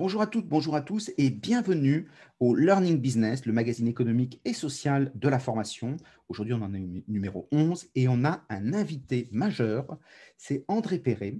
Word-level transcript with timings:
Bonjour 0.00 0.22
à 0.22 0.26
toutes, 0.26 0.48
bonjour 0.48 0.76
à 0.76 0.80
tous 0.80 1.10
et 1.18 1.28
bienvenue 1.28 2.08
au 2.38 2.54
Learning 2.54 2.98
Business, 2.98 3.44
le 3.44 3.52
magazine 3.52 3.86
économique 3.86 4.40
et 4.46 4.54
social 4.54 5.12
de 5.14 5.28
la 5.28 5.38
formation. 5.38 5.98
Aujourd'hui, 6.30 6.54
on 6.54 6.62
en 6.62 6.72
a 6.72 6.78
numéro 7.06 7.46
11 7.52 7.90
et 7.94 8.08
on 8.08 8.24
a 8.24 8.42
un 8.48 8.72
invité 8.72 9.28
majeur, 9.30 9.98
c'est 10.38 10.64
André 10.68 11.00
Perret, 11.00 11.36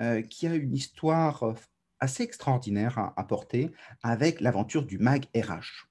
euh, 0.00 0.22
qui 0.22 0.48
a 0.48 0.56
une 0.56 0.74
histoire 0.74 1.54
assez 2.00 2.24
extraordinaire 2.24 2.98
à 2.98 3.14
apporter 3.16 3.70
avec 4.02 4.40
l'aventure 4.40 4.84
du 4.84 4.98
MAG 4.98 5.26
RH. 5.32 5.86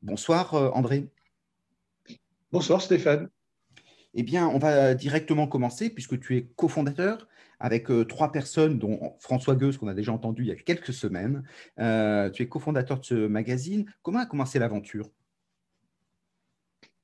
Bonsoir 0.00 0.54
euh, 0.54 0.70
André. 0.70 1.10
Bonsoir 2.52 2.80
Stéphane. 2.80 3.28
Eh 4.14 4.22
bien, 4.22 4.48
on 4.48 4.58
va 4.58 4.94
directement 4.94 5.46
commencer 5.46 5.90
puisque 5.90 6.18
tu 6.18 6.36
es 6.36 6.46
cofondateur 6.56 7.28
avec 7.60 7.90
euh, 7.90 8.04
trois 8.04 8.32
personnes, 8.32 8.78
dont 8.78 9.16
François 9.18 9.56
Gueuse, 9.56 9.78
qu'on 9.78 9.88
a 9.88 9.94
déjà 9.94 10.12
entendu 10.12 10.42
il 10.42 10.48
y 10.48 10.52
a 10.52 10.56
quelques 10.56 10.92
semaines. 10.92 11.42
Euh, 11.78 12.30
tu 12.30 12.42
es 12.42 12.48
cofondateur 12.48 13.00
de 13.00 13.04
ce 13.04 13.26
magazine. 13.26 13.86
Comment 14.02 14.20
a 14.20 14.26
commencé 14.26 14.58
l'aventure? 14.58 15.10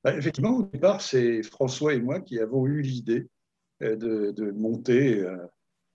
Bah, 0.03 0.15
Effectivement, 0.15 0.57
au 0.57 0.63
départ, 0.63 1.01
c'est 1.01 1.43
François 1.43 1.93
et 1.93 1.99
moi 1.99 2.21
qui 2.21 2.39
avons 2.39 2.65
eu 2.65 2.81
l'idée 2.81 3.27
euh, 3.81 3.95
de, 4.31 4.51
monter 4.51 5.25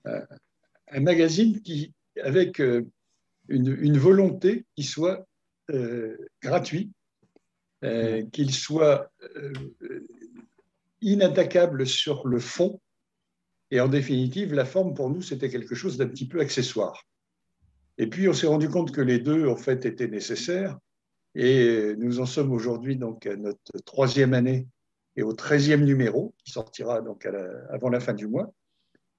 un 0.05 1.01
magazine 1.01 1.61
qui, 1.61 1.93
avec 2.23 2.61
une, 3.49 3.99
volonté 3.99 4.67
qui 4.77 4.83
soit 4.83 5.27
gratuit, 6.43 6.91
qu'il 8.33 8.53
soit 8.53 9.11
inattaquable 11.03 11.87
sur 11.87 12.27
le 12.27 12.39
fond 12.39 12.81
et 13.71 13.81
en 13.81 13.89
définitive, 13.89 14.53
la 14.53 14.65
forme, 14.65 14.95
pour 14.95 15.11
nous, 15.11 15.23
c'était 15.23 15.49
quelque 15.49 15.75
chose 15.75 15.97
d'un 15.97 16.09
petit 16.09 16.27
peu 16.27 16.41
accessoire. 16.41 17.07
Et 17.99 18.09
puis, 18.09 18.29
on 18.29 18.33
s'est 18.33 18.47
rendu 18.47 18.69
compte 18.69 18.93
que 18.93 19.01
les 19.01 19.21
deux, 19.21 19.47
en 19.47 19.57
fait, 19.57 19.87
étaient 19.87 20.09
nécessaires. 20.09 20.79
Et 21.37 21.95
nous 21.97 22.19
en 22.19 22.27
sommes 22.27 22.51
aujourd'hui 22.51 22.97
donc 22.97 23.27
à 23.27 23.37
notre 23.37 23.79
troisième 23.85 24.35
année 24.35 24.67
et 25.15 25.23
au 25.23 25.33
treizième 25.33 25.85
numéro, 25.85 26.35
qui 26.45 26.51
sortira 26.51 27.01
donc 27.03 27.29
avant 27.71 27.89
la 27.89 28.01
fin 28.01 28.15
du 28.15 28.27
mois. 28.27 28.53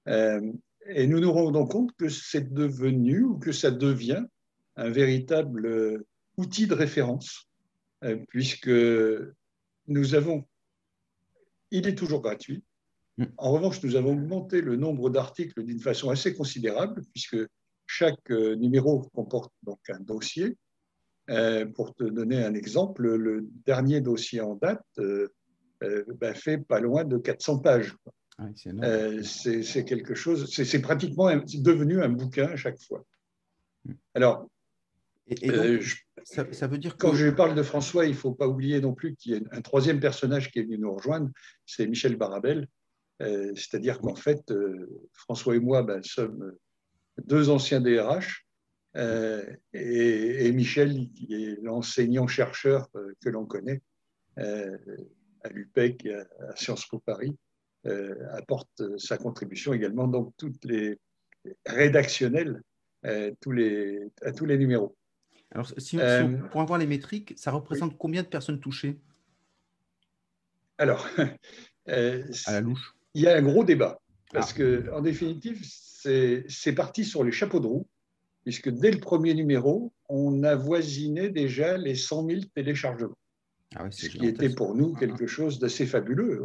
Euh, 0.08 0.52
et 0.86 1.06
nous 1.06 1.20
nous 1.20 1.32
rendons 1.32 1.66
compte 1.66 1.92
que 1.96 2.08
c'est 2.08 2.52
devenu 2.52 3.22
ou 3.22 3.38
que 3.38 3.52
ça 3.52 3.70
devient 3.70 4.24
un 4.76 4.90
véritable 4.90 6.04
outil 6.36 6.66
de 6.66 6.74
référence, 6.74 7.48
euh, 8.04 8.18
puisque 8.28 8.70
nous 9.86 10.14
avons, 10.14 10.44
il 11.72 11.88
est 11.88 11.94
toujours 11.94 12.22
gratuit, 12.22 12.62
en 13.36 13.52
revanche, 13.52 13.82
nous 13.82 13.96
avons 13.96 14.12
augmenté 14.12 14.60
le 14.60 14.76
nombre 14.76 15.10
d'articles 15.10 15.62
d'une 15.62 15.80
façon 15.80 16.10
assez 16.10 16.34
considérable, 16.34 17.02
puisque 17.12 17.36
chaque 17.86 18.30
euh, 18.30 18.54
numéro 18.56 19.02
comporte 19.14 19.52
donc 19.62 19.78
un 19.90 20.00
dossier. 20.00 20.56
Euh, 21.30 21.66
pour 21.66 21.94
te 21.94 22.02
donner 22.02 22.42
un 22.42 22.54
exemple, 22.54 23.06
le 23.14 23.46
dernier 23.64 24.00
dossier 24.00 24.40
en 24.40 24.56
date 24.56 24.84
euh, 24.98 25.28
ben, 25.80 26.34
fait 26.34 26.58
pas 26.58 26.80
loin 26.80 27.04
de 27.04 27.16
400 27.16 27.58
pages. 27.60 27.94
Ah 28.38 28.48
c'est 29.22 29.84
quelque 29.84 30.14
chose, 30.14 30.50
c'est 30.50 30.80
pratiquement 30.80 31.30
devenu 31.54 32.02
un 32.02 32.08
bouquin 32.08 32.48
à 32.48 32.56
chaque 32.56 32.80
fois. 32.80 33.04
Alors, 35.42 35.82
ça, 36.24 36.66
veut 36.66 36.78
dire 36.78 36.96
quand 36.96 37.14
je 37.14 37.28
parle 37.28 37.54
de 37.54 37.62
François, 37.62 38.06
il 38.06 38.12
ne 38.12 38.16
faut 38.16 38.32
pas 38.32 38.48
oublier 38.48 38.80
non 38.80 38.92
plus 38.92 39.14
qu'il 39.14 39.32
y 39.32 39.36
a 39.36 39.40
un 39.52 39.60
troisième 39.60 40.00
personnage 40.00 40.50
qui 40.50 40.58
est 40.58 40.62
venu 40.62 40.78
nous 40.78 40.94
rejoindre, 40.94 41.30
c'est 41.64 41.86
Michel 41.86 42.16
Barabel, 42.16 42.66
euh, 43.22 43.52
c'est-à-dire 43.54 44.00
qu'en 44.00 44.14
fait, 44.14 44.50
euh, 44.50 45.08
François 45.12 45.54
et 45.54 45.60
moi 45.60 45.82
ben, 45.82 46.02
sommes 46.02 46.56
deux 47.24 47.50
anciens 47.50 47.80
DRH 47.80 48.46
euh, 48.96 49.44
et, 49.72 50.50
Michel, 50.52 51.08
qui 51.14 51.34
est 51.34 51.62
l'enseignant-chercheur 51.62 52.88
que 53.20 53.28
l'on 53.28 53.46
connaît 53.46 53.80
à 54.36 55.48
l'UPEC 55.50 56.06
à, 56.06 56.56
Sciences 56.56 56.86
Po 56.86 56.98
Paris, 56.98 57.36
apporte 58.30 58.98
sa 58.98 59.18
contribution 59.18 59.72
également, 59.72 60.08
donc 60.08 60.32
toutes 60.36 60.64
les 60.64 60.98
rédactionnelles 61.66 62.60
tous 63.40 63.50
les, 63.52 64.08
à 64.22 64.32
tous 64.32 64.46
les 64.46 64.56
numéros. 64.56 64.96
Alors, 65.52 65.72
si 65.78 65.98
pour 66.50 66.60
avoir 66.60 66.78
les 66.78 66.86
métriques, 66.86 67.34
ça 67.36 67.50
représente 67.50 67.96
combien 67.98 68.22
de 68.22 68.28
personnes 68.28 68.60
touchées? 68.60 68.98
Alors, 70.78 71.06
à 71.86 72.52
la 72.52 72.60
louche 72.60 72.94
il 73.14 73.22
y 73.22 73.28
a 73.28 73.36
un 73.36 73.42
gros 73.42 73.64
débat. 73.64 74.00
Parce 74.32 74.52
ah. 74.52 74.58
que, 74.58 74.90
en 74.92 75.00
définitive, 75.00 75.60
c'est 75.64 76.72
parti 76.74 77.04
sur 77.04 77.24
les 77.24 77.32
chapeaux 77.32 77.60
de 77.60 77.66
roue, 77.66 77.86
puisque 78.44 78.70
dès 78.70 78.90
le 78.90 78.98
premier 78.98 79.34
numéro, 79.34 79.92
on 80.08 80.42
a 80.42 80.54
voisiné 80.54 81.28
déjà 81.28 81.76
les 81.76 81.94
100 81.94 82.26
000 82.26 82.40
téléchargements. 82.54 83.16
Ah 83.74 83.90
ce 83.90 84.08
qui 84.08 84.26
était 84.26 84.50
pour 84.50 84.74
nous 84.74 84.92
quelque 84.94 85.26
chose 85.26 85.58
d'assez 85.58 85.86
fabuleux. 85.86 86.42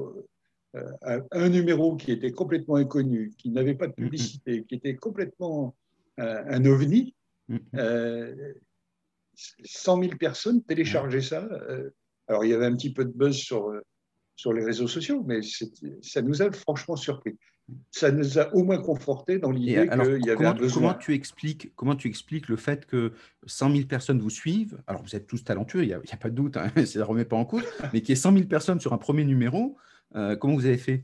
Euh, 0.75 1.21
un, 1.31 1.49
numéro 1.49 1.95
qui 1.97 2.11
était 2.11 2.31
complètement 2.31 2.75
inconnu, 2.75 3.33
qui 3.37 3.49
n'avait 3.49 3.73
pas 3.73 3.87
de 3.87 3.93
publicité, 3.93 4.63
qui 4.63 4.75
était 4.75 4.95
complètement 4.95 5.75
euh, 6.19 6.43
un 6.47 6.65
ovni. 6.65 7.15
100 9.63 10.01
000 10.01 10.15
personnes 10.17 10.63
téléchargeaient 10.63 11.21
ça. 11.21 11.47
Euh, 11.51 11.89
alors, 12.27 12.43
il 12.43 12.49
y 12.49 12.53
avait 12.53 12.65
un 12.65 12.75
petit 12.75 12.91
peu 12.91 13.05
de 13.05 13.11
buzz 13.11 13.35
sur 13.35 13.71
sur 14.37 14.53
les 14.53 14.63
réseaux 14.63 14.87
sociaux, 14.87 15.23
mais 15.27 15.39
ça 16.01 16.21
nous 16.21 16.41
a 16.41 16.51
franchement 16.51 16.95
surpris. 16.95 17.35
Ça 17.91 18.11
nous 18.11 18.39
a 18.39 18.53
au 18.53 18.63
moins 18.63 18.77
conforté 18.77 19.39
dans 19.39 19.51
l'idée 19.51 19.73
qu'il 19.73 20.25
y 20.25 20.29
avait 20.29 20.35
comment, 20.35 20.49
un 20.51 20.53
besoin. 20.53 20.81
Comment 20.81 20.93
tu, 20.93 21.13
expliques, 21.15 21.75
comment 21.75 21.95
tu 21.95 22.07
expliques 22.07 22.47
le 22.47 22.55
fait 22.55 22.85
que 22.85 23.11
100 23.45 23.71
000 23.73 23.87
personnes 23.87 24.19
vous 24.19 24.29
suivent 24.29 24.77
Alors, 24.85 25.01
vous 25.01 25.15
êtes 25.15 25.27
tous 25.27 25.43
talentueux, 25.43 25.83
il 25.83 25.87
n'y 25.87 25.93
a, 25.93 26.17
pas 26.17 26.29
de 26.29 26.35
doute, 26.35 26.55
hein, 26.55 26.71
ça 26.85 26.99
ne 26.99 27.03
remet 27.03 27.25
pas 27.25 27.35
en 27.35 27.45
cause, 27.45 27.63
mais 27.91 28.01
qu'il 28.01 28.09
y 28.09 28.13
ait 28.13 28.15
100 28.15 28.33
000 28.33 28.45
personnes 28.45 28.79
sur 28.79 28.93
un 28.93 28.97
premier 28.97 29.25
numéro, 29.25 29.75
euh, 30.15 30.37
comment 30.37 30.53
vous 30.53 30.65
avez 30.65 30.77
fait? 30.77 31.03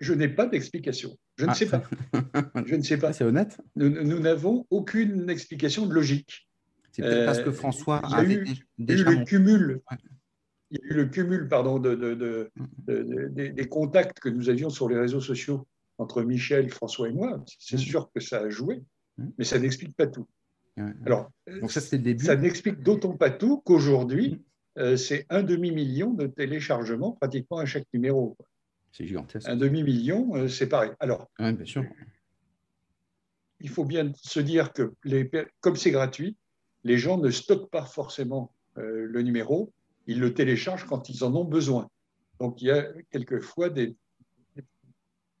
Je 0.00 0.14
n'ai 0.14 0.28
pas 0.28 0.46
d'explication. 0.46 1.16
Je 1.36 1.44
ne 1.44 1.50
ah. 1.50 1.54
sais 1.54 1.66
pas. 1.66 1.84
Je 2.66 2.74
ne 2.74 2.82
sais 2.82 2.96
pas. 2.96 3.12
C'est 3.12 3.22
honnête? 3.22 3.60
Nous 3.76 4.18
n'avons 4.18 4.66
aucune 4.70 5.30
explication 5.30 5.86
de 5.86 5.92
logique. 5.92 6.48
C'est 6.92 7.02
peut-être 7.02 7.26
parce 7.26 7.40
que 7.40 7.48
euh, 7.48 7.52
François 7.52 7.98
a 7.98 8.18
avait 8.18 8.34
eu, 8.34 8.46
déjà 8.78 9.10
eu 9.10 9.18
le 9.18 9.24
cumul 9.24 9.82
il 10.72 10.80
y 10.80 10.84
a 10.84 10.94
eu 10.94 10.96
le 10.96 11.06
cumul 11.06 11.48
pardon, 11.48 11.78
de, 11.78 12.50
des 12.86 13.68
contacts 13.68 14.20
que 14.20 14.30
nous 14.30 14.48
avions 14.48 14.70
sur 14.70 14.88
les 14.88 14.98
réseaux 14.98 15.20
sociaux 15.20 15.66
entre 15.98 16.22
Michel, 16.22 16.70
François 16.70 17.08
et 17.08 17.12
moi. 17.12 17.44
C'est 17.58 17.76
mm. 17.76 17.80
sûr 17.80 18.10
que 18.12 18.20
ça 18.20 18.40
a 18.40 18.48
joué, 18.48 18.82
mm. 19.18 19.28
mais 19.36 19.44
ça 19.44 19.58
n'explique 19.58 19.94
pas 19.94 20.06
tout. 20.06 20.26
Alors, 21.04 21.30
Donc 21.60 21.70
ça, 21.70 21.80
le 21.92 21.98
début. 21.98 22.24
Ça 22.24 22.36
n'explique 22.36 22.82
d'autant 22.82 23.14
pas 23.14 23.30
tout 23.30 23.60
qu'aujourd'hui, 23.60 24.42
mm. 24.76 24.80
euh, 24.80 24.96
c'est 24.96 25.26
un 25.28 25.42
demi-million 25.42 26.14
de 26.14 26.26
téléchargements 26.26 27.12
pratiquement 27.12 27.58
à 27.58 27.66
chaque 27.66 27.86
numéro. 27.92 28.36
C'est 28.92 29.06
gigantesque. 29.06 29.46
Un 29.48 29.56
demi-million, 29.56 30.34
euh, 30.36 30.48
c'est 30.48 30.68
pareil. 30.68 30.92
Alors, 31.00 31.30
bien 31.38 31.64
sûr. 31.64 31.84
il 33.60 33.68
faut 33.68 33.84
bien 33.84 34.10
se 34.16 34.40
dire 34.40 34.72
que 34.72 34.94
les, 35.04 35.30
comme 35.60 35.76
c'est 35.76 35.90
gratuit, 35.90 36.36
les 36.84 36.98
gens 36.98 37.18
ne 37.18 37.30
stockent 37.30 37.70
pas 37.70 37.84
forcément 37.84 38.52
euh, 38.78 39.06
le 39.06 39.22
numéro, 39.22 39.72
ils 40.06 40.20
le 40.20 40.34
téléchargent 40.34 40.86
quand 40.86 41.08
ils 41.08 41.24
en 41.24 41.34
ont 41.34 41.44
besoin. 41.44 41.88
Donc 42.40 42.60
il 42.62 42.68
y 42.68 42.70
a 42.70 42.86
quelquefois 43.10 43.68
des, 43.70 43.94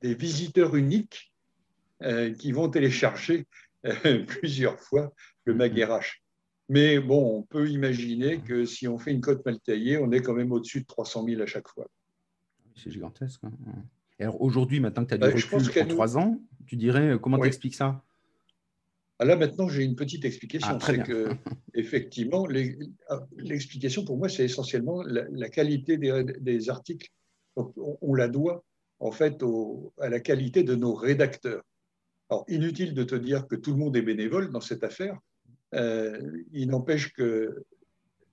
des 0.00 0.14
visiteurs 0.14 0.76
uniques 0.76 1.32
euh, 2.02 2.32
qui 2.34 2.52
vont 2.52 2.68
télécharger 2.68 3.46
euh, 3.86 4.24
plusieurs 4.26 4.78
fois 4.78 5.12
le 5.44 5.54
MagRH. 5.54 6.22
Mais 6.68 7.00
bon, 7.00 7.38
on 7.38 7.42
peut 7.42 7.68
imaginer 7.68 8.40
que 8.40 8.64
si 8.64 8.86
on 8.86 8.98
fait 8.98 9.10
une 9.10 9.20
cote 9.20 9.44
mal 9.44 9.58
taillée, 9.60 9.98
on 9.98 10.10
est 10.12 10.22
quand 10.22 10.34
même 10.34 10.52
au-dessus 10.52 10.82
de 10.82 10.86
300 10.86 11.24
000 11.26 11.42
à 11.42 11.46
chaque 11.46 11.68
fois. 11.68 11.86
C'est 12.76 12.90
gigantesque. 12.90 13.42
Hein. 13.44 13.52
alors 14.18 14.40
aujourd'hui, 14.40 14.80
maintenant 14.80 15.04
que 15.04 15.08
tu 15.08 15.14
as 15.14 15.18
du 15.18 15.42
bah, 15.50 15.58
recul 15.58 15.88
trois 15.88 16.16
ans, 16.16 16.40
tu 16.66 16.76
dirais 16.76 17.18
comment 17.20 17.38
tu 17.38 17.46
expliques 17.46 17.74
ça? 17.74 18.02
Là, 19.24 19.36
maintenant, 19.36 19.68
j'ai 19.68 19.84
une 19.84 19.96
petite 19.96 20.24
explication. 20.24 20.78
Ah, 20.80 20.84
c'est 20.84 21.02
que, 21.02 21.28
effectivement, 21.74 22.46
ah, 23.08 23.26
l'explication 23.36 24.04
pour 24.04 24.16
moi, 24.16 24.28
c'est 24.28 24.44
essentiellement 24.44 25.02
la, 25.02 25.48
qualité 25.48 25.98
des, 25.98 26.70
articles. 26.70 27.10
on, 27.56 28.14
la 28.14 28.28
doit, 28.28 28.64
en 29.00 29.12
fait, 29.12 29.42
à 30.00 30.08
la 30.08 30.20
qualité 30.20 30.62
de 30.62 30.74
nos 30.74 30.94
rédacteurs. 30.94 31.62
Alors, 32.30 32.44
inutile 32.48 32.94
de 32.94 33.04
te 33.04 33.14
dire 33.14 33.46
que 33.46 33.56
tout 33.56 33.72
le 33.72 33.76
monde 33.76 33.96
est 33.96 34.02
bénévole 34.02 34.50
dans 34.50 34.62
cette 34.62 34.84
affaire. 34.84 35.18
Euh, 35.74 36.42
il 36.52 36.68
n'empêche 36.68 37.12
que 37.12 37.62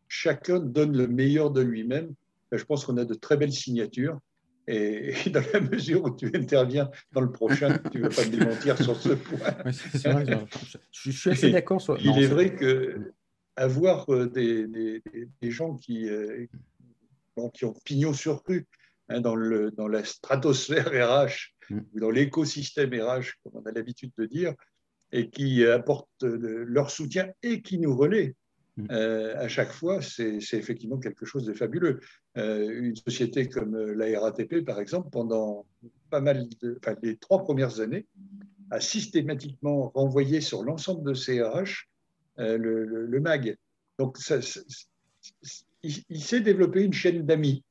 chacun 0.08 0.60
donne 0.60 0.96
le 0.96 1.08
meilleur 1.08 1.52
de 1.52 1.62
lui-même. 1.62 2.14
Je 2.52 2.64
pense 2.64 2.86
qu'on 2.86 2.98
a 2.98 3.06
de 3.06 3.14
très 3.14 3.36
belles 3.38 3.52
signatures. 3.52 4.18
Et, 4.70 5.14
dans 5.32 5.44
la 5.52 5.62
mesure 5.62 6.04
où 6.04 6.16
tu 6.16 6.32
interviens 6.36 6.92
dans 7.12 7.22
le 7.22 7.32
prochain, 7.32 7.80
tu 7.92 7.98
ne 7.98 8.04
vas 8.04 8.10
pas 8.10 8.26
me 8.26 8.38
démentir 8.38 8.78
sur 8.78 8.96
ce 8.96 9.10
point. 9.10 9.56
je, 10.92 11.12
suis 11.12 11.30
assez 11.32 11.50
d'accord. 11.50 11.82
Il 12.00 12.22
est 12.22 12.28
vrai 12.28 12.54
que 12.56 13.14
avoir 13.56 14.10
euh, 14.14 14.28
des, 14.28 14.68
des, 15.42 15.52
gens 15.52 15.76
qui, 15.76 16.08
euh, 16.08 16.46
qui 17.54 17.66
ont 17.66 17.74
pignon 17.84 18.14
sur 18.14 18.44
rue 18.48 18.68
hein, 19.10 19.22
dans, 19.22 19.36
le, 19.36 19.72
dans 19.72 19.88
la 19.88 20.06
stratosphère 20.06 20.88
RH 20.88 21.56
mm. 21.70 21.80
ou 21.94 22.00
dans 22.00 22.12
l'écosystème 22.12 22.94
RH, 22.94 23.34
comme 23.44 23.54
on 23.56 23.66
a 23.66 23.72
l'habitude 23.72 24.12
de 24.18 24.26
dire, 24.26 24.54
et 25.12 25.30
qui 25.30 25.66
apportent 25.66 26.24
leur 26.24 26.92
soutien 26.92 27.32
et 27.42 27.64
qui 27.64 27.80
nous 27.80 27.98
relaient 27.98 28.36
mm. 28.84 28.92
à 28.92 29.48
chaque 29.48 29.72
fois, 29.72 30.02
c'est 30.02 30.40
effectivement 30.54 30.98
quelque 30.98 31.26
chose 31.26 31.46
de 31.46 31.54
fabuleux. 31.54 32.00
une 32.36 32.96
société 32.96 33.48
comme 33.48 33.76
la 33.94 34.20
RATP, 34.20 34.66
par 34.66 34.80
exemple, 34.80 35.10
pendant 35.12 35.66
pas 36.10 36.22
mal 36.22 36.48
de, 36.62 36.78
enfin, 36.82 36.96
les 37.02 37.18
trois 37.18 37.44
premières 37.44 37.80
années, 37.80 38.06
a 38.72 38.80
systématiquement 38.80 39.90
renvoyé 39.96 40.42
sur 40.42 40.64
l'ensemble 40.64 41.08
de 41.08 41.14
ses 41.14 41.42
RH 41.42 41.88
le, 42.38 43.20
MAG. 43.20 43.58
Donc, 43.98 44.18
il, 45.84 46.22
s'est 46.22 46.42
développé 46.42 46.84
une 46.84 46.94
chaîne 46.94 47.26
d'amis. 47.26 47.64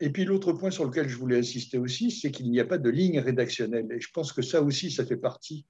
Et 0.00 0.10
puis 0.10 0.24
l'autre 0.24 0.52
point 0.52 0.70
sur 0.70 0.84
lequel 0.84 1.08
je 1.08 1.16
voulais 1.16 1.38
insister 1.38 1.78
aussi, 1.78 2.10
c'est 2.10 2.30
qu'il 2.30 2.50
n'y 2.50 2.60
a 2.60 2.64
pas 2.64 2.78
de 2.78 2.90
ligne 2.90 3.20
rédactionnelle. 3.20 3.86
Et 3.92 4.00
je 4.00 4.10
pense 4.12 4.32
que 4.32 4.42
ça 4.42 4.60
aussi, 4.60 4.90
ça 4.90 5.06
fait 5.06 5.16
partie 5.16 5.64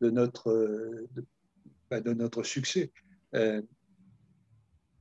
de 0.00 0.10
notre, 0.10 0.52
de, 1.14 1.24
bah, 1.90 2.00
notre 2.00 2.42
succès. 2.42 2.90
Euh, 3.34 3.62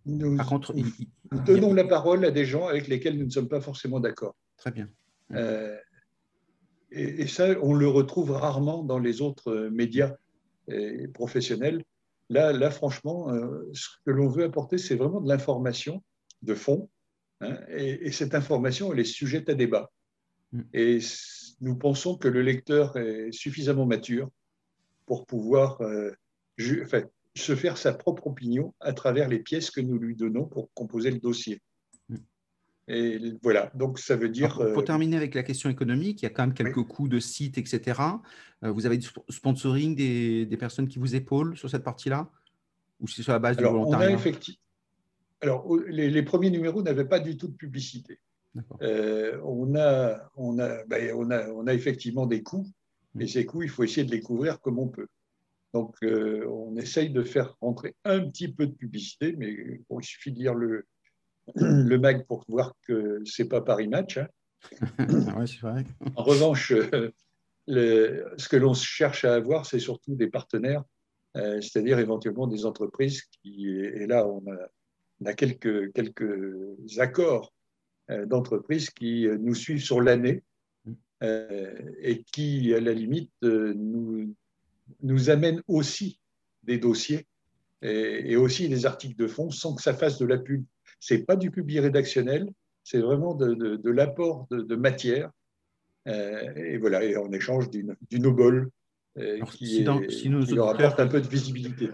nous, 0.06 0.38
Par 0.38 0.48
contre, 0.48 0.74
nous 0.74 1.40
donnons 1.42 1.74
la 1.74 1.84
parole 1.84 2.26
à 2.26 2.32
des 2.32 2.46
gens 2.46 2.68
avec 2.68 2.88
lesquels 2.88 3.18
nous 3.18 3.26
ne 3.26 3.30
sommes 3.30 3.50
pas 3.50 3.62
forcément 3.62 4.00
d'accord. 4.00 4.36
Très 4.58 4.72
bien. 4.72 4.90
Euh, 5.34 5.78
et, 6.92 7.28
ça, 7.28 7.50
on 7.62 7.74
le 7.74 7.88
retrouve 7.88 8.32
rarement 8.32 8.84
dans 8.84 8.98
les 8.98 9.22
autres 9.22 9.70
médias 9.72 10.16
euh, 10.70 11.08
professionnels. 11.14 11.84
Là, 12.30 12.52
là 12.52 12.72
franchement, 12.72 13.30
ce 13.74 13.88
que 14.06 14.12
l'on 14.12 14.28
veut 14.28 14.44
apporter, 14.44 14.78
c'est 14.78 14.96
vraiment 14.96 15.22
de 15.22 15.28
l'information 15.28 16.04
de 16.42 16.56
fond. 16.56 16.90
Hein, 17.42 17.58
et, 17.70 18.12
cette 18.12 18.36
information, 18.36 18.92
elle 18.92 19.00
est 19.00 19.04
sujette 19.04 19.50
à 19.50 19.54
débat. 19.54 19.92
Mm. 20.52 20.62
Et 20.74 21.00
nous 21.62 21.76
pensons 21.76 22.18
que 22.18 22.28
le 22.28 22.42
lecteur 22.42 22.98
est 22.98 23.32
suffisamment 23.32 23.86
mature 23.86 24.30
pour 25.06 25.26
pouvoir 25.26 25.82
se 27.40 27.56
faire 27.56 27.78
sa 27.78 27.94
propre 27.94 28.28
opinion 28.28 28.74
à 28.80 28.94
travers 28.94 29.28
les 29.28 29.40
pièces 29.40 29.72
que 29.72 29.82
nous 29.82 29.98
lui 29.98 30.16
donnons 30.16 30.46
pour 30.46 30.72
composer 30.74 31.12
le 31.12 31.20
dossier. 31.20 31.62
Mm. 32.10 32.16
Et 32.88 33.34
voilà, 33.44 33.72
donc 33.76 34.00
ça 34.00 34.16
veut 34.16 34.30
dire. 34.30 34.56
pour, 34.56 34.64
euh, 34.64 34.82
terminer 34.82 35.18
avec 35.18 35.36
la 35.36 35.44
question 35.44 35.70
économique, 35.70 36.22
il 36.22 36.26
y 36.26 36.28
a 36.28 36.32
quand 36.32 36.44
même 36.44 36.54
quelques 36.56 36.84
coûts 36.84 37.08
de 37.08 37.20
site, 37.20 37.58
etc. 37.58 38.02
Euh, 38.64 38.72
vous 38.72 38.86
avez 38.86 38.98
du 38.98 39.08
sponsoring 39.30 39.96
des, 39.96 40.46
des, 40.46 40.58
personnes 40.58 40.88
qui 40.88 41.00
vous 41.00 41.16
épaulent 41.16 41.58
sur 41.58 41.70
cette 41.70 41.84
partie-là? 41.84 42.30
Ou 43.00 43.08
c'est 43.08 43.24
sur 43.24 43.32
la 43.32 43.40
base 43.40 43.58
du 43.58 43.64
volontariat? 43.64 44.18
Alors, 45.42 45.74
les, 45.88 46.24
premiers 46.24 46.50
numéros 46.50 46.82
n'avaient 46.82 47.08
pas 47.08 47.20
du 47.20 47.38
tout 47.38 47.48
de 47.48 47.56
publicité. 47.56 48.20
Euh, 48.82 49.40
on, 49.44 49.76
a, 49.76 50.30
on, 50.36 50.60
a, 50.60 50.84
ben, 50.86 51.14
on, 51.16 51.32
a, 51.32 51.48
on 51.50 51.68
a 51.68 51.74
effectivement 51.74 52.26
des 52.26 52.44
coûts, 52.44 52.68
mais 53.16 53.26
mm. 53.26 53.28
ces 53.30 53.46
coûts, 53.46 53.64
il 53.64 53.70
faut 53.70 53.84
essayer 53.84 54.06
de 54.06 54.12
les 54.12 54.22
couvrir 54.22 54.60
comme 54.60 54.80
on 54.80 54.88
peut. 54.88 55.08
Donc, 55.74 55.96
euh, 56.04 56.48
on 56.48 56.76
essaye 56.78 57.10
de 57.10 57.24
faire 57.24 57.56
rentrer 57.62 57.96
un 58.04 58.28
petit 58.28 58.52
peu 58.52 58.66
de 58.66 58.74
publicité, 58.74 59.36
mais 59.38 59.50
il 59.52 60.04
suffit 60.04 60.32
de 60.32 60.40
lire 60.40 60.56
le, 60.56 60.88
le 61.56 61.98
mag 61.98 62.26
pour 62.26 62.44
voir 62.48 62.74
que 62.88 63.22
ce 63.26 63.44
n'est 63.44 63.50
pas 63.50 63.62
Paris 63.62 63.88
Match. 63.88 64.18
Hein. 64.18 64.28
vrai. 65.62 65.86
En 66.16 66.24
revanche, 66.24 66.72
euh, 66.72 67.12
ce 68.38 68.50
que 68.50 68.58
l'on 68.58 68.74
cherche 68.74 69.26
à 69.26 69.36
avoir, 69.36 69.66
c'est 69.66 69.80
surtout 69.80 70.16
des 70.16 70.28
partenaires, 70.28 70.84
euh, 71.38 71.62
c'est-à-dire 71.62 72.00
éventuellement 72.00 72.48
des 72.48 72.66
entreprises 72.66 73.22
qui, 73.24 73.70
et 73.70 74.08
là, 74.08 74.28
on 74.28 74.44
a, 74.52 75.30
a 75.30 75.34
quelques, 75.34 75.94
quelques 75.94 76.66
accords 76.98 77.54
d'entreprises 78.26 78.90
qui 78.90 79.28
nous 79.40 79.54
suivent 79.54 79.84
sur 79.84 80.02
l'année 80.02 80.42
mm. 80.86 80.94
et 82.00 82.24
qui, 82.24 82.74
à 82.74 82.80
la 82.80 82.92
limite, 82.92 83.32
nous 83.44 84.34
nous 85.02 85.30
amène 85.30 85.62
aussi 85.68 86.20
des 86.64 86.78
dossiers 86.78 87.28
et, 87.82 88.36
aussi 88.36 88.68
des 88.70 88.86
articles 88.86 89.16
de 89.16 89.28
fond 89.28 89.52
sans 89.52 89.76
que 89.76 89.82
ça 89.82 89.94
fasse 89.94 90.18
de 90.18 90.26
la 90.26 90.38
pub. 90.38 90.64
Ce 91.00 91.14
n'est 91.14 91.22
pas 91.22 91.36
du 91.36 91.52
pub 91.52 91.70
rédactionnel, 91.70 92.50
c'est 92.84 93.00
vraiment 93.00 93.36
de, 93.36 93.90
l'apport 93.90 94.48
de, 94.52 94.76
matière. 94.76 95.32
Euh, 96.08 96.56
et 96.56 96.78
voilà, 96.78 97.04
et 97.04 97.18
en 97.18 97.32
échange 97.32 97.70
d'une 97.70 98.26
obole 98.26 98.70
euh, 99.18 99.40
qui, 99.42 99.84
leur 99.84 100.70
apporte 100.70 101.00
un 101.00 101.08
peu 101.08 101.22
de 101.22 101.28
visibilité. 101.28 101.90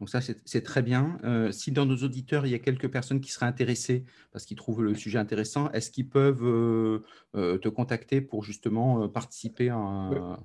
Donc 0.00 0.10
ça, 0.10 0.20
c'est 0.20 0.62
très 0.62 0.82
bien. 0.82 1.18
Euh, 1.24 1.50
si 1.52 1.70
dans 1.70 1.86
nos 1.86 1.96
auditeurs, 1.96 2.46
il 2.46 2.50
y 2.50 2.54
a 2.54 2.58
quelques 2.58 2.88
personnes 2.88 3.20
qui 3.20 3.30
seraient 3.30 3.46
intéressées 3.46 4.04
parce 4.32 4.44
qu'ils 4.44 4.56
trouvent 4.56 4.82
le 4.82 4.94
sujet 4.94 5.18
intéressant, 5.18 5.70
est-ce 5.70 5.90
qu'ils 5.90 6.08
peuvent 6.08 6.42
te 7.32 7.68
contacter 7.68 8.20
pour 8.20 8.44
justement 8.44 9.08
participer 9.08 9.70
à, 9.70 10.38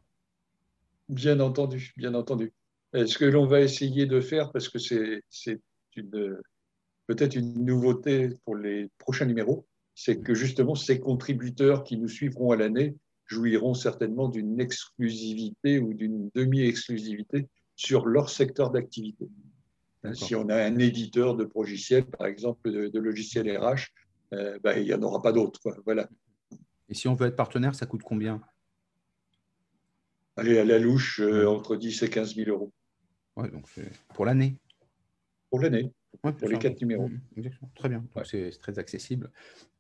Bien 1.09 1.39
entendu, 1.39 1.91
bien 1.97 2.13
entendu. 2.13 2.53
Ce 2.93 3.17
que 3.17 3.25
l'on 3.25 3.45
va 3.45 3.61
essayer 3.61 4.05
de 4.05 4.21
faire, 4.21 4.51
parce 4.51 4.69
que 4.69 4.79
c'est 4.79 5.59
peut-être 7.07 7.35
une 7.35 7.65
nouveauté 7.65 8.29
pour 8.45 8.55
les 8.55 8.89
prochains 8.99 9.25
numéros, 9.25 9.65
c'est 9.95 10.21
que 10.21 10.33
justement 10.33 10.75
ces 10.75 10.99
contributeurs 10.99 11.83
qui 11.83 11.97
nous 11.97 12.07
suivront 12.07 12.51
à 12.51 12.55
l'année 12.55 12.95
jouiront 13.25 13.73
certainement 13.73 14.29
d'une 14.29 14.59
exclusivité 14.61 15.79
ou 15.79 15.93
d'une 15.93 16.29
demi-exclusivité 16.35 17.47
sur 17.75 18.05
leur 18.05 18.29
secteur 18.29 18.71
d'activité. 18.71 19.27
Si 20.13 20.35
on 20.35 20.47
a 20.49 20.55
un 20.55 20.77
éditeur 20.77 21.35
de 21.35 21.49
logiciels, 21.55 22.05
par 22.05 22.27
exemple 22.27 22.71
de, 22.71 22.99
logiciels 22.99 23.57
RH, 23.57 23.87
euh, 24.33 24.57
ben, 24.63 24.77
il 24.77 24.85
n'y 24.85 24.93
en 24.93 25.01
aura 25.01 25.21
pas 25.21 25.31
d'autres. 25.31 25.59
Voilà. 25.85 26.07
Et 26.87 26.93
si 26.93 27.07
on 27.07 27.15
veut 27.15 27.27
être 27.27 27.35
partenaire, 27.35 27.75
ça 27.75 27.85
coûte 27.85 28.03
combien? 28.03 28.41
Aller 30.39 30.57
à 30.57 30.65
la 30.65 30.79
louche 30.79 31.19
euh, 31.19 31.47
entre 31.47 31.75
10 31.75 32.03
et 32.03 32.09
15 32.09 32.35
000 32.35 32.49
euros. 32.49 32.71
Ouais, 33.35 33.49
donc 33.49 33.67
pour 34.13 34.25
l'année. 34.25 34.57
Pour 35.49 35.59
l'année. 35.61 35.91
pour 36.21 36.49
les 36.49 36.57
quatre 36.57 36.79
numéros. 36.81 37.07
Mmh, 37.07 37.43
très 37.75 37.89
bien. 37.89 38.03
C'est 38.25 38.51
très 38.59 38.79
accessible. 38.79 39.31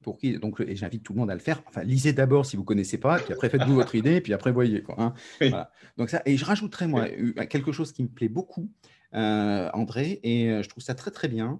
Pour 0.01 0.17
qui 0.17 0.37
Donc, 0.39 0.61
et 0.61 0.75
j'invite 0.75 1.03
tout 1.03 1.13
le 1.13 1.19
monde 1.19 1.31
à 1.31 1.33
le 1.33 1.41
faire. 1.41 1.61
Enfin, 1.67 1.83
lisez 1.83 2.13
d'abord 2.13 2.45
si 2.45 2.55
vous 2.55 2.63
ne 2.63 2.67
connaissez 2.67 2.97
pas, 2.97 3.19
puis 3.19 3.33
après 3.33 3.49
faites-vous 3.49 3.75
votre 3.75 3.95
idée, 3.95 4.21
puis 4.21 4.33
après 4.33 4.51
voyez. 4.51 4.81
Quoi, 4.81 4.95
hein. 4.97 5.13
voilà. 5.41 5.71
Donc 5.97 6.09
ça, 6.09 6.21
et 6.25 6.37
je 6.37 6.45
rajouterais 6.45 6.87
moi 6.87 7.07
quelque 7.47 7.71
chose 7.71 7.91
qui 7.91 8.03
me 8.03 8.09
plaît 8.09 8.29
beaucoup, 8.29 8.69
euh, 9.13 9.69
André, 9.73 10.19
et 10.23 10.49
euh, 10.49 10.63
je 10.63 10.69
trouve 10.69 10.83
ça 10.83 10.95
très 10.95 11.11
très 11.11 11.27
bien. 11.27 11.59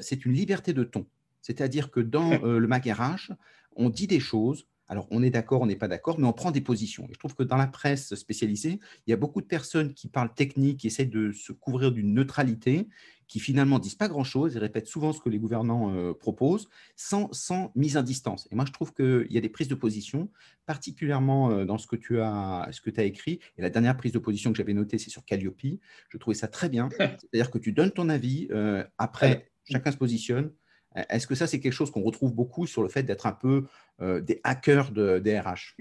c'est 0.00 0.24
une 0.24 0.32
liberté 0.32 0.72
de 0.72 0.84
ton. 0.84 1.06
C'est-à-dire 1.42 1.90
que 1.90 2.00
dans 2.00 2.30
le 2.42 2.66
magarage, 2.66 3.34
on 3.76 3.90
dit 3.90 4.06
des 4.06 4.20
choses 4.20 4.66
alors, 4.88 5.06
on 5.10 5.22
est 5.22 5.30
d'accord, 5.30 5.62
on 5.62 5.66
n'est 5.66 5.76
pas 5.76 5.88
d'accord, 5.88 6.18
mais 6.18 6.26
on 6.26 6.32
prend 6.32 6.50
des 6.50 6.60
positions. 6.60 7.04
Et 7.08 7.14
je 7.14 7.18
trouve 7.18 7.34
que 7.34 7.42
dans 7.42 7.56
la 7.56 7.66
presse 7.66 8.14
spécialisée, 8.14 8.80
il 9.06 9.10
y 9.10 9.12
a 9.14 9.16
beaucoup 9.16 9.40
de 9.40 9.46
personnes 9.46 9.94
qui 9.94 10.08
parlent 10.08 10.32
technique, 10.34 10.80
qui 10.80 10.88
essaient 10.88 11.06
de 11.06 11.32
se 11.32 11.52
couvrir 11.52 11.90
d'une 11.90 12.12
neutralité, 12.12 12.88
qui 13.26 13.40
finalement 13.40 13.78
disent 13.78 13.94
pas 13.94 14.08
grand-chose 14.08 14.56
et 14.56 14.58
répètent 14.58 14.86
souvent 14.86 15.12
ce 15.14 15.20
que 15.20 15.30
les 15.30 15.38
gouvernants 15.38 15.94
euh, 15.94 16.12
proposent, 16.12 16.68
sans, 16.96 17.30
mise 17.74 17.96
en 17.96 18.02
distance. 18.02 18.46
Et 18.50 18.54
moi, 18.54 18.66
je 18.66 18.72
trouve 18.72 18.92
qu'il 18.92 19.26
y 19.30 19.38
a 19.38 19.40
des 19.40 19.48
prises 19.48 19.68
de 19.68 19.74
position, 19.74 20.28
particulièrement 20.66 21.50
euh, 21.50 21.64
dans 21.64 21.78
ce 21.78 21.86
que 21.86 21.96
tu 21.96 22.20
as, 22.20 22.68
ce 22.70 22.82
que 22.82 22.90
as 23.00 23.04
écrit. 23.04 23.40
Et 23.56 23.62
la 23.62 23.70
dernière 23.70 23.96
prise 23.96 24.12
de 24.12 24.18
position 24.18 24.52
que 24.52 24.58
j'avais 24.58 24.74
notée, 24.74 24.98
c'est 24.98 25.10
sur 25.10 25.24
Calliope. 25.24 25.78
Je 26.10 26.18
trouvais 26.18 26.36
ça 26.36 26.48
très 26.48 26.68
bien. 26.68 26.90
C'est-à-dire 26.98 27.50
que 27.50 27.58
tu 27.58 27.72
donnes 27.72 27.90
ton 27.90 28.10
avis, 28.10 28.48
euh, 28.50 28.84
après, 28.98 29.50
chacun 29.64 29.90
se 29.90 29.96
positionne. 29.96 30.52
Est-ce 30.94 31.26
que 31.26 31.34
ça, 31.34 31.46
c'est 31.46 31.60
quelque 31.60 31.72
chose 31.72 31.90
qu'on 31.90 32.02
retrouve 32.02 32.32
beaucoup 32.32 32.66
sur 32.66 32.82
le 32.82 32.88
fait 32.88 33.02
d'être 33.02 33.26
un 33.26 33.32
peu 33.32 33.64
euh, 34.00 34.20
des 34.20 34.40
hackers 34.44 34.92
de, 34.92 35.18
des 35.18 35.38
RH 35.38 35.76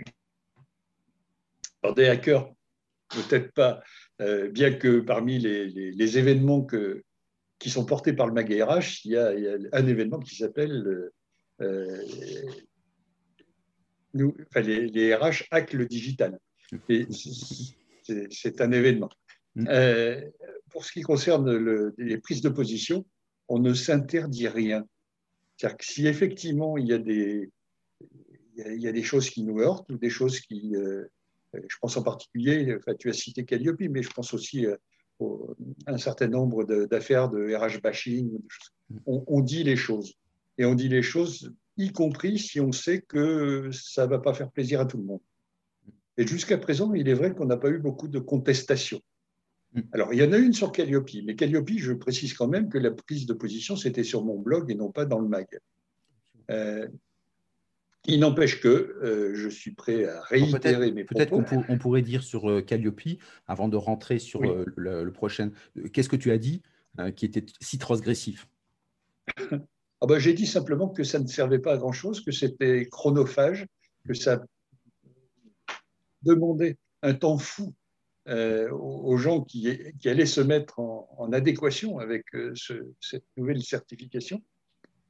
Alors, 1.84 1.96
des 1.96 2.08
hackers, 2.08 2.52
peut-être 3.10 3.52
pas, 3.54 3.84
euh, 4.22 4.50
bien 4.50 4.74
que 4.74 5.02
parmi 5.02 5.38
les, 5.38 6.18
événements 6.18 6.64
que, 6.64 7.04
qui 7.60 7.70
sont 7.70 7.86
portés 7.86 8.14
par 8.14 8.28
le 8.28 8.34
MAG 8.34 8.52
RH, 8.52 9.06
il 9.06 9.12
y 9.12 9.18
a, 9.18 9.32
un 9.72 9.88
événement 9.88 10.20
qui 10.20 10.36
s'appelle 10.36 11.12
euh, 11.62 12.04
les, 14.16 15.16
RH 15.16 15.44
hack 15.52 15.74
le 15.74 15.86
digital. 15.86 16.40
C'est 16.90 18.62
un 18.62 18.72
événement. 18.72 19.10
Mm. 19.56 19.68
pour 20.72 20.84
ce 20.84 20.92
qui 20.92 21.02
concerne 21.02 21.94
les 22.00 22.18
prises 22.18 22.42
de 22.42 22.50
position, 22.50 23.06
on 23.48 23.60
ne 23.60 23.76
s'interdit 23.76 24.48
rien. 24.48 24.84
C'est-à-dire 25.58 25.78
que 25.78 25.86
si 25.86 26.08
effectivement 26.08 26.78
il 26.78 26.88
y 26.88 26.94
a 26.94 26.98
des, 26.98 27.52
choses 29.04 29.30
qui 29.30 29.44
nous 29.44 29.60
heurtent 29.60 29.90
ou 29.92 29.98
des 29.98 30.10
choses 30.10 30.40
qui, 30.40 30.76
euh, 30.76 31.06
je 31.54 31.78
pense 31.82 31.98
en 31.98 32.04
particulier, 32.04 32.76
enfin, 32.76 32.94
tu 32.96 33.10
as 33.10 33.14
cité 33.14 33.46
Calliope, 33.46 33.82
mais 33.82 34.04
je 34.04 34.10
pense 34.10 34.34
aussi 34.34 34.66
à 34.66 34.78
euh, 35.22 35.56
un 35.88 35.98
certain 35.98 36.28
nombre 36.28 36.64
d'affaires 36.86 37.30
de, 37.30 37.56
RH 37.56 37.82
bashing. 37.82 38.40
On, 39.06 39.42
dit 39.42 39.64
les 39.64 39.76
choses. 39.76 40.14
Et 40.58 40.66
on 40.66 40.76
dit 40.76 40.90
les 40.90 41.02
choses, 41.02 41.52
y 41.78 41.92
compris 41.92 42.38
si 42.38 42.60
on 42.60 42.72
sait 42.72 43.02
que 43.02 43.70
ça 43.72 44.06
ne 44.06 44.12
va 44.12 44.20
pas 44.20 44.34
faire 44.34 44.52
plaisir 44.52 44.82
à 44.82 44.86
tout 44.86 44.98
le 44.98 45.04
monde. 45.04 45.22
Et 46.18 46.28
jusqu'à 46.28 46.58
présent, 46.58 46.94
il 46.94 47.08
est 47.10 47.14
vrai 47.14 47.34
qu'on 47.34 47.46
n'a 47.46 47.58
pas 47.58 47.70
eu 47.70 47.80
beaucoup 47.80 48.08
de 48.08 48.20
contestations. 48.20 49.02
Mm. 49.74 49.82
Alors, 49.92 50.14
il 50.14 50.20
y 50.20 50.24
en 50.24 50.32
a 50.32 50.38
une 50.38 50.54
sur 50.54 50.72
Calliope, 50.72 51.10
mais 51.26 51.36
Calliope, 51.36 51.72
je 51.78 51.94
précise 51.94 52.34
quand 52.34 52.48
même 52.48 52.70
que 52.70 52.78
la 52.78 52.92
prise 52.92 53.26
de 53.26 53.34
position, 53.34 53.76
c'était 53.76 54.04
sur 54.04 54.24
mon 54.24 54.40
blog 54.40 54.72
et 54.72 54.76
non 54.76 54.92
pas 54.92 55.06
dans 55.06 55.20
le 55.20 55.28
mag. 55.28 55.48
Euh, 56.52 56.88
Il 58.06 58.20
n'empêche 58.20 58.60
que 58.60 58.68
euh, 58.68 59.34
je 59.34 59.48
suis 59.48 59.72
prêt 59.72 60.06
à 60.06 60.22
réitérer 60.22 60.92
mes 60.92 61.06
propos. 61.06 61.44
Peut-être 61.44 61.66
qu'on 61.68 61.78
pourrait 61.78 62.02
dire 62.02 62.24
sur 62.24 62.50
euh, 62.50 62.62
Calliope, 62.62 63.02
avant 63.48 63.70
de 63.70 63.78
rentrer 63.78 64.20
sur 64.20 64.44
euh, 64.44 64.66
le, 64.76 65.12
prochain, 65.12 65.52
qu'est-ce 65.94 66.10
que 66.10 66.16
tu 66.16 66.32
as 66.32 66.38
dit 66.38 66.62
qui 67.16 67.26
était 67.26 67.44
si 67.60 67.80
transgressif 67.80 68.48
ah 69.52 70.06
ben, 70.08 70.20
J'ai 70.20 70.34
dit 70.34 70.46
simplement 70.46 70.90
que 70.90 71.04
ça 71.04 71.18
ne 71.18 71.26
servait 71.26 71.58
pas 71.58 71.74
à 71.74 71.78
grand-chose, 71.78 72.22
que 72.22 72.32
c'était 72.32 72.86
chronophage, 72.86 73.66
que 74.08 74.14
ça 74.14 74.44
demandait 76.22 76.78
un 77.02 77.16
temps 77.16 77.40
fou 77.40 77.74
aux 78.30 79.18
gens 79.18 79.42
qui, 79.42 79.78
qui, 80.00 80.10
allaient 80.10 80.26
se 80.26 80.42
mettre 80.42 80.80
en, 80.80 81.32
adéquation 81.34 82.00
avec 82.00 82.26
cette 83.02 83.26
nouvelle 83.36 83.62
certification. 83.62 84.42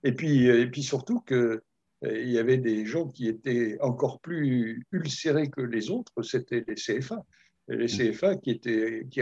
Et 0.04 0.14
puis, 0.14 0.48
et 0.48 0.68
puis 0.68 0.84
surtout 0.84 1.20
que 1.22 1.62
il 2.02 2.30
y 2.30 2.38
avait 2.38 2.58
des 2.58 2.86
gens 2.86 3.08
qui 3.08 3.28
étaient 3.28 3.78
encore 3.80 4.20
plus 4.20 4.86
ulcérés 4.92 5.50
que 5.50 5.62
les 5.62 5.90
autres, 5.90 6.22
c'était 6.22 6.66
les 6.68 6.76
CFA. 6.76 7.24
les 7.70 7.86
mmh. 7.86 8.12
CFA 8.12 8.36
qui, 8.36 8.50
étaient, 8.50 9.08
qui, 9.10 9.22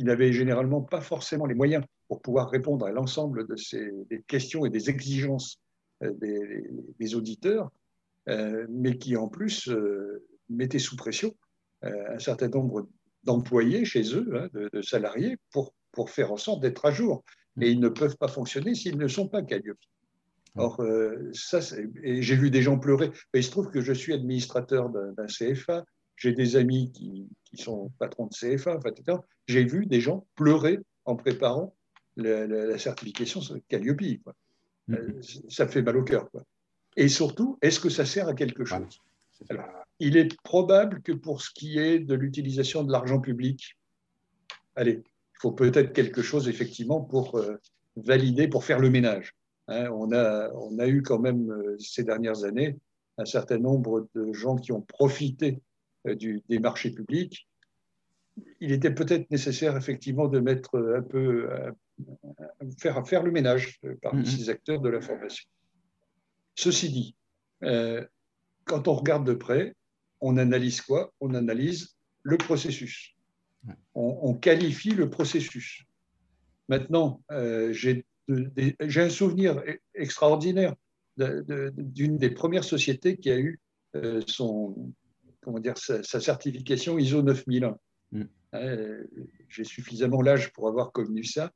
n'avaient 0.00 0.32
généralement 0.32 0.80
pas 0.80 1.00
forcément 1.00 1.46
les 1.46 1.54
moyens 1.54 1.84
pour 2.08 2.22
pouvoir 2.22 2.50
répondre 2.50 2.86
à 2.86 2.90
l'ensemble 2.90 3.46
de 3.46 3.56
ces 3.56 3.92
des 4.10 4.22
questions 4.22 4.66
et 4.66 4.70
des 4.70 4.90
exigences 4.90 5.60
euh, 6.02 6.12
des, 6.98 7.14
auditeurs, 7.14 7.70
euh, 8.28 8.66
mais 8.70 8.96
qui 8.96 9.16
en 9.16 9.28
plus 9.28 9.68
euh, 9.68 10.24
mettaient 10.48 10.78
sous 10.78 10.96
pression 10.96 11.34
un 11.82 12.18
certain 12.18 12.48
nombre 12.48 12.88
d'employés 13.24 13.84
chez 13.84 14.14
eux, 14.14 14.28
hein, 14.34 14.48
de, 14.52 14.82
salariés, 14.82 15.36
pour, 15.50 15.74
pour 15.92 16.10
faire 16.10 16.32
en 16.32 16.36
sorte 16.36 16.60
d'être 16.60 16.84
à 16.84 16.90
jour. 16.90 17.24
Et 17.60 17.70
ils 17.70 17.80
ne 17.80 17.88
peuvent 17.88 18.16
pas 18.16 18.28
fonctionner 18.28 18.74
s'ils 18.74 18.98
ne 18.98 19.08
sont 19.08 19.28
pas 19.28 19.42
Calliope. 19.42 19.78
Or, 20.56 20.80
euh, 20.80 21.30
ça, 21.32 21.60
j'ai 21.60 22.36
vu 22.36 22.50
des 22.50 22.62
gens 22.62 22.78
pleurer. 22.78 23.10
il 23.34 23.44
se 23.44 23.50
trouve 23.50 23.70
que 23.70 23.80
je 23.80 23.92
suis 23.92 24.12
administrateur 24.12 24.90
d'un 24.90 25.26
CFA, 25.26 25.84
j'ai 26.16 26.32
des 26.32 26.56
amis 26.56 26.92
qui, 26.92 27.28
sont 27.54 27.90
patrons 27.98 28.26
de 28.26 28.34
CFA, 28.34 28.78
etc. 28.86 29.18
J'ai 29.46 29.64
vu 29.64 29.86
des 29.86 30.00
gens 30.00 30.26
pleurer 30.36 30.78
en 31.04 31.16
préparant 31.16 31.74
la, 32.16 32.78
certification 32.78 33.40
Calliope. 33.68 34.22
Quoi. 34.22 34.34
Mm-hmm. 34.88 34.96
Euh, 34.96 35.20
ça 35.48 35.66
fait 35.68 35.82
mal 35.82 35.96
au 35.96 36.04
cœur. 36.04 36.30
Quoi. 36.30 36.42
Et 36.96 37.08
surtout, 37.08 37.58
est-ce 37.62 37.80
que 37.80 37.88
ça 37.88 38.04
sert 38.04 38.28
à 38.28 38.34
quelque 38.34 38.64
chose? 38.64 39.00
Il 39.98 40.16
est 40.16 40.36
probable 40.42 41.02
que 41.02 41.12
pour 41.12 41.42
ce 41.42 41.50
qui 41.54 41.78
est 41.78 41.98
de 41.98 42.14
l'utilisation 42.14 42.82
de 42.82 42.90
l'argent 42.90 43.20
public, 43.20 43.76
allez, 44.74 45.02
il 45.04 45.38
faut 45.40 45.52
peut-être 45.52 45.92
quelque 45.92 46.22
chose 46.22 46.48
effectivement 46.48 47.00
pour 47.00 47.36
euh, 47.36 47.56
valider, 47.96 48.48
pour 48.48 48.64
faire 48.64 48.78
le 48.78 48.90
ménage. 48.90 49.34
Hein, 49.68 49.88
on, 49.92 50.12
a, 50.12 50.50
on 50.54 50.78
a 50.78 50.88
eu 50.88 51.02
quand 51.02 51.18
même 51.18 51.50
euh, 51.50 51.76
ces 51.78 52.04
dernières 52.04 52.44
années 52.44 52.76
un 53.18 53.24
certain 53.24 53.58
nombre 53.58 54.08
de 54.14 54.32
gens 54.32 54.56
qui 54.56 54.72
ont 54.72 54.80
profité 54.80 55.60
euh, 56.06 56.14
du, 56.14 56.42
des 56.48 56.58
marchés 56.58 56.90
publics. 56.90 57.48
Il 58.60 58.72
était 58.72 58.94
peut-être 58.94 59.30
nécessaire 59.30 59.76
effectivement 59.76 60.26
de 60.26 60.40
mettre 60.40 60.78
un 60.96 61.02
peu, 61.02 61.50
faire, 62.78 63.06
faire 63.06 63.22
le 63.22 63.30
ménage 63.30 63.78
parmi 64.00 64.22
mm-hmm. 64.22 64.36
ces 64.38 64.48
acteurs 64.48 64.80
de 64.80 64.88
la 64.88 65.02
formation. 65.02 65.46
Ceci 66.54 66.88
dit, 66.88 67.14
quand 68.64 68.88
on 68.88 68.94
regarde 68.94 69.26
de 69.26 69.34
près, 69.34 69.74
on 70.22 70.38
analyse 70.38 70.80
quoi? 70.80 71.12
On 71.20 71.34
analyse 71.34 71.96
le 72.22 72.38
processus. 72.38 73.14
On, 73.94 74.34
qualifie 74.34 74.90
le 74.90 75.10
processus. 75.10 75.84
Maintenant, 76.68 77.22
j'ai 77.70 78.06
j'ai 78.28 79.00
un 79.00 79.10
souvenir 79.10 79.58
e-, 79.58 79.78
extraordinaire 79.94 80.74
d'une 81.16 82.16
des 82.16 82.30
premières 82.30 82.64
sociétés 82.64 83.16
qui 83.16 83.30
a 83.30 83.38
eu 83.38 83.60
euh, 83.96 84.22
son, 84.26 84.92
comment 85.42 85.58
dire, 85.58 85.76
sa, 85.76 86.02
certification 86.02 86.98
ISO 86.98 87.22
9001. 87.22 87.76
Mm. 88.12 88.22
Euh, 88.54 89.04
j'ai 89.48 89.64
suffisamment 89.64 90.22
l'âge 90.22 90.52
pour 90.52 90.68
avoir 90.68 90.92
connu 90.92 91.24
ça. 91.24 91.52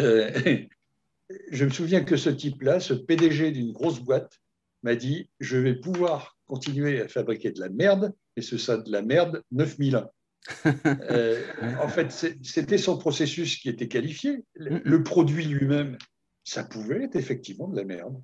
Euh, 0.00 0.30
je 1.50 1.64
me 1.64 1.70
souviens 1.70 2.04
que 2.04 2.16
ce 2.16 2.30
type-là, 2.30 2.80
ce 2.80 2.94
PDG 2.94 3.52
d'une 3.52 3.72
grosse 3.72 4.00
boîte, 4.00 4.40
m'a 4.82 4.94
dit 4.94 5.30
Je 5.40 5.56
vais 5.56 5.74
pouvoir 5.74 6.37
continuer 6.48 7.02
à 7.02 7.08
fabriquer 7.08 7.52
de 7.52 7.60
la 7.60 7.68
merde, 7.68 8.12
et 8.36 8.42
ce 8.42 8.58
sera 8.58 8.78
de 8.78 8.90
la 8.90 9.02
merde 9.02 9.42
9001. 9.52 10.08
Euh, 11.10 11.42
en 11.82 11.88
fait, 11.88 12.10
c'était 12.42 12.78
son 12.78 12.96
processus 12.96 13.56
qui 13.58 13.68
était 13.68 13.88
qualifié. 13.88 14.44
Le, 14.54 15.02
produit 15.02 15.44
lui-même, 15.44 15.98
ça 16.44 16.64
pouvait 16.64 17.04
être 17.04 17.16
effectivement 17.16 17.68
de 17.68 17.76
la 17.76 17.84
merde. 17.84 18.22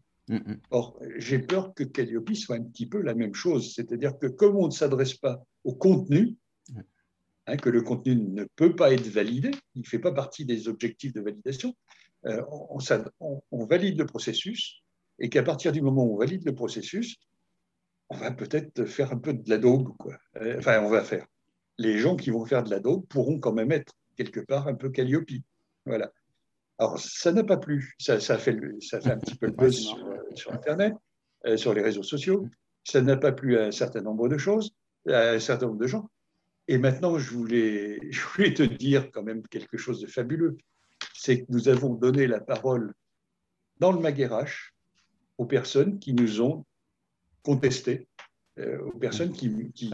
Or, 0.71 0.99
j'ai 1.19 1.39
peur 1.39 1.75
que 1.75 1.85
Calliope 1.85 2.35
soit 2.35 2.57
un 2.57 2.63
petit 2.63 2.87
peu 2.87 3.03
la 3.03 3.15
même 3.15 3.35
chose. 3.35 3.75
C'est-à-dire 3.75 4.19
que 4.19 4.27
comme 4.27 4.57
on 4.57 4.67
ne 4.67 4.73
s'adresse 4.73 5.15
pas 5.15 5.45
au 5.65 5.75
contenu, 5.75 6.37
hein, 7.47 7.57
que 7.57 7.69
le 7.69 7.83
contenu 7.83 8.17
ne 8.17 8.47
peut 8.57 8.75
pas 8.75 8.93
être 8.93 9.09
validé, 9.09 9.51
il 9.75 9.83
ne 9.83 9.87
fait 9.87 9.99
pas 9.99 10.13
partie 10.13 10.47
des 10.47 10.69
objectifs 10.69 11.13
de 11.13 11.21
validation, 11.21 11.75
euh, 12.27 12.43
on, 12.51 13.43
on, 13.51 13.67
valide 13.67 13.99
le 13.99 14.07
processus 14.07 14.83
et 15.19 15.29
qu'à 15.29 15.43
partir 15.43 15.73
du 15.73 15.83
moment 15.83 16.05
où 16.05 16.15
on 16.15 16.19
valide 16.19 16.47
le 16.47 16.55
processus, 16.55 17.17
on 18.15 18.19
va 18.19 18.31
peut-être 18.31 18.85
faire 18.85 19.13
un 19.13 19.19
peu 19.19 19.35
de 19.35 19.49
la 19.51 19.59
daube. 19.59 19.97
Quoi. 19.99 20.17
Euh, 20.37 20.59
enfin, 20.59 20.81
on 20.83 20.89
va 20.89 21.03
faire 21.03 21.27
les 21.79 21.99
gens 21.99 22.17
qui 22.17 22.31
vont 22.31 22.45
faire 22.45 22.63
de 22.63 22.71
la 22.71 22.81
dope 22.81 23.07
pourront 23.09 23.39
quand 23.39 23.53
même 23.53 23.73
être 23.73 23.93
quelque 24.17 24.41
part 24.41 24.69
un 24.69 24.75
peu 24.75 24.91
Calliope. 24.91 25.31
Voilà. 25.87 26.13
Alors, 26.79 26.99
ça 26.99 27.33
n'a 27.33 27.45
pas 27.45 27.57
plu. 27.57 27.95
Ça, 27.99 28.21
ça, 28.21 28.39
fait, 28.39 28.59
ça 28.81 29.01
fait 29.01 29.11
un 29.11 29.19
petit 29.19 29.37
peu 29.37 29.47
le 29.47 29.53
buzz 29.53 29.95
sur, 30.35 30.53
Internet, 30.53 30.95
euh, 31.47 31.57
sur 31.57 31.75
les 31.75 31.83
réseaux 31.83 32.03
sociaux. 32.03 32.49
Ça 32.85 33.01
n'a 33.01 33.17
pas 33.17 33.33
plu 33.33 33.59
à 33.59 33.65
un 33.65 33.71
certain 33.71 34.03
nombre 34.03 34.29
de 34.29 34.39
choses, 34.39 34.75
à 35.09 35.31
un 35.31 35.39
certain 35.39 35.67
nombre 35.67 35.81
de 35.81 35.87
gens. 35.87 36.09
Et 36.69 36.79
maintenant, 36.79 37.19
je 37.19 37.31
voulais, 37.31 37.99
je 38.11 38.21
voulais 38.21 38.55
te 38.55 38.63
dire 38.63 39.11
quand 39.13 39.23
même 39.23 39.47
quelque 39.49 39.77
chose 39.77 40.01
de 40.01 40.07
fabuleux. 40.07 40.57
C'est 41.15 41.41
que 41.41 41.47
nous 41.49 41.69
avons 41.69 41.95
donné 41.95 42.27
la 42.27 42.41
parole 42.41 42.93
dans 43.79 43.93
le 43.93 44.01
Maguerache 44.01 44.75
aux 45.39 45.47
personnes 45.47 45.99
qui 45.99 46.15
nous 46.15 46.41
ont 46.41 46.65
contesté 47.45 48.09
euh, 48.59 48.81
aux 48.81 48.99
personnes 48.99 49.33
qui, 49.33 49.71
qui, 49.73 49.93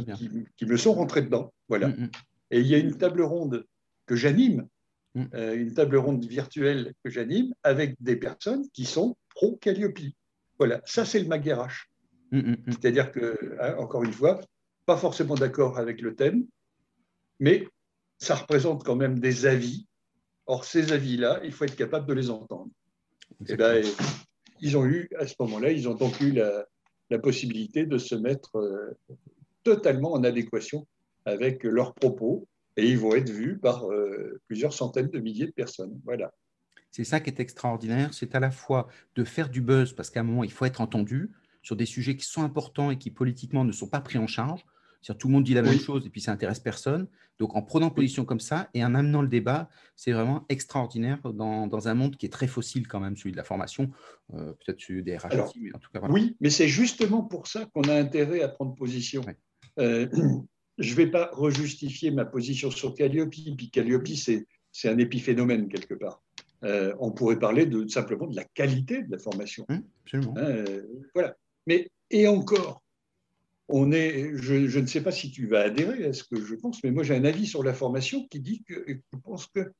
qui, 0.57 0.66
me 0.66 0.76
sont 0.76 0.95
rentrées 0.95 1.23
dedans. 1.23 1.52
Voilà. 1.69 1.88
Mm, 1.88 2.04
mm. 2.04 2.11
Et 2.52 2.61
il 2.61 2.66
y 2.66 2.75
a 2.75 2.78
une 2.78 2.97
table 2.97 3.23
ronde 3.23 3.66
que 4.07 4.16
j'anime, 4.16 4.66
mm. 5.14 5.25
euh, 5.35 5.57
une 5.57 5.75
table 5.75 5.97
ronde 5.97 6.25
virtuelle 6.25 6.95
que 7.04 7.11
j'anime 7.11 7.52
avec 7.62 7.97
des 8.00 8.16
personnes 8.16 8.66
qui 8.73 8.87
sont 8.87 9.16
pro-Calliope. 9.35 9.99
Voilà, 10.59 10.80
ça 10.85 11.04
c'est 11.04 11.21
le 11.21 11.26
Maguerache. 11.26 11.90
C'est-à-dire 12.33 13.11
que, 13.11 13.57
hein, 13.61 13.75
encore 13.78 14.04
une 14.04 14.12
fois, 14.12 14.40
pas 14.87 14.97
forcément 14.97 15.35
d'accord 15.35 15.78
avec 15.78 16.00
le 16.00 16.14
thème, 16.14 16.47
mais 17.40 17.66
ça 18.19 18.37
représente 18.37 18.85
quand 18.85 18.95
même 18.95 19.19
des 19.19 19.47
avis. 19.47 19.87
Or, 20.47 20.64
ces 20.64 20.92
avis-là, 20.92 21.40
il 21.42 21.50
faut 21.50 21.64
être 21.64 21.75
capable 21.75 22.07
de 22.07 22.12
les 22.12 22.30
entendre. 22.30 22.71
Et 23.40 23.52
eh 23.52 23.57
ben, 23.57 23.85
ils 24.61 24.76
ont 24.76 24.85
eu, 24.85 25.09
à 25.19 25.26
ce 25.26 25.35
moment-là, 25.40 25.73
ils 25.73 25.88
ont 25.88 25.95
donc 25.95 26.21
eu 26.21 26.30
la, 26.30 26.66
la 27.11 27.19
possibilité 27.19 27.87
de 27.87 27.99
se 27.99 28.14
mettre 28.14 28.57
euh, 28.57 28.97
totalement 29.64 30.12
en 30.12 30.25
adéquation 30.25 30.87
avec 31.25 31.64
leurs 31.64 31.95
propos 31.95 32.47
et 32.76 32.88
ils 32.88 32.99
vont 32.99 33.14
être 33.14 33.31
vus 33.31 33.59
par 33.59 33.90
euh, 33.90 34.40
plusieurs 34.47 34.73
centaines 34.73 35.09
de 35.09 35.19
milliers 35.19 35.47
de 35.47 35.52
personnes. 35.52 36.00
Voilà. 36.05 36.33
C'est 36.90 37.05
ça 37.05 37.21
qui 37.21 37.31
est 37.31 37.40
extraordinaire, 37.40 38.14
c'est 38.14 38.35
à 38.35 38.40
la 38.40 38.50
fois 38.50 38.88
de 39.14 39.25
faire 39.25 39.49
du 39.49 39.61
buzz 39.61 39.93
parce 39.93 40.11
qu'à 40.11 40.21
un 40.21 40.25
moment 40.25 40.45
il 40.45 40.50
faut 40.50 40.64
être 40.64 40.81
entendu 40.81 41.31
sur 41.62 41.76
des 41.76 41.87
sujets 41.87 42.17
qui 42.17 42.25
sont 42.25 42.43
importants 42.43 42.90
et 42.90 42.99
qui 42.99 43.11
politiquement 43.11 43.64
ne 43.64 43.73
sont 43.73 43.88
pas 43.88 44.00
pris 44.00 44.19
en 44.19 44.26
charge 44.26 44.64
tout 45.19 45.28
le 45.28 45.33
monde 45.33 45.45
dit 45.45 45.54
la 45.54 45.62
même 45.62 45.78
chose 45.78 46.07
et 46.07 46.11
puis 46.11 46.21
ça 46.21 46.33
intéresse 46.33 46.61
personne. 46.61 47.09
Donc, 47.38 47.57
en 47.57 47.62
prenant 47.62 47.90
position 47.90 48.26
comme 48.26 48.38
ça 48.38 48.69
et 48.75 48.85
en 48.85 48.95
amenant 48.95 49.23
le 49.23 49.28
débat, 49.28 49.71
c'est 49.97 50.12
vraiment 50.12 50.45
extraordinaire 50.50 51.19
dans, 51.33 51.88
un 51.88 51.95
monde 51.95 52.16
qui 52.16 52.26
est 52.26 52.30
très 52.30 52.47
fossile 52.47 52.87
quand 52.87 53.00
même, 53.00 53.16
celui 53.16 53.33
de 53.33 53.37
la 53.38 53.45
formation, 53.45 53.90
euh, 54.35 54.52
peut-être 54.52 54.80
celui 54.80 55.02
des 55.02 55.16
RH 55.16 55.28
mais 55.57 55.75
en 55.75 55.78
tout 55.78 55.90
cas. 55.92 56.00
Oui, 56.11 56.37
mais 56.40 56.50
c'est 56.50 56.69
justement 56.69 57.23
pour 57.23 57.47
ça 57.47 57.64
qu'on 57.73 57.83
a 57.85 57.95
intérêt 57.95 58.42
à 58.42 58.49
prendre 58.49 58.75
position. 58.75 59.25
Euh, 59.78 60.07
je 60.78 60.90
ne 60.90 60.97
vais 60.97 61.07
pas 61.07 61.30
rejustifier 61.33 62.11
ma 62.11 62.26
position 62.26 62.71
sur 62.71 62.95
Calliope, 62.95 63.30
puis 63.30 63.71
Calliope, 63.71 64.07
c'est 64.07 64.88
un 64.88 64.99
épiphénomène 64.99 65.69
quelque 65.69 65.95
part. 65.95 66.23
Euh, 66.62 66.95
on 67.00 67.11
pourrait 67.11 67.38
parler 67.38 67.64
de, 67.64 67.88
simplement 67.88 68.26
de 68.26 68.37
la 68.37 68.45
qualité 68.45 69.02
de 69.02 69.11
la 69.11 69.19
formation. 69.19 69.64
Hum, 69.71 69.83
absolument. 70.04 70.35
voilà. 71.14 71.35
Mais, 71.66 71.90
et 72.11 72.28
encore, 72.28 72.83
on 73.73 73.93
est, 73.93 74.33
je, 74.37 74.79
ne 74.79 74.87
sais 74.87 75.03
pas 75.03 75.12
si 75.12 75.31
tu 75.31 75.47
vas 75.47 75.62
adhérer 75.62 76.05
à 76.05 76.12
ce 76.12 76.25
que 76.25 76.45
je 76.45 76.55
pense, 76.55 76.83
mais 76.83 76.91
moi 76.91 77.03
j'ai 77.03 77.15
un 77.15 77.25
avis 77.25 77.47
sur 77.47 77.62
la 77.62 77.73
formation 77.73 78.27
qui 78.29 78.41
dit 78.41 78.62
que 78.65 78.85
je 78.89 79.19
pense 79.19 79.47
que 79.47 79.73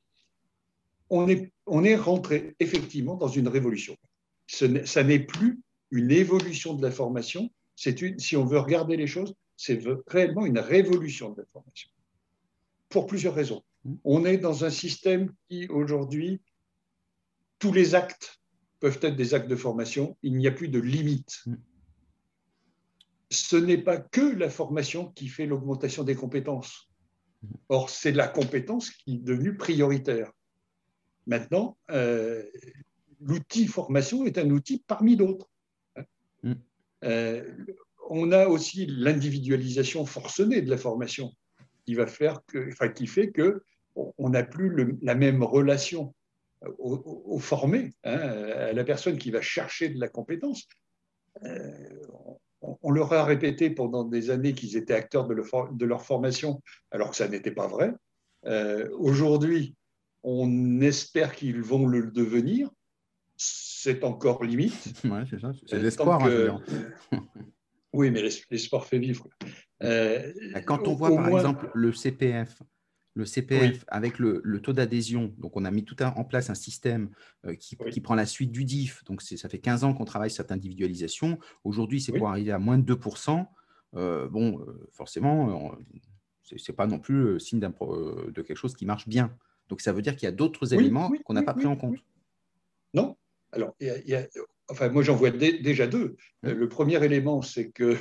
on 1.09 1.27
est, 1.27 1.51
on 1.65 1.83
est 1.83 1.95
rentré 1.95 2.55
effectivement 2.59 3.15
dans 3.15 3.27
une 3.27 3.49
révolution. 3.49 3.97
Ce 4.47 4.85
ça 4.85 5.03
n'est 5.03 5.19
plus 5.19 5.61
une 5.91 6.11
évolution 6.11 6.73
de 6.73 6.81
la 6.81 6.91
formation, 6.91 7.51
c'est 7.75 8.01
une, 8.01 8.17
si 8.17 8.37
on 8.37 8.45
veut 8.45 8.59
regarder 8.59 8.95
les 8.95 9.07
choses, 9.07 9.35
c'est 9.57 9.79
réellement 10.07 10.45
une 10.45 10.59
révolution 10.59 11.31
de 11.31 11.41
la 11.41 11.45
formation. 11.47 11.89
Pour 12.89 13.07
plusieurs 13.07 13.35
raisons. 13.35 13.63
On 14.03 14.25
est 14.25 14.37
dans 14.37 14.63
un 14.63 14.69
système 14.69 15.33
qui 15.49 15.67
aujourd'hui, 15.67 16.41
tous 17.59 17.73
les 17.73 17.93
actes 17.93 18.39
peuvent 18.79 18.99
être 19.01 19.15
des 19.15 19.33
actes 19.33 19.49
de 19.49 19.55
formation. 19.55 20.17
Il 20.23 20.37
n'y 20.37 20.47
a 20.47 20.51
plus 20.51 20.67
de 20.67 20.79
limite. 20.79 21.43
Ce 23.31 23.55
n'est 23.55 23.77
pas 23.77 23.97
que 23.97 24.35
la 24.35 24.49
formation 24.49 25.11
qui 25.11 25.27
fait 25.27 25.45
l'augmentation 25.45 26.03
des 26.03 26.15
compétences. 26.15 26.89
Or, 27.69 27.89
c'est 27.89 28.11
la 28.11 28.27
compétence 28.27 28.91
qui 28.91 29.15
est 29.15 29.23
devenue 29.23 29.55
prioritaire. 29.57 30.31
Maintenant, 31.25 31.77
euh, 31.89 32.43
l'outil 33.21 33.67
formation 33.67 34.25
est 34.25 34.37
un 34.37 34.49
outil 34.51 34.83
parmi 34.85 35.15
d'autres. 35.15 35.49
Mm. 36.43 36.53
Euh, 37.05 37.55
on 38.09 38.31
a 38.31 38.47
aussi 38.47 38.85
l'individualisation 38.85 40.05
forcenée 40.05 40.61
de 40.61 40.69
la 40.69 40.77
formation 40.77 41.31
qui 41.85 41.95
va 41.95 42.07
faire 42.07 42.41
que, 42.45 42.69
enfin, 42.69 42.89
qui 42.89 43.07
fait 43.07 43.31
que 43.31 43.63
on 43.95 44.29
n'a 44.29 44.43
plus 44.43 44.97
la 45.01 45.15
même 45.15 45.43
relation 45.43 46.13
au, 46.77 47.39
formé, 47.39 47.93
hein, 48.03 48.17
à 48.17 48.73
la 48.73 48.83
personne 48.83 49.17
qui 49.17 49.31
va 49.31 49.41
chercher 49.41 49.89
de 49.89 49.99
la 49.99 50.07
compétence. 50.07 50.67
Euh, 51.43 51.71
on, 52.61 52.91
leur 52.91 53.11
a 53.13 53.23
répété 53.23 53.69
pendant 53.69 54.03
des 54.03 54.29
années 54.29 54.53
qu'ils 54.53 54.77
étaient 54.77 54.93
acteurs 54.93 55.27
de, 55.27 55.35
de, 55.35 55.85
leur 55.85 56.03
formation, 56.03 56.61
alors 56.91 57.11
que 57.11 57.15
ça 57.15 57.27
n'était 57.27 57.51
pas 57.51 57.67
vrai. 57.67 57.93
Euh, 58.45 58.89
aujourd'hui, 58.97 59.75
on 60.23 60.81
espère 60.81 61.35
qu'ils 61.35 61.61
vont 61.61 61.87
le 61.87 62.11
devenir. 62.11 62.69
C'est 63.37 64.03
encore 64.03 64.43
limite. 64.43 64.93
Ouais, 65.05 65.23
c'est 65.29 65.39
ça. 65.39 65.51
C'est 65.65 65.79
l'espoir. 65.79 66.23
Hein, 66.23 66.61
oui, 67.93 68.11
mais 68.11 68.21
l'espoir 68.21 68.85
fait 68.85 68.99
vivre. 68.99 69.27
Euh, 69.83 70.31
Quand 70.65 70.87
on 70.87 70.93
voit, 70.93 71.15
par 71.15 71.29
exemple, 71.29 71.71
le 71.73 71.91
CPF, 71.91 72.61
le 73.13 73.25
CPF 73.25 73.83
avec 73.87 74.19
le, 74.19 74.61
taux 74.61 74.73
d'adhésion. 74.73 75.33
Donc, 75.37 75.57
on 75.57 75.65
a 75.65 75.71
mis 75.71 75.83
tout 75.83 76.01
en 76.01 76.23
place 76.23 76.49
un 76.49 76.55
système 76.55 77.09
euh, 77.45 77.55
qui, 77.55 77.75
prend 78.01 78.15
la 78.15 78.25
suite 78.25 78.51
du 78.51 78.63
DIF. 78.63 79.03
Donc, 79.05 79.21
ça 79.21 79.49
fait 79.49 79.59
15 79.59 79.83
ans 79.83 79.93
qu'on 79.93 80.05
travaille 80.05 80.31
cette 80.31 80.51
individualisation. 80.51 81.39
Aujourd'hui, 81.63 82.01
c'est 82.01 82.13
pour 82.13 82.29
arriver 82.29 82.51
à 82.51 82.59
moins 82.59 82.77
de 82.77 82.93
2%. 82.93 83.45
Euh, 83.95 84.27
bon, 84.29 84.59
euh, 84.59 84.87
forcément, 84.91 85.77
ce 86.43 86.55
n'est 86.55 86.75
pas 86.75 86.87
non 86.87 86.99
plus 86.99 87.39
signe 87.39 87.59
de 87.59 88.41
quelque 88.41 88.57
chose 88.57 88.75
qui 88.75 88.85
marche 88.85 89.07
bien. 89.07 89.35
Donc, 89.67 89.81
ça 89.81 89.91
veut 89.91 90.01
dire 90.01 90.15
qu'il 90.15 90.25
y 90.25 90.29
a 90.29 90.33
d'autres 90.33 90.73
éléments 90.73 91.11
qu'on 91.25 91.33
n'a 91.33 91.43
pas 91.43 91.53
pris 91.53 91.65
en 91.65 91.75
compte. 91.75 91.97
Non. 92.93 93.17
Alors, 93.51 93.75
enfin, 94.69 94.89
moi, 94.89 95.03
j'en 95.03 95.15
vois 95.15 95.31
déjà 95.31 95.87
deux. 95.87 96.15
Le 96.43 96.69
premier 96.69 97.03
élément, 97.03 97.41
c'est 97.41 97.71
qu'il 97.71 97.97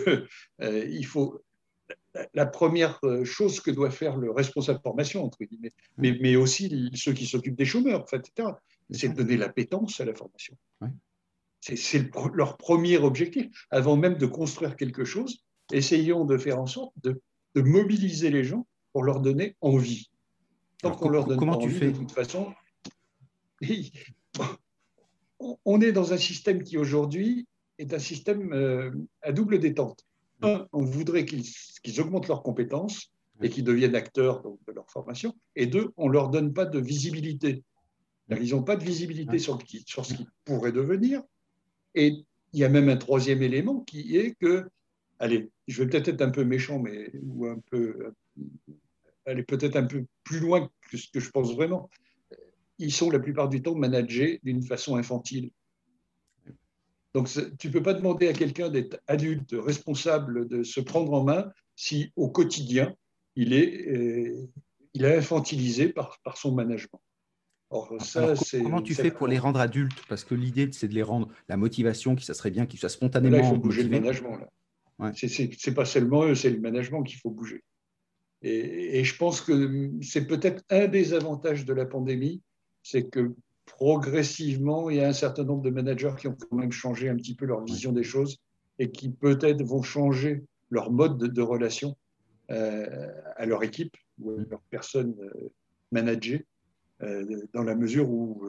faut 1.06 1.42
la 2.34 2.46
première 2.46 2.98
euh, 3.04 3.24
chose 3.24 3.60
que 3.60 3.70
doit 3.70 3.90
faire 3.90 4.16
le 4.16 4.30
responsable 4.30 4.78
de 4.78 4.82
formation, 4.82 5.24
entre 5.24 5.44
guillemets, 5.44 5.72
mais, 5.96 6.18
mais 6.20 6.36
aussi 6.36 6.90
ceux 6.94 7.12
qui 7.12 7.26
s'occupent 7.26 7.56
des 7.56 7.64
chômeurs, 7.64 8.04
etc., 8.12 8.48
c'est 8.90 9.08
de 9.08 9.14
donner 9.14 9.36
la 9.36 9.46
l'appétence 9.46 10.00
à 10.00 10.04
la 10.04 10.14
formation. 10.14 10.56
C'est 11.60 12.10
leur 12.34 12.56
premier 12.56 12.96
objectif. 12.96 13.46
Avant 13.70 13.96
même 13.96 14.16
de 14.16 14.26
construire 14.26 14.76
quelque 14.76 15.04
chose, 15.04 15.44
essayons 15.72 16.24
de 16.24 16.38
faire 16.38 16.58
en 16.58 16.66
sorte 16.66 16.94
de, 17.02 17.20
mobiliser 17.54 18.30
les 18.30 18.44
gens 18.44 18.66
pour 18.92 19.04
leur 19.04 19.20
donner 19.20 19.56
envie. 19.60 20.10
Tant 20.78 20.92
qu'on 20.92 21.10
leur 21.10 21.26
donne 21.26 21.38
comment 21.38 21.58
tu 21.58 21.70
fais 21.70 21.90
de 21.90 21.96
toute 21.96 22.12
façon, 22.12 22.52
on 25.64 25.80
est 25.80 25.92
dans 25.92 26.12
un 26.12 26.16
système 26.16 26.62
qui 26.62 26.78
aujourd'hui 26.78 27.46
est 27.78 27.92
un 27.92 27.98
système 27.98 28.52
euh, 28.52 28.90
à 29.22 29.32
double 29.32 29.58
détente 29.58 30.06
un, 30.42 30.66
on 30.72 30.84
voudrait 30.84 31.24
qu'ils 31.24 32.00
augmentent 32.00 32.28
leurs 32.28 32.42
compétences 32.42 33.12
et 33.42 33.48
qu'ils 33.48 33.64
deviennent 33.64 33.94
acteurs 33.94 34.42
de 34.42 34.72
leur 34.72 34.90
formation. 34.90 35.34
Et 35.56 35.66
deux, 35.66 35.90
on 35.96 36.08
ne 36.08 36.12
leur 36.12 36.28
donne 36.28 36.52
pas 36.52 36.66
de 36.66 36.78
visibilité. 36.78 37.64
Ils 38.28 38.50
n'ont 38.50 38.62
pas 38.62 38.76
de 38.76 38.84
visibilité 38.84 39.38
sur, 39.38 39.58
sur 39.86 40.04
ce 40.04 40.14
qu'ils 40.14 40.28
pourraient 40.44 40.72
devenir. 40.72 41.22
Et 41.94 42.14
il 42.52 42.60
y 42.60 42.64
a 42.64 42.68
même 42.68 42.88
un 42.88 42.96
troisième 42.96 43.42
élément 43.42 43.80
qui 43.80 44.16
est 44.16 44.34
que, 44.34 44.68
allez, 45.18 45.50
je 45.68 45.82
vais 45.82 45.88
peut-être 45.88 46.08
être 46.08 46.22
un 46.22 46.30
peu 46.30 46.44
méchant, 46.44 46.78
mais 46.78 47.10
ou 47.22 47.46
un 47.46 47.58
peu, 47.70 48.12
aller 49.26 49.42
peut-être 49.42 49.76
un 49.76 49.86
peu 49.86 50.04
plus 50.24 50.40
loin 50.40 50.70
que 50.90 50.96
ce 50.96 51.08
que 51.10 51.20
je 51.20 51.30
pense 51.30 51.54
vraiment. 51.54 51.88
Ils 52.78 52.92
sont 52.92 53.10
la 53.10 53.18
plupart 53.18 53.48
du 53.48 53.62
temps 53.62 53.74
managés 53.74 54.40
d'une 54.42 54.62
façon 54.62 54.96
infantile. 54.96 55.50
Donc, 57.14 57.28
tu 57.58 57.68
ne 57.68 57.72
peux 57.72 57.82
pas 57.82 57.94
demander 57.94 58.28
à 58.28 58.32
quelqu'un 58.32 58.68
d'être 58.68 59.00
adulte, 59.06 59.54
responsable, 59.58 60.46
de 60.46 60.62
se 60.62 60.80
prendre 60.80 61.12
en 61.12 61.24
main 61.24 61.50
si 61.74 62.12
au 62.14 62.28
quotidien, 62.28 62.94
il 63.36 63.52
est, 63.52 63.88
euh, 63.88 64.48
il 64.94 65.04
est 65.04 65.16
infantilisé 65.16 65.88
par, 65.88 66.20
par 66.22 66.36
son 66.36 66.52
management. 66.52 67.00
Or, 67.70 67.94
ça, 68.00 68.34
comment 68.52 68.82
tu 68.82 68.94
fais 68.94 69.12
pour 69.12 69.28
les 69.28 69.38
rendre 69.38 69.60
adultes? 69.60 70.02
Parce 70.08 70.24
que 70.24 70.34
l'idée, 70.34 70.68
c'est 70.72 70.88
de 70.88 70.94
les 70.94 71.04
rendre 71.04 71.28
la 71.48 71.56
motivation, 71.56 72.16
qui 72.16 72.24
ça 72.24 72.34
serait 72.34 72.50
bien 72.50 72.66
qu'ils 72.66 72.80
soient 72.80 72.88
spontanément. 72.88 73.36
Là, 73.36 73.44
il 73.44 73.48
faut 73.48 73.56
bouger 73.56 73.84
le 73.84 73.90
management. 73.90 74.38
Là. 74.38 75.12
C'est 75.14 75.74
pas 75.74 75.84
seulement 75.84 76.24
eux, 76.24 76.34
c'est 76.34 76.50
le 76.50 76.60
management 76.60 77.02
qu'il 77.04 77.18
faut 77.18 77.30
bouger. 77.30 77.62
Et, 78.42 78.98
et, 78.98 79.04
je 79.04 79.16
pense 79.16 79.40
que 79.40 79.92
c'est 80.00 80.26
peut-être 80.26 80.64
un 80.70 80.88
des 80.88 81.12
avantages 81.12 81.64
de 81.64 81.72
la 81.72 81.86
pandémie, 81.86 82.42
c'est 82.82 83.08
que 83.08 83.34
progressivement, 83.80 84.90
il 84.90 84.98
y 84.98 85.00
a 85.00 85.08
un 85.08 85.14
certain 85.14 85.42
nombre 85.42 85.62
de 85.62 85.70
managers 85.70 86.12
qui 86.18 86.28
ont 86.28 86.36
quand 86.38 86.54
même 86.54 86.70
changé 86.70 87.08
un 87.08 87.16
petit 87.16 87.34
peu 87.34 87.46
leur 87.46 87.64
vision 87.64 87.92
des 87.92 88.02
choses 88.02 88.36
et 88.78 88.90
qui 88.90 89.08
peut-être 89.08 89.62
vont 89.62 89.82
changer 89.82 90.44
leur 90.68 90.92
mode 90.92 91.16
de, 91.16 91.42
relation 91.42 91.96
euh, 92.50 93.08
à 93.36 93.46
leur 93.46 93.62
équipe 93.62 93.96
ou 94.20 94.32
à 94.32 94.34
leur 94.50 94.60
personne 94.68 95.14
euh, 95.18 95.48
managée, 95.92 96.46
euh, 97.02 97.24
dans 97.54 97.62
la 97.62 97.74
mesure 97.74 98.10
où 98.10 98.44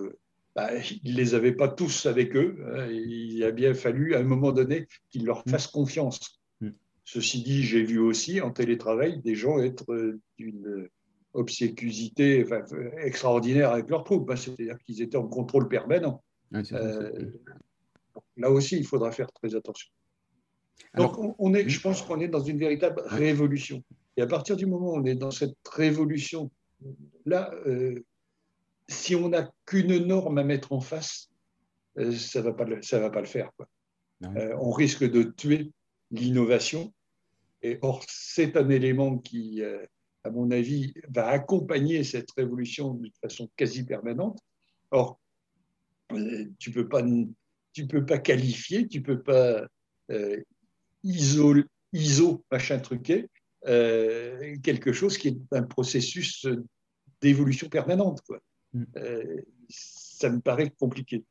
bah, 0.53 0.69
ils 1.01 1.13
ne 1.13 1.17
les 1.17 1.33
avaient 1.33 1.55
pas 1.55 1.69
tous 1.69 2.07
avec 2.07 2.35
eux. 2.35 2.57
Hein, 2.75 2.87
il 2.91 3.41
a 3.45 3.51
bien 3.51 3.73
fallu 3.73 4.15
à 4.15 4.19
un 4.19 4.23
moment 4.23 4.51
donné 4.51 4.85
qu'ils 5.09 5.25
leur 5.25 5.43
fassent 5.47 5.67
confiance. 5.67 6.41
Mm. 6.59 6.71
Ceci 7.05 7.41
dit, 7.41 7.63
j'ai 7.63 7.83
vu 7.83 7.99
aussi 7.99 8.41
en 8.41 8.51
télétravail 8.51 9.21
des 9.21 9.35
gens 9.35 9.59
être 9.59 10.19
d'une 10.37 10.89
obsécusité 11.33 12.43
enfin, 12.43 12.63
extraordinaire 13.03 13.71
avec 13.71 13.89
leurs 13.89 14.03
troupes. 14.03 14.29
Hein. 14.29 14.35
C'est-à-dire 14.35 14.77
qu'ils 14.85 15.01
étaient 15.01 15.17
en 15.17 15.27
contrôle 15.27 15.67
permanent. 15.67 16.23
Euh, 16.53 17.31
là 18.37 18.51
aussi, 18.51 18.77
il 18.77 18.85
faudra 18.85 19.11
faire 19.11 19.31
très 19.31 19.55
attention. 19.55 19.89
Donc, 20.95 21.13
on, 21.39 21.53
est, 21.53 21.69
je 21.69 21.79
pense 21.79 22.01
qu'on 22.01 22.19
est 22.19 22.27
dans 22.27 22.43
une 22.43 22.57
véritable 22.57 23.01
révolution. 23.05 23.83
Et 24.17 24.21
à 24.21 24.27
partir 24.27 24.57
du 24.57 24.65
moment 24.65 24.91
où 24.91 24.97
on 24.97 25.05
est 25.05 25.15
dans 25.15 25.31
cette 25.31 25.55
révolution, 25.71 26.51
là, 27.25 27.51
euh, 27.65 28.03
si 28.87 29.15
on 29.15 29.29
n'a 29.29 29.49
qu'une 29.65 30.05
norme 30.05 30.37
à 30.37 30.43
mettre 30.43 30.73
en 30.73 30.81
face, 30.81 31.29
euh, 31.97 32.11
ça 32.11 32.39
ne 32.39 32.45
va, 32.45 32.53
pas 32.53 32.65
le, 32.65 32.81
ça 32.81 32.99
va 32.99 33.09
pas 33.09 33.21
le 33.21 33.27
faire. 33.27 33.51
Quoi. 33.55 33.67
on 34.59 34.71
risque 34.71 35.09
de 35.09 35.23
tuer 35.23 35.71
l'innovation. 36.09 36.91
Et 37.61 37.77
or, 37.81 38.03
c'est 38.09 38.57
un 38.57 38.69
élément 38.69 39.17
qui, 39.19 39.61
à 40.23 40.29
mon 40.29 40.51
avis, 40.51 40.93
va 41.10 41.27
accompagner 41.27 42.03
cette 42.03 42.31
révolution 42.31 42.93
de 42.93 43.10
façon 43.21 43.49
quasi 43.55 43.84
permanente. 43.84 44.39
Or, 44.91 45.19
euh, 46.13 46.45
tu 46.60 46.69
ne 46.69 46.75
peux, 46.75 46.88
pas, 46.88 47.03
tu 47.73 47.88
peux 47.88 48.05
pas 48.05 48.19
qualifier, 48.19 48.88
tu 48.88 48.99
ne 48.99 49.03
peux 49.03 49.21
pas 49.21 49.65
euh, 50.12 50.41
iso, 51.03 51.55
iso, 51.93 52.43
machin 52.51 52.79
truqué, 52.79 53.29
euh, 53.67 54.55
quelque 54.63 54.91
chose 54.91 55.17
qui 55.17 55.29
est 55.29 55.38
un 55.51 55.63
processus 55.63 56.47
d'évolution 57.21 57.69
permanente. 57.69 58.21
Quoi. 58.21 58.39
Mm. 58.73 58.84
Euh, 58.97 59.41
ça 59.69 60.29
me 60.29 60.39
paraît 60.39 60.69
compliqué. 60.69 61.23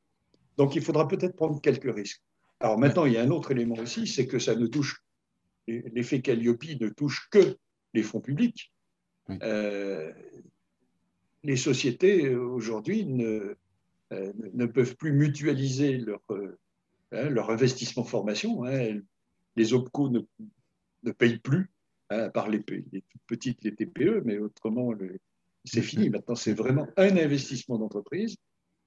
Donc, 0.56 0.74
il 0.76 0.82
faudra 0.82 1.08
peut-être 1.08 1.36
prendre 1.36 1.60
quelques 1.60 1.94
risques. 1.94 2.22
Alors 2.60 2.78
maintenant, 2.78 3.06
il 3.06 3.14
y 3.14 3.16
a 3.16 3.22
un 3.22 3.30
autre 3.30 3.52
élément 3.52 3.76
aussi, 3.76 4.06
c'est 4.06 4.26
que 4.26 4.38
ça 4.38 4.54
ne 4.54 4.66
touche, 4.66 5.02
l'effet 5.66 6.20
Calliope 6.20 6.78
ne 6.78 6.88
touche 6.88 7.28
que 7.30 7.56
les 7.94 8.02
fonds 8.02 8.20
publics. 8.20 8.70
Euh, 9.42 10.12
les 11.42 11.56
sociétés 11.56 12.26
euh, 12.26 12.40
aujourd'hui 12.40 13.06
ne, 13.06 13.54
euh, 14.12 14.32
ne, 14.52 14.66
peuvent 14.66 14.96
plus 14.96 15.12
mutualiser 15.12 15.98
leur, 15.98 16.20
hein, 17.12 17.30
leur 17.30 17.50
investissement 17.50 18.04
formation. 18.04 18.64
Hein. 18.64 19.00
les 19.56 19.72
OPCO 19.72 20.10
ne, 20.10 20.20
ne, 21.04 21.12
payent 21.12 21.38
plus, 21.38 21.70
hein, 22.10 22.24
à 22.24 22.30
part 22.30 22.48
les, 22.48 22.62
les, 22.92 23.04
petites, 23.26 23.64
les 23.64 23.74
TPE, 23.74 24.22
mais 24.24 24.38
autrement, 24.38 24.92
c'est 25.64 25.82
fini. 25.82 26.10
Maintenant, 26.10 26.34
c'est 26.34 26.52
vraiment 26.54 26.86
un 26.96 27.16
investissement 27.16 27.78
d'entreprise. 27.78 28.36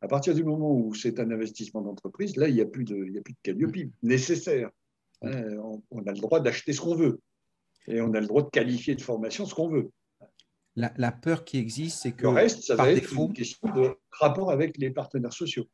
À 0.02 0.08
partir 0.08 0.36
du 0.36 0.43
moment 0.43 0.76
où 0.76 0.93
c'est 0.93 1.19
un 1.19 1.32
investissement 1.32 1.82
d'entreprise, 1.82 2.36
là, 2.36 2.50
il 2.50 2.56
n'y 2.56 2.62
a 2.62 2.65
plus 2.65 2.84
de, 2.84 2.98
il 3.08 3.13
y 3.13 3.17
a 3.17 3.22
plus 3.22 3.34
de 3.34 3.39
Calliope 3.41 3.89
nécessaire. 4.04 4.69
On, 5.22 5.82
on, 5.89 6.06
a 6.06 6.12
le 6.12 6.19
droit 6.19 6.41
d'acheter 6.41 6.74
ce 6.74 6.82
qu'on 6.82 6.96
veut. 6.96 7.22
Et 7.88 8.02
on 8.02 8.13
a 8.13 8.19
le 8.19 8.28
droit 8.28 8.43
de 8.43 8.50
qualifier 8.50 8.96
de 8.96 9.02
formation 9.02 9.46
ce 9.46 9.56
qu'on 9.56 9.69
veut 9.69 9.89
la, 10.76 11.12
peur 11.12 11.46
qui 11.46 11.58
existe, 11.58 12.02
c'est 12.02 12.12
que. 12.12 12.24
Le 12.24 12.30
reste, 12.30 12.64
ça 12.64 12.76
va 12.76 12.92
être 12.92 13.14
une 13.14 13.34
question 13.34 13.74
de 13.74 13.96
rapport 14.12 14.52
avec 14.52 14.78
les 14.78 14.90
partenaires 14.90 15.34
sociaux. 15.34 15.68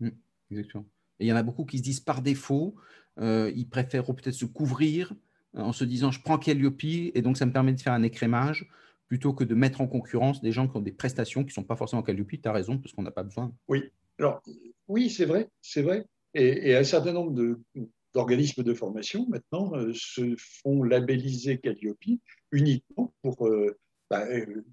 Mmh, 0.00 0.10
exactement. 0.50 0.86
Et 1.20 1.26
il 1.26 1.28
y 1.28 1.32
en 1.32 1.36
a 1.36 1.42
beaucoup 1.42 1.64
qui 1.64 1.78
se 1.78 1.82
disent 1.82 2.00
par 2.00 2.22
défaut, 2.22 2.74
euh, 3.18 3.52
ils 3.54 3.68
préfèrent 3.68 4.04
peut-être 4.04 4.34
se 4.34 4.44
couvrir 4.44 5.12
euh, 5.56 5.60
en 5.60 5.72
se 5.72 5.84
disant 5.84 6.10
je 6.10 6.20
prends 6.20 6.38
Calliope 6.38 6.82
et 6.84 7.22
donc 7.22 7.36
ça 7.36 7.46
me 7.46 7.52
permet 7.52 7.72
de 7.72 7.80
faire 7.80 7.92
un 7.92 8.02
écrémage 8.02 8.68
plutôt 9.06 9.34
que 9.34 9.44
de 9.44 9.54
mettre 9.54 9.82
en 9.82 9.86
concurrence 9.86 10.40
des 10.40 10.52
gens 10.52 10.66
qui 10.68 10.76
ont 10.78 10.80
des 10.80 10.92
prestations 10.92 11.42
qui 11.42 11.48
ne 11.48 11.52
sont 11.52 11.64
pas 11.64 11.76
forcément 11.76 12.02
Calliope. 12.02 12.30
Tu 12.30 12.48
as 12.48 12.52
raison, 12.52 12.78
parce 12.78 12.94
qu'on 12.94 13.02
n'a 13.02 13.10
pas 13.10 13.22
besoin. 13.22 13.54
Oui, 13.68 13.90
Alors, 14.18 14.42
oui, 14.88 15.10
c'est 15.10 15.26
vrai, 15.26 15.50
c'est 15.60 15.82
vrai. 15.82 16.06
Et, 16.34 16.74
un 16.74 16.84
certain 16.84 17.12
nombre 17.12 17.58
d'organismes 18.14 18.62
de, 18.62 18.72
formation, 18.72 19.26
maintenant, 19.28 19.74
euh, 19.74 19.92
se 19.94 20.34
font 20.38 20.82
labelliser 20.82 21.58
Calliope 21.58 21.98
uniquement 22.52 23.12
pour, 23.20 23.46
euh, 23.46 23.78
bah, 24.12 24.26
euh, 24.26 24.64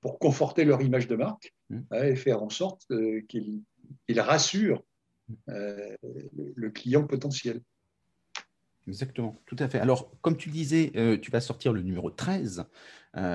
pour, 0.00 0.18
conforter 0.18 0.64
leur 0.64 0.80
image 0.80 1.06
de 1.06 1.16
marque 1.16 1.54
mmh. 1.68 1.78
hein, 1.90 2.02
et 2.04 2.16
faire 2.16 2.42
en 2.42 2.48
sorte 2.48 2.86
qu'ils 3.28 3.62
rassurent 4.16 4.82
le 5.46 6.68
client 6.70 7.06
potentiel. 7.06 7.60
Exactement, 8.88 9.36
tout 9.46 9.56
à 9.58 9.68
fait. 9.68 9.78
Alors, 9.78 10.10
comme 10.22 10.36
tu 10.36 10.48
disais, 10.48 10.90
tu 11.20 11.30
vas 11.30 11.40
sortir 11.40 11.72
le 11.72 11.82
numéro 11.82 12.10
13, 12.10 12.64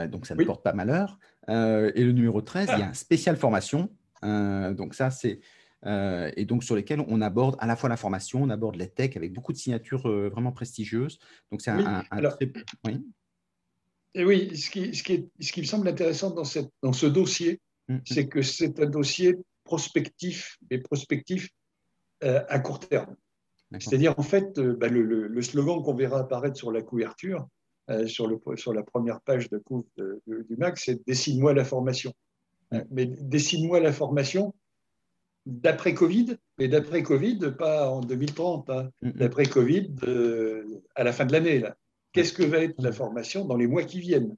donc 0.10 0.26
ça 0.26 0.36
ne 0.36 0.44
porte 0.44 0.64
pas 0.64 0.74
malheur. 0.74 1.20
et 1.48 2.04
le 2.04 2.12
numéro 2.12 2.42
13, 2.42 2.70
il 2.74 2.80
y 2.80 2.82
a 2.82 2.90
un 2.90 2.94
spécial 2.94 3.38
formation. 3.38 3.90
donc 4.24 4.96
ça, 4.96 5.12
c'est 5.12 5.40
euh, 5.86 6.32
et 6.36 6.46
donc 6.46 6.64
sur 6.64 6.76
lesquels 6.76 7.04
on 7.08 7.22
aborde 7.22 7.56
à 7.60 7.68
la 7.68 7.76
fois 7.76 7.90
la 7.90 7.98
formation, 7.98 8.42
on 8.42 8.50
aborde 8.50 8.76
la 8.76 8.88
tech 8.88 9.16
avec 9.16 9.34
beaucoup 9.34 9.52
de 9.52 9.58
signatures 9.58 10.08
euh, 10.10 10.30
vraiment 10.30 10.52
prestigieuses. 10.52 11.20
Donc 11.52 11.62
c'est 11.62 11.72
un, 11.72 12.04
très... 12.10 12.52
oui. 12.86 13.06
Et 14.16 14.24
oui, 14.24 14.56
ce 14.58 14.70
qui, 14.70 14.96
ce, 14.96 15.04
qui 15.04 15.14
est, 15.14 15.28
ce 15.42 15.52
qui, 15.52 15.60
me 15.60 15.66
semble 15.66 15.88
intéressant 15.90 16.32
dans, 16.32 16.46
cette, 16.46 16.70
dans 16.82 16.94
ce 16.94 17.06
dossier, 17.06 17.60
mm, 17.90 17.96
mm. 17.96 18.02
c'est 18.06 18.28
que 18.28 18.42
c'est 18.42 18.80
un 18.80 18.86
dossier 18.86 19.36
prospectif 19.66 20.58
et 20.72 20.80
prospectif 20.80 21.50
euh, 22.24 22.42
à 22.48 22.60
court 22.60 22.80
terme. 22.80 23.16
C'est-à-dire, 23.78 24.18
en 24.18 24.24
fait, 24.24 24.58
bah, 24.58 24.88
le, 24.88 25.04
le, 25.04 25.42
slogan 25.42 25.84
qu'on 25.84 25.96
verra 25.96 26.20
apparaître 26.20 26.56
sur 26.56 26.72
la 26.72 26.82
couverture, 26.82 27.46
sur, 28.08 28.26
le, 28.28 28.40
sur, 28.56 28.74
la 28.74 28.84
première 28.84 29.20
page 29.22 29.50
de, 29.50 29.62
du 30.28 30.56
MAC, 30.56 30.78
c'est 30.78 31.06
Dessine-moi 31.06 31.54
la 31.54 31.66
formation. 31.66 32.14
Mm. 32.72 32.80
Mais 32.92 33.06
dessine-moi 33.06 33.82
la 33.82 33.92
formation, 33.92 34.56
d'après 35.46 35.94
Covid, 35.94 36.38
mais 36.58 36.70
d'après 36.70 37.04
Covid, 37.04 37.40
pas 37.58 37.90
en 37.90 38.00
2030, 38.00 38.70
hein. 38.70 38.90
d'après 39.02 39.46
Covid 39.46 39.92
à 40.96 41.04
la 41.04 41.12
fin 41.12 41.26
de 41.26 41.34
l'année. 41.34 41.64
Qu'est-ce 42.16 42.34
que 42.34 42.44
va 42.44 42.60
être 42.60 42.82
la 42.82 42.92
formation 42.92 43.46
dans 43.46 43.58
les 43.58 43.68
mois 43.68 43.84
qui 43.84 44.00
viennent? 44.00 44.36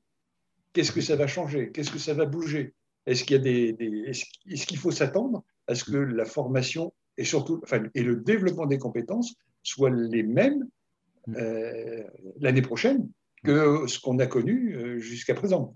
Qu'est-ce 0.73 0.91
que 0.91 1.01
ça 1.01 1.15
va 1.15 1.27
changer? 1.27 1.71
Qu'est-ce 1.71 1.91
que 1.91 1.99
ça 1.99 2.13
va 2.13 2.25
bouger? 2.25 2.73
Est-ce 3.05 3.23
qu'il 3.23 3.41
des, 3.41 4.11
qu'il 4.45 4.77
faut 4.77 4.91
s'attendre 4.91 5.43
à 5.67 5.75
ce 5.75 5.83
que 5.83 5.97
la 5.97 6.25
formation 6.25 6.93
et 7.17 7.23
surtout 7.23 7.61
enfin, 7.63 7.83
et 7.93 8.03
le 8.03 8.15
développement 8.15 8.65
des 8.65 8.77
compétences 8.77 9.35
soient 9.63 9.89
les 9.89 10.23
mêmes 10.23 10.67
euh, 11.35 12.03
l'année 12.39 12.61
prochaine 12.61 13.09
que 13.43 13.85
ce 13.87 13.99
qu'on 13.99 14.19
a 14.19 14.27
connu 14.27 14.75
euh, 14.75 14.97
jusqu'à 14.99 15.35
présent 15.35 15.71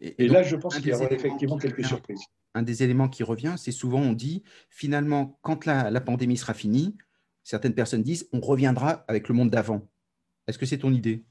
et, 0.00 0.28
là, 0.28 0.42
je 0.42 0.56
pense 0.56 0.76
qu'il 0.76 0.88
y 0.88 0.92
aura 0.92 1.10
effectivement 1.10 1.56
quelques 1.56 1.84
surprises. 1.84 2.20
Un 2.54 2.62
des 2.62 2.82
éléments 2.82 3.08
qui 3.08 3.22
revient, 3.22 3.54
c'est 3.56 3.72
souvent 3.72 4.00
on 4.00 4.12
dit, 4.12 4.42
finalement, 4.68 5.38
quand 5.42 5.66
la, 5.66 6.00
pandémie 6.00 6.36
sera 6.36 6.52
finie, 6.52 6.96
certaines 7.42 7.74
personnes 7.74 8.02
disent, 8.02 8.28
on 8.32 8.40
reviendra 8.40 9.04
avec 9.08 9.28
le 9.28 9.34
monde 9.34 9.50
d'avant. 9.50 9.88
Est-ce 10.46 10.58
que 10.58 10.66
c'est 10.66 10.78
ton 10.78 10.92
idée? 10.92 11.22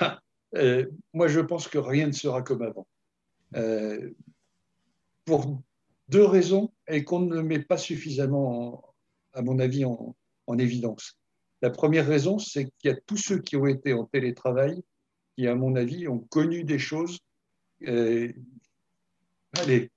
Ah, 0.00 0.20
euh, 0.54 0.86
Moi, 1.12 1.28
je 1.28 1.40
pense 1.40 1.68
que 1.68 1.78
rien 1.78 2.06
ne 2.06 2.12
sera 2.12 2.42
comme 2.42 2.62
avant. 2.62 2.86
Euh, 3.54 4.10
pour 5.24 5.62
deux 6.08 6.24
raisons 6.24 6.72
et 6.88 7.04
qu'on 7.04 7.20
ne 7.20 7.40
met 7.40 7.60
pas 7.60 7.78
suffisamment, 7.78 8.94
à 9.32 9.42
mon 9.42 9.58
avis, 9.58 9.84
en, 9.84 10.16
en 10.46 10.58
évidence. 10.58 11.18
La 11.62 11.70
première 11.70 12.06
raison, 12.06 12.38
c'est 12.38 12.64
qu'il 12.78 12.90
y 12.90 12.94
a 12.94 13.00
tous 13.06 13.16
ceux 13.16 13.38
qui 13.38 13.56
ont 13.56 13.66
été 13.66 13.92
en 13.92 14.04
télétravail 14.04 14.82
qui, 15.36 15.46
à 15.46 15.54
mon 15.54 15.74
avis, 15.74 16.06
ont 16.06 16.20
connu 16.20 16.64
des 16.64 16.78
choses 16.78 17.18
euh, 17.86 18.32
allez, 19.58 19.90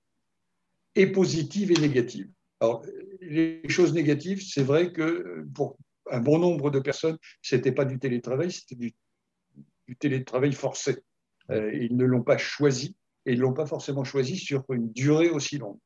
et 0.94 1.06
positives 1.06 1.70
et 1.70 1.80
négatives. 1.80 2.30
Alors, 2.60 2.84
les 3.20 3.62
choses 3.68 3.92
négatives, 3.92 4.42
c'est 4.42 4.62
vrai 4.62 4.92
que 4.92 5.46
pour 5.54 5.76
un 6.10 6.20
bon 6.20 6.38
nombre 6.38 6.70
de 6.70 6.80
personnes, 6.80 7.18
ce 7.42 7.56
n'était 7.56 7.72
pas 7.72 7.84
du 7.84 7.98
télétravail, 7.98 8.52
c'était 8.52 8.76
du, 8.76 8.92
télétravail 9.98 10.52
forcé. 10.52 10.98
Euh, 11.50 11.72
ils 11.74 11.96
ne 11.96 12.04
l'ont 12.04 12.22
pas 12.22 12.38
choisi 12.38 12.96
et 13.26 13.32
ils 13.32 13.38
ne 13.38 13.42
l'ont 13.42 13.54
pas 13.54 13.66
forcément 13.66 14.04
choisi 14.04 14.36
sur 14.36 14.64
une 14.70 14.92
durée 14.92 15.30
aussi 15.30 15.58
longue. 15.58 15.78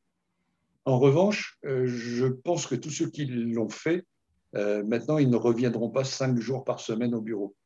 En 0.84 0.98
revanche, 0.98 1.58
euh, 1.64 1.86
je 1.86 2.26
pense 2.26 2.66
que 2.66 2.74
tous 2.74 2.90
ceux 2.90 3.08
qui 3.08 3.24
l'ont 3.26 3.70
fait, 3.70 4.04
maintenant, 4.52 5.18
ils 5.18 5.30
ne 5.30 5.36
reviendront 5.36 5.90
pas 5.90 6.04
cinq 6.04 6.38
jours 6.38 6.62
par 6.62 6.78
semaine 6.78 7.12
au 7.12 7.20
bureau. 7.20 7.56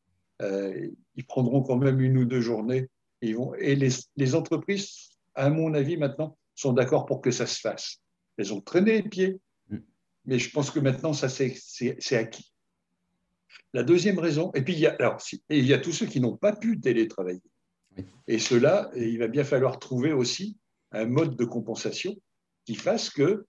Euh, 0.41 0.89
ils 1.15 1.25
prendront 1.25 1.61
quand 1.61 1.77
même 1.77 1.99
une 1.99 2.17
ou 2.17 2.25
deux 2.25 2.41
journées. 2.41 2.89
Et, 3.21 3.35
et 3.59 3.75
les, 3.75 4.35
entreprises, 4.35 5.09
à 5.35 5.49
mon 5.49 5.73
avis, 5.73 5.97
maintenant, 5.97 6.37
sont 6.55 6.73
d'accord 6.73 7.05
pour 7.05 7.21
que 7.21 7.31
ça 7.31 7.45
se 7.45 7.59
fasse. 7.59 7.97
Elles 8.37 8.53
ont 8.53 8.61
traîné 8.61 9.01
les 9.01 9.09
pieds. 9.09 9.39
Mais 10.25 10.39
je 10.39 10.49
pense 10.51 10.71
que 10.71 10.79
maintenant, 10.79 11.13
ça 11.13 11.29
c'est 11.29 12.15
acquis. 12.15 12.53
La 13.73 13.83
deuxième 13.83 14.19
raison, 14.19 14.51
et 14.53 14.61
puis 14.61 14.73
il 14.73 14.79
y 14.79 14.87
a, 14.87 14.95
alors, 14.99 15.21
il 15.49 15.65
y 15.65 15.73
a 15.73 15.79
tous 15.79 15.91
ceux 15.91 16.05
qui 16.05 16.19
n'ont 16.19 16.37
pas 16.37 16.55
pu 16.55 16.79
télétravailler. 16.79 17.41
Et 18.27 18.39
cela, 18.39 18.89
il 18.95 19.19
va 19.19 19.27
bien 19.27 19.43
falloir 19.43 19.79
trouver 19.79 20.13
aussi 20.13 20.57
un 20.91 21.05
mode 21.05 21.35
de 21.35 21.45
compensation 21.45 22.15
qui 22.65 22.75
fasse 22.75 23.09
que 23.09 23.45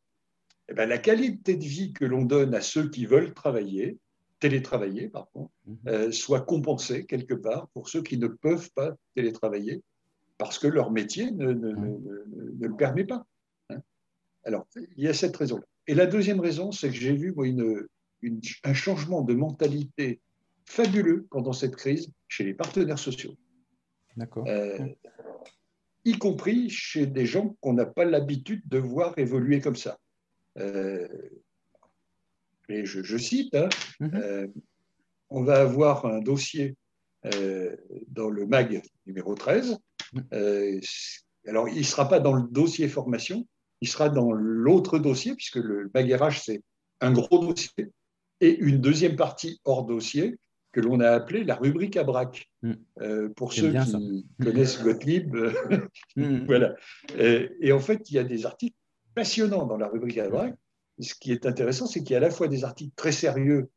eh 0.69 0.75
ben, 0.75 0.89
la 0.89 0.99
qualité 0.99 1.57
de 1.57 1.65
vie 1.65 1.93
que 1.93 2.05
l'on 2.05 2.25
donne 2.25 2.55
à 2.55 2.61
ceux 2.61 2.89
qui 2.89 3.07
veulent 3.07 3.35
travailler, 3.35 3.99
télétravailler, 4.39 5.09
par 5.09 5.29
contre, 5.31 5.53
mhm. 5.67 5.79
euh, 5.89 6.13
soit 6.13 6.41
compensé 6.41 7.07
quelque 7.07 7.35
part 7.35 7.69
pour 7.75 7.89
ceux 7.89 8.03
qui 8.03 8.19
ne 8.19 8.29
peuvent 8.29 8.71
pas 8.75 8.95
télétravailler 9.15 9.83
parce 10.39 10.59
que 10.59 10.67
leur 10.67 10.91
métier 10.91 11.31
ne, 11.33 11.53
ne, 11.53 12.67
le 12.67 12.77
permet 12.77 13.05
pas. 13.05 13.27
Hein. 13.69 13.81
Alors, 14.45 14.67
il 14.97 15.05
y 15.05 15.09
a 15.09 15.13
cette 15.13 15.37
raison-là. 15.37 15.65
Et 15.91 15.95
la 15.95 16.07
deuxième 16.07 16.39
raison, 16.39 16.71
c'est 16.71 16.89
que 16.89 16.95
j'ai 16.95 17.13
vu 17.13 17.33
moi, 17.33 17.49
une, 17.49 18.41
un 18.63 18.75
changement 18.75 19.23
de 19.23 19.35
mentalité 19.35 20.21
fabuleux 20.65 21.27
pendant 21.31 21.53
cette 21.53 21.75
crise 21.75 22.13
chez 22.29 22.45
les 22.45 22.55
partenaires 22.55 23.01
sociaux. 23.01 23.35
D'accord. 24.17 24.45
Euh, 24.47 24.79
y 26.05 26.17
compris 26.17 26.71
chez 26.71 27.07
des 27.07 27.27
gens 27.27 27.57
qu'on 27.61 27.73
n'a 27.73 27.87
pas 27.87 28.05
l'habitude 28.05 28.63
de 28.67 28.79
voir 28.79 29.19
évoluer 29.19 29.61
comme 29.61 29.75
ça. 29.75 29.99
Euh, 30.59 31.09
et 32.69 32.85
je, 32.85 33.19
cite, 33.19 33.53
hein, 33.57 33.69
mhm. 33.99 34.11
euh, 34.15 34.47
on 35.29 35.43
va 35.43 35.61
avoir 35.61 36.07
un 36.07 36.21
dossier 36.21 36.77
dans 38.07 38.31
le 38.31 38.47
MAG 38.47 38.81
numéro 39.07 39.35
13. 39.35 39.77
Mhm. 40.13 40.81
Alors, 41.49 41.69
il 41.69 41.79
ne 41.79 41.83
sera 41.83 42.09
pas 42.09 42.21
dans 42.21 42.35
le 42.35 42.47
dossier 42.49 42.87
formation, 42.87 43.45
il 43.81 43.89
sera 43.89 44.09
dans 44.09 44.33
l'autre 44.33 44.99
dossier, 44.99 45.35
puisque 45.35 45.57
le 45.57 45.91
RH, 45.95 46.43
c'est 46.45 46.63
un 47.01 47.13
gros 47.13 47.39
dossier, 47.39 47.91
et 48.41 48.59
une 48.59 48.81
deuxième 48.81 49.17
partie 49.17 49.61
hors 49.65 49.85
dossier 49.85 50.39
que 50.73 50.81
l'on 50.81 51.01
a 51.01 51.11
appelée 51.11 51.43
la 51.45 51.57
rubrique 51.57 51.97
à 51.97 52.05
braque. 52.05 52.49
Mhm. 52.63 53.35
pour 53.35 53.53
ceux 53.53 53.73
qui 53.73 54.27
connaissent 54.43 54.83
Gottlieb, 54.83 55.35
voilà. 56.47 56.75
Et, 57.19 57.73
en 57.73 57.81
fait, 57.81 58.11
il 58.11 58.15
y 58.15 58.19
a 58.19 58.25
des 58.25 58.47
articles 58.47 58.77
passionnants 59.15 59.67
dans 59.67 59.79
la 59.79 59.89
rubrique 59.89 60.19
à 60.19 60.29
braque 60.29 60.57
ce 61.03 61.15
qui 61.15 61.33
est 61.33 61.47
intéressant, 61.47 61.87
c'est 61.87 62.01
qu'il 62.01 62.13
y 62.13 62.15
a 62.15 62.19
à 62.19 62.21
la 62.21 62.31
fois 62.31 62.49
des 62.49 62.65
articles 62.65 62.95
très 62.95 63.13
sérieux 63.13 63.69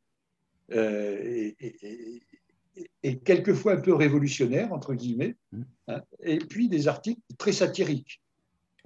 euh, 0.72 1.52
et, 1.60 3.18
quelquefois 3.24 3.74
un 3.74 3.80
peu 3.80 3.94
révolutionnaires, 3.94 4.72
entre 4.72 4.94
guillemets, 4.94 5.36
mmh. 5.52 5.62
hein, 5.88 6.02
et 6.20 6.38
puis 6.38 6.68
des 6.68 6.88
articles 6.88 7.20
très 7.38 7.52
satiriques. 7.52 8.20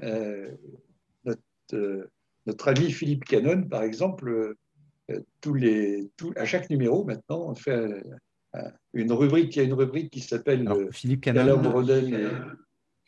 Euh, 0.02 0.50
euh, 1.74 2.10
notre, 2.46 2.68
ami 2.68 2.90
Philippe 2.90 3.24
Canon, 3.24 3.62
par 3.62 3.82
exemple, 3.82 4.54
tous 5.40 5.54
les, 5.54 6.10
à 6.36 6.44
chaque 6.44 6.70
numéro, 6.70 7.04
maintenant, 7.04 7.48
on 7.48 7.54
fait 7.54 8.02
une 8.92 9.12
rubrique, 9.12 9.56
il 9.56 9.58
y 9.58 9.62
a 9.62 9.64
une 9.64 9.74
rubrique 9.74 10.10
qui 10.10 10.20
s'appelle 10.20 10.68
Philippe 10.92 11.22
Canon. 11.22 11.60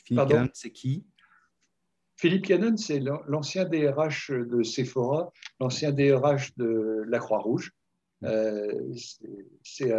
Philippe 0.05 0.29
Canon, 0.29 0.49
c'est 0.55 0.71
qui? 0.71 1.05
Philippe 2.21 2.47
Cannon, 2.47 2.77
c'est 2.77 3.01
l'ancien 3.29 3.65
DRH 3.65 4.31
de 4.31 4.63
Sephora, 4.63 5.33
l'ancien 5.59 5.91
DRH 5.91 6.55
de 6.59 7.03
la 7.09 7.19
Croix-Rouge. 7.19 7.73
Euh, 8.25 8.95
c'est 9.63 9.91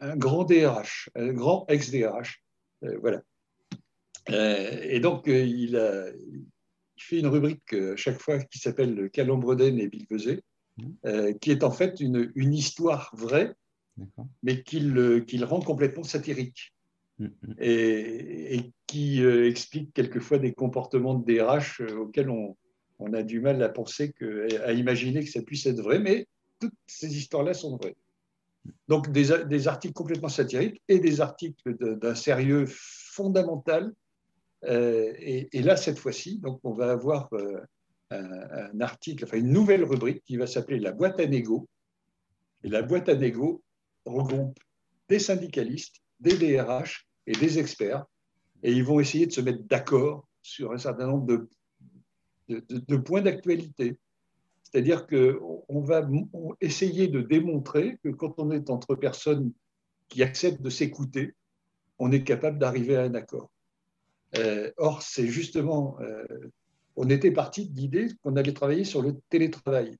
un, 0.00 0.16
grand 0.16 0.44
DRH, 0.44 1.10
un 1.16 1.32
grand 1.32 1.66
ex-DRH. 1.68 2.44
Euh, 2.84 2.96
voilà. 3.00 3.22
Euh, 4.30 4.80
et 4.82 5.00
donc, 5.00 5.26
il, 5.26 5.76
a, 5.76 6.10
fait 7.04 7.18
une 7.18 7.26
rubrique 7.26 7.72
à 7.72 7.96
chaque 7.96 8.20
fois 8.20 8.38
qui 8.38 8.58
s'appelle 8.58 9.10
Calombreden 9.10 9.78
et 9.78 9.88
Bilvezé, 9.88 10.42
qui 11.40 11.50
est 11.50 11.64
en 11.64 11.70
fait 11.70 12.00
une, 12.00 12.54
histoire 12.54 13.14
vraie, 13.16 13.54
mais 14.42 14.62
qu'il 14.62 15.44
rend 15.44 15.60
complètement 15.60 16.04
satirique. 16.04 16.72
Mm. 17.18 17.28
et, 17.58 18.72
qui 18.86 19.22
euh, 19.22 19.48
explique 19.48 19.92
quelquefois 19.94 20.38
des 20.38 20.52
comportements 20.52 21.14
de 21.14 21.24
DRH 21.24 21.80
euh, 21.80 21.96
auxquels 21.96 22.28
on, 22.28 22.56
a 23.12 23.22
du 23.22 23.40
mal 23.40 23.62
à 23.62 23.68
penser, 23.68 24.12
que, 24.12 24.46
à 24.62 24.72
imaginer 24.72 25.24
que 25.24 25.30
ça 25.30 25.42
puisse 25.42 25.66
être 25.66 25.80
vrai, 25.80 25.98
mais 25.98 26.26
toutes 26.60 26.74
ces 26.86 27.16
histoires-là 27.16 27.54
sont 27.54 27.76
vraies. 27.76 27.96
Donc 28.88 29.10
des, 29.12 29.68
articles 29.68 29.94
complètement 29.94 30.28
satiriques 30.28 30.82
et 30.88 30.98
des 30.98 31.20
articles 31.20 31.76
d'un 31.76 32.14
sérieux 32.14 32.64
fondamental 32.68 33.92
et, 34.68 35.62
là, 35.62 35.76
cette 35.76 35.98
fois-ci, 35.98 36.38
donc 36.38 36.60
on 36.64 36.72
va 36.72 36.90
avoir 36.90 37.30
un, 38.10 38.80
article, 38.80 39.24
enfin 39.24 39.38
une 39.38 39.50
nouvelle 39.50 39.84
rubrique 39.84 40.22
qui 40.24 40.36
va 40.36 40.46
s'appeler 40.46 40.78
la 40.78 40.92
boîte 40.92 41.20
à 41.20 41.26
négo. 41.26 41.68
Et 42.64 42.68
la 42.68 42.82
boîte 42.82 43.08
à 43.08 43.14
négo 43.14 43.62
regroupe 44.04 44.58
des 45.08 45.18
syndicalistes, 45.18 45.96
des 46.20 46.36
DRH 46.36 47.06
et 47.26 47.32
des 47.32 47.58
experts. 47.58 48.04
Et 48.62 48.72
ils 48.72 48.84
vont 48.84 49.00
essayer 49.00 49.26
de 49.26 49.32
se 49.32 49.40
mettre 49.40 49.62
d'accord 49.64 50.26
sur 50.42 50.72
un 50.72 50.78
certain 50.78 51.06
nombre 51.06 51.26
de, 52.48 52.96
points 52.96 53.22
d'actualité. 53.22 53.98
C'est-à-dire 54.62 55.06
qu'on 55.06 55.80
va 55.80 56.08
essayer 56.60 57.08
de 57.08 57.20
démontrer 57.20 57.98
que 58.02 58.08
quand 58.08 58.34
on 58.38 58.50
est 58.50 58.70
entre 58.70 58.94
personnes 58.94 59.52
qui 60.08 60.22
acceptent 60.22 60.62
de 60.62 60.70
s'écouter, 60.70 61.34
on 61.98 62.12
est 62.12 62.24
capable 62.24 62.58
d'arriver 62.58 62.96
à 62.96 63.02
un 63.02 63.14
accord. 63.14 63.50
Euh, 64.38 64.70
or, 64.76 65.02
c'est 65.02 65.26
justement 65.26 65.96
euh, 66.00 66.24
on 66.96 67.08
était 67.10 67.30
parti 67.30 67.68
de 67.68 67.76
l'idée 67.76 68.08
qu'on 68.22 68.36
allait 68.36 68.52
travailler 68.52 68.84
sur 68.84 69.02
le 69.02 69.16
télétravail. 69.28 69.96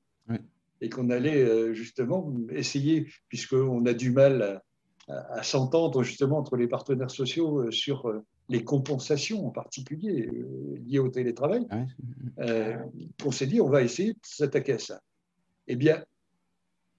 Et 0.79 0.89
qu'on 0.89 1.09
allait 1.09 1.41
euh, 1.41 1.73
justement 1.73 2.31
essayer, 2.51 3.07
puisqu'on 3.29 3.83
a 3.87 3.93
du 3.93 4.11
mal 4.11 4.61
à, 5.07 5.41
s'entendre 5.41 6.03
justement 6.03 6.37
entre 6.37 6.55
les 6.55 6.67
partenaires 6.67 7.09
sociaux 7.09 7.71
sur 7.71 8.13
les 8.49 8.63
compensations 8.63 9.47
en 9.47 9.49
particulier 9.49 10.29
liées 10.85 10.99
au 10.99 11.09
télétravail, 11.09 11.65
qu'on 13.19 13.31
s'est 13.31 13.47
dit 13.47 13.59
on 13.59 13.69
va 13.69 13.81
essayer 13.81 14.13
de 14.13 14.19
s'attaquer 14.21 14.73
à 14.73 14.79
ça. 14.79 15.01
Eh 15.67 15.75
bien, 15.75 16.03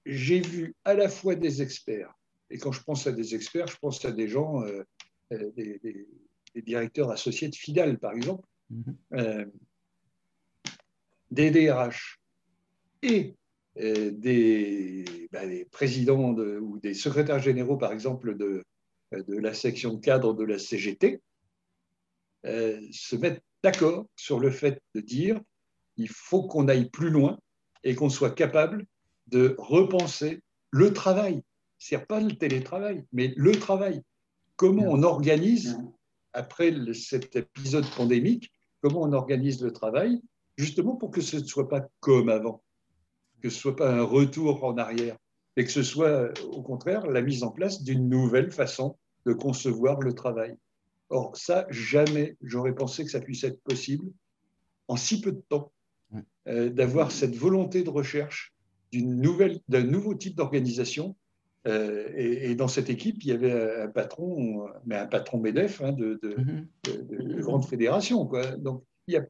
j'ai 0.07 0.41
vu 0.41 0.75
à 0.85 0.95
la 0.95 1.09
fois 1.09 1.37
des 1.37 1.63
experts, 1.63 2.13
et 2.51 2.59
quand 2.59 2.73
je 2.73 2.83
pense 2.83 3.07
à 3.07 3.13
des 3.13 3.37
experts, 3.37 3.69
je 3.69 3.77
pense 3.77 4.05
à 4.05 4.11
des 4.11 4.27
gens, 4.27 4.65
des, 5.31 6.09
directeurs 6.57 7.11
associés 7.11 7.49
de 7.49 7.55
Fidal, 7.55 7.99
par 7.99 8.13
exemple, 8.13 8.47
mm-hmm 8.73 9.47
des 11.31 11.51
DRH 11.51 12.21
et 13.03 13.37
euh, 13.81 14.11
bah, 15.33 15.47
des, 15.47 15.67
présidents 15.71 16.33
ou 16.33 16.79
des 16.79 16.95
secrétaires 16.95 17.39
généraux, 17.39 17.77
par 17.77 17.93
exemple, 17.93 18.37
de, 18.37 18.65
de 19.13 19.37
la 19.37 19.55
section 19.55 19.99
cadre 19.99 20.35
de 20.35 20.45
la 20.45 20.59
CGT, 20.59 21.21
euh, 22.47 22.81
se 22.93 23.17
mettent 23.17 23.43
d'accord 23.63 24.07
sur 24.17 24.41
le 24.41 24.51
fait 24.51 24.81
de 24.95 25.01
dire 25.01 25.41
il 25.97 26.09
faut 26.09 26.45
qu'on 26.45 26.69
aille 26.69 26.89
plus 26.91 27.11
loin 27.11 27.39
et 27.83 27.95
qu'on 27.95 28.11
soit 28.11 28.31
capable 28.31 28.87
de 29.27 29.55
repenser 29.59 30.43
le 30.71 30.93
travail. 30.93 31.43
C'est 31.79 32.07
pas 32.07 32.21
le 32.21 32.33
télétravail, 32.33 33.05
mais 33.13 33.33
le 33.37 33.53
travail. 33.53 34.03
Comment 34.57 34.85
on 34.87 35.03
organise, 35.03 35.79
après 36.39 36.73
cet 36.95 37.35
épisode 37.37 37.89
pandémique, 37.97 38.53
comment 38.81 39.03
on 39.03 39.13
organise 39.13 39.61
le 39.63 39.73
travail 39.73 40.23
justement 40.57 40.97
pour 40.97 41.11
que 41.11 41.21
ce 41.21 41.37
ne 41.37 41.45
soit 41.45 41.69
pas 41.69 41.87
comme 42.01 42.29
avant, 42.29 42.63
que 43.43 43.51
ce 43.51 43.57
ne 43.57 43.61
soit 43.61 43.77
pas 43.77 43.93
un 43.93 44.03
retour 44.03 44.65
en 44.65 44.77
arrière, 44.79 45.17
et 45.57 45.65
que 45.65 45.71
ce 45.71 45.83
soit 45.83 46.33
au 46.45 46.63
contraire 46.63 47.07
la 47.07 47.23
mise 47.23 47.43
en 47.43 47.51
place 47.51 47.83
d'une 47.83 48.09
nouvelle 48.09 48.53
façon 48.53 48.97
de 49.27 49.33
concevoir 49.33 50.01
le 50.01 50.15
travail. 50.15 50.57
Or, 51.11 51.37
ça, 51.37 51.67
jamais 51.71 52.37
j'aurais 52.43 52.75
pensé 52.75 53.05
que 53.05 53.11
ça 53.11 53.21
puisse 53.21 53.45
être 53.45 53.61
possible 53.63 54.07
en 54.87 54.97
si 54.97 55.21
peu 55.21 55.33
de 55.33 55.43
temps, 55.49 55.73
euh, 56.47 56.71
d'avoir 56.71 57.11
cette 57.11 57.37
volonté 57.37 57.83
de 57.83 57.91
recherche 57.91 58.55
d'un 58.93 59.85
nouveau 59.85 60.15
type 60.15 60.35
d'organisation. 60.35 61.15
Euh, 61.67 62.09
et, 62.17 62.55
dans 62.55 62.69
cette 62.69 62.89
équipe, 62.89 63.23
il 63.25 63.29
y 63.29 63.33
avait 63.33 63.83
un 63.83 63.89
patron, 63.89 64.69
mais 64.87 64.97
un 64.97 65.07
patron 65.07 65.39
MEDEF 65.39 65.83
hein, 65.83 65.93
de, 65.93 66.19
de, 66.23 66.37
de, 66.85 67.35
de, 67.35 67.43
grande 67.43 67.67
fédération. 67.67 68.27
Quoi. 68.27 68.57
Donc, 68.57 68.85
il 69.07 69.15
y 69.15 69.17
a 69.17 69.25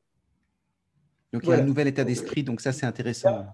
donc 1.33 1.43
il 1.45 1.51
y 1.51 1.53
a 1.53 1.59
un 1.59 1.62
nouvel 1.62 1.88
état 1.88 2.05
d'esprit, 2.05 2.43
donc 2.43 2.61
ça 2.61 2.73
c'est 2.73 2.87
intéressant. 2.87 3.47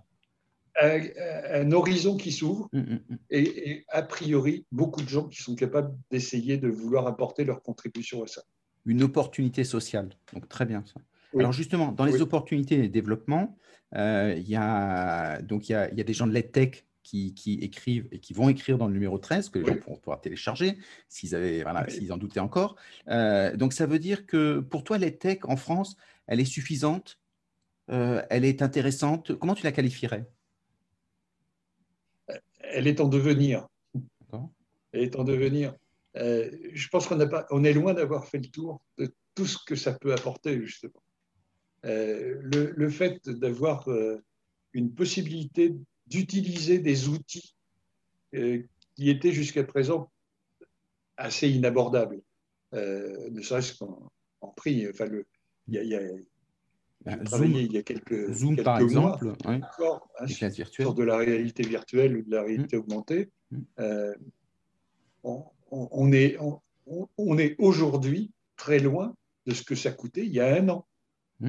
Un, 0.81 1.71
horizon 1.71 2.17
qui 2.17 2.33
s'ouvre 2.33 2.69
mm, 2.73 2.81
mm, 2.81 3.01
mm. 3.09 3.19
et, 3.31 3.85
a 3.91 4.03
priori 4.03 4.67
beaucoup 4.73 5.03
de 5.03 5.09
gens 5.09 5.29
qui 5.29 5.41
sont 5.41 5.55
capables 5.55 5.97
d'essayer 6.11 6.57
de 6.57 6.69
vouloir 6.69 7.07
apporter 7.07 7.45
leur 7.45 7.63
contribution 7.63 8.25
à 8.25 8.27
ça. 8.27 8.43
Une 8.85 9.03
opportunité 9.03 9.63
sociale, 9.65 10.11
donc 10.33 10.49
très 10.49 10.67
bien 10.67 10.85
ça. 10.85 11.01
Alors 11.39 11.53
justement, 11.53 11.91
dans 11.91 12.05
les 12.05 12.23
opportunités 12.23 12.77
de 12.77 12.87
développement, 12.87 13.57
euh, 13.97 14.35
il, 14.37 14.49
y 14.49 14.57
a, 14.57 15.41
donc 15.43 15.69
il, 15.69 15.73
y 15.73 15.75
a, 15.75 15.91
il 15.91 15.99
y 15.99 16.01
a 16.01 16.05
des 16.05 16.13
gens 16.13 16.27
de 16.29 16.33
l'EdTech 16.33 16.87
qui, 17.05 17.35
qui, 17.35 17.55
écrivent 17.61 18.09
et 18.11 18.19
qui 18.19 18.33
vont 18.33 18.49
écrire 18.49 18.79
dans 18.79 18.88
le 18.88 18.95
numéro 18.95 19.19
13, 19.19 19.51
que 19.51 19.61
les 19.61 19.67
gens 19.67 19.77
pourront 19.77 19.99
pouvoir 19.99 20.21
télécharger 20.21 20.79
s'ils 21.09 21.31
voilà, 21.62 21.87
en 22.11 22.17
doutaient 22.17 22.40
encore. 22.40 22.75
Euh, 23.09 23.55
donc 23.57 23.73
ça 23.73 23.87
veut 23.87 24.01
dire 24.01 24.27
que 24.27 24.59
pour 24.59 24.83
toi, 24.83 24.99
l'EdTech 24.99 25.49
en 25.49 25.57
France, 25.57 25.97
elle 26.27 26.40
est 26.40 26.45
suffisante 26.45 27.21
euh, 27.90 28.23
elle 28.31 28.45
est 28.45 28.62
intéressante. 28.62 29.35
Comment 29.38 29.55
tu 29.55 29.64
la 29.64 29.73
qualifierais? 29.73 30.27
Elle 32.61 32.87
est 32.87 33.01
en 33.01 33.09
devenir. 33.09 33.69
Elle 34.93 35.03
est 35.03 35.17
en 35.17 35.25
devenir. 35.25 35.75
Euh, 36.17 36.51
je 36.73 36.88
pense 36.88 37.07
qu'on 37.07 37.19
pas, 37.29 37.47
on 37.51 37.64
est 37.64 37.73
loin 37.73 37.93
d'avoir 37.95 38.27
fait 38.27 38.38
le 38.38 38.47
tour 38.47 38.81
de 38.97 39.12
tout 39.35 39.47
ce 39.47 39.59
que 39.64 39.77
ça 39.77 39.93
peut 39.93 40.12
apporter, 40.12 40.61
justement. 40.62 41.03
Le, 41.83 42.88
fait 42.88 43.29
d'avoir 43.29 43.87
une 44.73 44.95
possibilité 44.95 45.77
d'utiliser 46.07 46.79
des 46.79 47.09
outils 47.09 47.55
qui 48.33 49.11
étaient 49.11 49.33
jusqu'à 49.33 49.64
présent 49.64 50.11
assez 51.17 51.49
inabordables, 51.49 52.21
ne 52.73 53.40
serait-ce 53.43 53.79
qu'en 53.79 54.49
prix. 54.57 54.88
Enfin, 54.88 55.07
le, 55.07 55.27
il 55.69 55.75
y 55.75 55.95
a, 55.95 56.01
bah, 57.05 57.19
Zoom, 57.27 57.53
il 57.53 57.73
y 57.73 57.77
a 57.77 57.83
quelques, 57.83 58.33
Zoom 58.33 58.57
par 58.57 58.81
exemple, 58.81 59.25
mois, 59.25 59.37
hein, 60.19 60.27
sur, 60.27 60.95
de 60.95 61.03
la 61.03 61.19
réalité 61.19 61.62
virtuelle 61.62 62.17
ou 62.17 62.23
de 62.23 62.31
la 62.31 62.43
réalité 62.43 62.77
mmh. 62.77 62.81
augmentée. 62.81 63.31
Mmh. 63.51 63.59
Euh, 63.81 64.14
on, 65.23 66.12
est, 66.12 66.38
on, 66.87 67.38
est 67.38 67.57
aujourd'hui 67.59 68.31
très 68.57 68.79
loin 68.79 69.14
de 69.47 69.53
ce 69.53 69.62
que 69.62 69.75
ça 69.75 69.90
coûtait 69.90 70.25
il 70.25 70.33
y 70.33 70.40
a 70.40 70.55
un 70.55 70.69
an. 70.71 70.87
Mmh. 71.40 71.49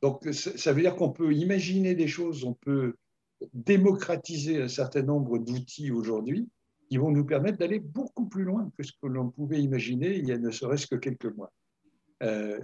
Donc 0.00 0.32
ça 0.32 0.72
veut 0.72 0.80
dire 0.80 0.96
qu'on 0.96 1.10
peut 1.10 1.32
imaginer 1.32 1.94
des 1.94 2.08
choses, 2.08 2.44
on 2.44 2.54
peut 2.54 2.96
démocratiser 3.52 4.62
un 4.62 4.68
certain 4.68 5.02
nombre 5.02 5.38
d'outils 5.38 5.90
aujourd'hui 5.90 6.48
qui 6.88 6.96
vont 6.96 7.10
nous 7.10 7.24
permettre 7.24 7.58
d'aller 7.58 7.80
beaucoup 7.80 8.26
plus 8.28 8.44
loin 8.44 8.70
que 8.76 8.84
ce 8.84 8.92
que 8.92 9.06
l'on 9.06 9.30
pouvait 9.30 9.60
imaginer 9.60 10.16
il 10.16 10.28
y 10.28 10.32
a 10.32 10.38
ne 10.38 10.50
serait-ce 10.50 10.86
que 10.86 10.96
quelques 10.96 11.34
mois. 11.36 11.52
Euh, 12.22 12.58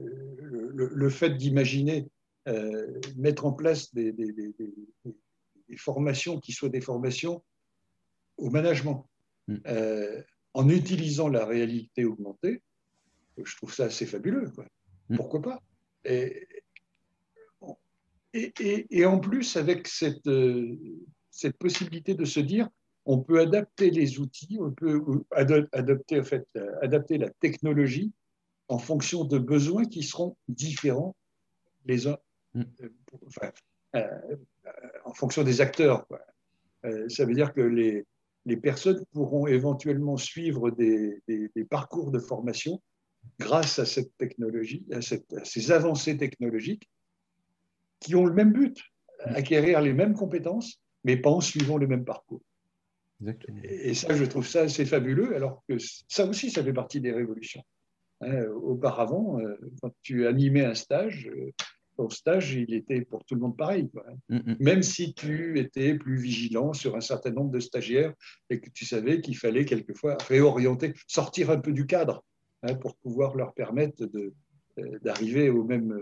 le, 0.73 1.11
fait 1.11 1.31
d'imaginer 1.31 2.09
euh, 2.49 3.01
mettre 3.17 3.45
en 3.45 3.53
place 3.53 3.93
des, 3.93 4.15
formations 5.77 6.39
qui 6.41 6.53
soient 6.53 6.69
des 6.69 6.81
formations 6.81 7.43
au 8.39 8.51
management, 8.51 9.09
mm. 9.49 9.57
euh, 9.67 10.23
en 10.55 10.69
utilisant 10.69 11.29
la 11.29 11.45
réalité 11.45 12.05
augmentée, 12.05 12.63
je 13.43 13.57
trouve 13.57 13.75
ça 13.75 13.85
assez 13.85 14.07
fabuleux. 14.07 14.51
Mm. 15.09 15.17
Pourquoi 15.17 15.43
pas? 15.43 15.63
Et, 16.05 16.47
et, 18.33 19.05
en 19.07 19.19
plus, 19.19 19.57
avec 19.57 19.89
cette, 19.89 20.29
cette 21.31 21.57
possibilité 21.57 22.15
de 22.15 22.25
se 22.25 22.41
dire, 22.41 22.69
on 23.07 23.19
peut 23.19 23.41
adapter 23.41 23.91
les 23.91 24.21
outils, 24.21 24.59
on 24.61 24.71
peut 24.71 25.03
adapter, 25.33 26.21
en 26.21 26.25
fait, 26.25 26.47
adapter 26.83 27.19
la 27.19 27.31
technologie 27.41 28.13
en 28.69 28.79
fonction 28.79 29.25
de 29.25 29.39
besoins 29.39 29.85
qui 29.85 30.03
seront 30.03 30.37
différents 30.49 31.17
les 31.87 32.07
uns, 32.07 32.19
mm. 32.55 32.63
euh, 32.83 32.89
enfin, 33.27 33.51
euh, 33.97 34.37
euh, 34.67 34.71
en 35.05 35.13
fonction 35.13 35.43
des 35.43 35.61
acteurs. 35.61 36.07
ça 37.09 37.25
veut 37.25 37.35
dire 37.35 37.53
que 37.53 37.61
les, 37.61 38.07
les, 38.47 38.57
personnes 38.57 39.05
pourront 39.13 39.47
éventuellement 39.47 40.17
suivre 40.17 40.71
des, 40.71 41.21
des, 41.29 41.65
parcours 41.65 42.11
de 42.11 42.19
formation 42.19 42.81
grâce 43.39 43.79
à 43.79 43.87
cette 43.87 44.17
technologie, 44.17 44.85
à, 44.93 45.03
cette, 45.03 45.35
ces 45.45 45.73
avancées 45.73 46.17
technologiques 46.17 46.89
qui 48.01 48.15
ont 48.15 48.27
le 48.27 48.35
même 48.35 48.53
but, 48.53 48.79
mm. 49.27 49.35
acquérir 49.37 49.81
les 49.81 49.93
mêmes 49.93 50.15
compétences, 50.15 50.81
mais 51.05 51.17
pas 51.17 51.31
en 51.31 51.41
suivant 51.41 51.79
le 51.79 51.87
même 51.87 52.05
parcours. 52.05 52.43
Et 53.65 53.95
ça, 53.95 54.15
je 54.15 54.25
trouve 54.25 54.47
ça 54.47 54.63
assez 54.63 54.87
fabuleux, 54.87 55.37
alors 55.37 55.63
que 55.69 55.77
ça 56.09 56.25
aussi, 56.27 56.51
ça 56.51 56.65
fait 56.65 56.73
partie 56.73 57.01
des 57.01 57.13
révolutions. 57.13 57.63
Hein, 58.23 58.45
auparavant, 58.63 59.39
euh, 59.41 59.57
quand 59.81 59.93
tu 60.03 60.27
animais 60.27 60.65
un 60.65 60.75
stage, 60.75 61.31
euh, 61.35 61.51
ton 61.97 62.09
stage, 62.09 62.55
il 62.55 62.73
était 62.75 63.03
pour 63.03 63.25
tout 63.25 63.35
le 63.35 63.41
monde 63.41 63.57
pareil. 63.57 63.89
Mm, 64.29 64.37
mm. 64.37 64.57
Même 64.61 64.83
si 64.83 65.15
tu 65.15 65.59
étais 65.59 65.95
plus 65.95 66.17
vigilant 66.17 66.73
sur 66.73 66.97
un 66.97 67.01
certain 67.01 67.31
nombre 67.31 67.51
de 67.51 67.61
stagiaires 67.61 68.15
et 68.49 68.61
que 68.61 68.71
tu 68.71 68.85
savais 68.85 69.21
qu'il 69.21 69.37
fallait 69.37 69.65
quelquefois 69.65 70.17
réorienter, 70.29 70.95
sortir 71.07 71.51
un 71.51 71.59
peu 71.59 71.73
du 71.73 71.87
cadre 71.87 72.25
hein, 72.63 72.75
pour 72.75 72.97
pouvoir 72.97 73.37
leur 73.37 73.53
permettre 73.55 74.03
euh, 74.03 74.99
d'arriver 75.03 75.51
au 75.51 75.65
même, 75.65 75.99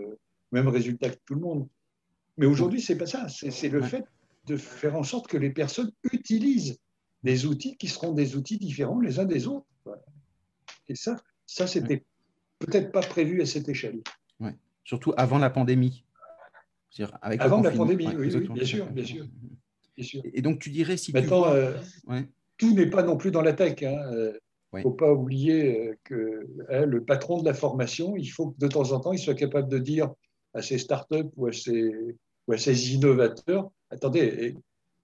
même 0.51 0.67
résultat 0.69 1.09
que 1.09 1.19
tout 1.25 1.35
le 1.35 1.41
monde. 1.41 1.67
Mais 2.39 2.45
aujourd'hui, 2.45 2.81
ce 2.81 2.93
n'est 2.93 2.97
pas 2.97 3.05
ça. 3.05 3.27
C'est 3.27 3.67
le 3.67 3.81
fait 3.81 4.05
de 4.47 4.55
faire 4.55 4.95
en 4.95 5.03
sorte 5.03 5.27
que 5.27 5.37
les 5.37 5.49
personnes 5.49 5.91
utilisent 6.11 6.79
des 7.21 7.45
outils 7.45 7.75
qui 7.75 7.89
seront 7.89 8.13
des 8.13 8.37
outils 8.37 8.57
différents 8.57 9.01
les 9.01 9.19
uns 9.19 9.25
des 9.25 9.45
autres. 9.45 9.67
Et 10.87 10.95
ça, 10.95 11.17
ça 11.45 11.67
c'était 11.67 12.05
peut-être 12.59 12.93
pas 12.93 13.01
prévu 13.01 13.41
à 13.41 13.45
cette 13.45 13.67
échelle. 13.67 13.99
Ouais. 14.39 14.55
Surtout 14.85 15.13
avant 15.17 15.37
la 15.37 15.49
pandémie. 15.49 16.05
Avec 17.21 17.41
avant 17.41 17.61
la 17.61 17.71
pandémie, 17.71 18.07
oui, 18.15 18.29
bien, 18.29 18.65
sûr, 18.65 18.89
bien, 18.89 19.05
sûr, 19.05 20.23
Et 20.33 20.41
donc, 20.41 20.59
tu 20.59 20.69
dirais 20.69 20.95
si 20.95 21.11
Maintenant, 21.11 21.43
tu 21.43 21.49
euh, 21.49 22.21
tout 22.57 22.73
n'est 22.73 22.89
pas 22.89 23.03
non 23.03 23.17
plus 23.17 23.31
dans 23.31 23.41
la 23.41 23.51
tech. 23.51 23.75
Il 23.81 23.87
hein. 23.87 24.11
ne 24.11 24.17
euh, 24.17 24.81
faut 24.81 24.91
pas 24.91 25.11
oublier 25.11 25.89
euh, 25.89 25.97
que 26.05 26.47
hein, 26.69 26.85
le 26.85 27.03
patron 27.03 27.41
de 27.41 27.45
la 27.45 27.53
formation, 27.53 28.15
il 28.15 28.27
faut 28.27 28.51
que 28.51 28.59
de 28.59 28.67
temps 28.67 28.93
en 28.93 29.01
temps, 29.01 29.11
il 29.11 29.19
soit 29.19 29.35
capable 29.35 29.67
de 29.67 29.77
dire 29.77 30.09
à 30.53 30.61
ses 30.61 30.77
startups 30.77 31.29
ou 31.35 31.45
à 31.45 31.53
ses, 31.53 32.17
ou 32.49 32.53
à 32.53 32.57
ses 32.57 32.95
innovateurs, 32.95 33.69
attendez, 33.91 34.55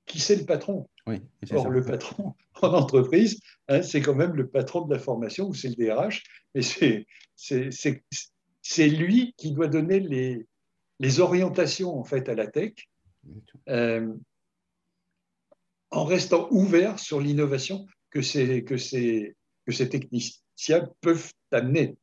qui 0.08 0.20
c'est 0.20 0.36
le 0.36 0.46
patron? 0.46 0.90
Oui, 1.06 1.22
Or, 1.52 1.70
le 1.70 1.84
patron 1.84 2.34
en 2.64 2.74
entreprise, 2.74 3.40
hein, 3.68 3.84
c'est 3.84 4.02
quand 4.02 4.16
même 4.16 4.34
le 4.34 4.48
patron 4.48 4.82
de 4.82 4.94
la 4.94 5.00
formation 5.00 5.48
ou 5.48 5.54
c'est 5.54 5.70
le 5.70 5.76
DRH, 5.76 6.24
mais 6.56 6.64
c'est 8.62 8.88
lui 8.90 9.36
qui 9.38 9.52
doit 9.52 9.68
donner 9.68 10.00
les, 10.00 10.48
les, 11.00 11.20
orientations 11.20 11.96
en 11.96 12.04
fait 12.04 12.28
à 12.30 12.34
la 12.34 12.48
tech 12.48 12.74
euh, 13.70 14.12
en 15.92 16.04
restant 16.04 16.48
ouvert 16.50 16.98
sur 16.98 17.22
l'innovation 17.22 17.86
que 18.10 18.24
ces, 18.24 18.64
que, 18.64 18.78
ces, 18.78 19.36
que 19.68 19.72
ces 19.72 19.88
techniciens 19.88 20.90
peuvent 21.02 21.32
amener. 21.52 21.96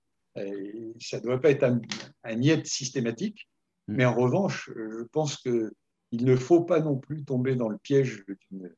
ça 1.00 1.18
ne 1.18 1.22
doit 1.22 1.40
pas 1.40 1.50
être 1.50 1.64
un, 1.64 1.80
un 2.22 2.64
systématique. 2.64 3.48
Mais 3.88 4.04
en 4.04 4.14
revanche, 4.14 4.70
je 4.74 5.02
pense 5.04 5.36
qu'il 5.36 5.70
ne 6.12 6.36
faut 6.36 6.62
pas 6.62 6.80
non 6.80 6.96
plus 6.96 7.24
tomber 7.24 7.56
dans 7.56 7.68
le 7.68 7.78
piège 7.78 8.24
d'une 8.50 8.74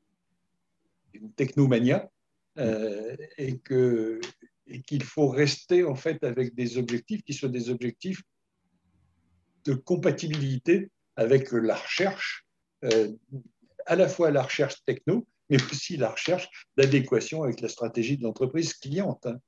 une 1.15 1.33
technomania 1.33 2.11
euh, 2.59 3.17
et 3.39 3.59
qu'il 3.61 5.03
faut 5.03 5.29
rester 5.29 5.85
en 5.85 5.95
fait 5.95 6.23
avec 6.23 6.55
des 6.55 6.79
objectifs 6.79 7.23
qui 7.23 7.33
soient 7.33 7.49
des 7.49 7.71
objectifs 7.71 8.23
de 9.65 9.75
compatibilité 9.75 10.91
avec 11.17 11.53
la 11.53 11.77
recherche, 11.77 12.47
euh, 12.85 13.13
à 13.87 13.97
la 13.97 14.09
fois 14.09 14.31
la 14.31 14.43
recherche 14.43 14.85
techno, 14.85 15.27
mais 15.49 15.63
aussi 15.71 15.97
la 15.97 16.11
recherche 16.11 16.49
d'adéquation 16.77 17.43
avec 17.43 17.61
la 17.61 17.69
stratégie 17.69 18.19
de 18.19 18.23
l'entreprise 18.23 18.75
cliente. 18.75 19.27
Hein. 19.27 19.39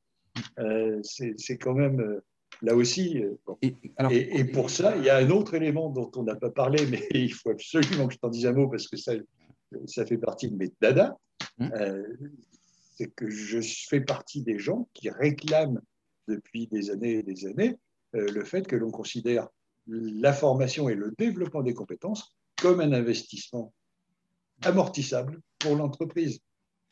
Euh, 0.59 1.01
c'est 1.03 1.59
quand 1.59 1.75
même 1.75 2.21
là 2.63 2.75
aussi. 2.75 3.23
Et, 3.63 3.79
et, 4.11 4.45
pour 4.45 4.71
ça, 4.71 4.97
il 4.97 5.05
y 5.05 5.11
a 5.11 5.17
un 5.17 5.31
autre 5.31 5.55
élément 5.55 5.91
dont 5.91 6.11
on 6.17 6.23
n'a 6.23 6.37
pas 6.37 6.51
parlé, 6.51 6.87
mais 6.87 7.07
il 7.11 7.33
faut 7.33 7.51
absolument 7.51 8.07
que 8.09 8.15
je 8.15 8.19
t'en 8.19 8.29
dise 8.29 8.47
un 8.47 8.53
mot 8.53 8.69
parce 8.69 8.89
que 8.89 8.97
ça, 8.97 9.13
ça 9.87 10.07
fait 10.07 10.19
partie 10.19 10.51
de 10.51 10.57
mes 10.57 10.73
dada. 10.81 11.17
Mmh. 11.59 11.71
Euh, 11.75 12.03
c'est 12.97 13.11
que 13.15 13.29
je 13.29 13.61
fais 13.61 14.01
partie 14.01 14.43
des 14.43 14.59
gens 14.59 14.89
qui 14.95 15.11
réclament 15.11 15.81
depuis 16.29 16.67
des 16.67 16.91
années 16.91 17.19
et 17.19 17.23
des 17.23 17.47
années 17.47 17.77
euh, 18.15 18.27
le 18.31 18.45
fait 18.45 18.67
que 18.67 18.77
l'on 18.77 18.91
considère 18.91 19.49
la 19.87 20.33
formation 20.33 20.89
et 20.89 20.95
le 20.95 21.13
développement 21.19 21.63
des 21.63 21.75
compétences 21.75 22.35
comme 22.61 22.81
un 22.81 22.93
investissement 22.93 23.73
amortissable 24.63 25.41
pour 25.59 25.77
l'entreprise. 25.77 26.41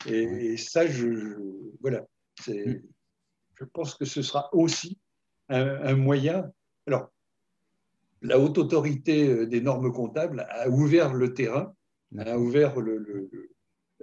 Et, 0.06 0.56
ça, 0.58 0.86
je, 0.86 1.38
voilà, 1.80 2.06
mmh. 2.46 2.74
je 3.54 3.64
pense 3.72 3.94
que 3.94 4.04
ce 4.04 4.20
sera 4.20 4.50
aussi 4.54 4.98
un, 5.48 5.96
moyen. 5.96 6.50
Alors, 6.86 7.10
la 8.22 8.38
haute 8.38 8.58
autorité 8.58 9.28
euh, 9.28 9.46
des 9.46 9.60
normes 9.60 9.92
comptables 9.92 10.46
a 10.50 10.68
ouvert 10.68 11.12
le 11.12 11.34
terrain, 11.34 11.74
a 12.18 12.38
ouvert 12.38 12.80
le, 12.80 13.28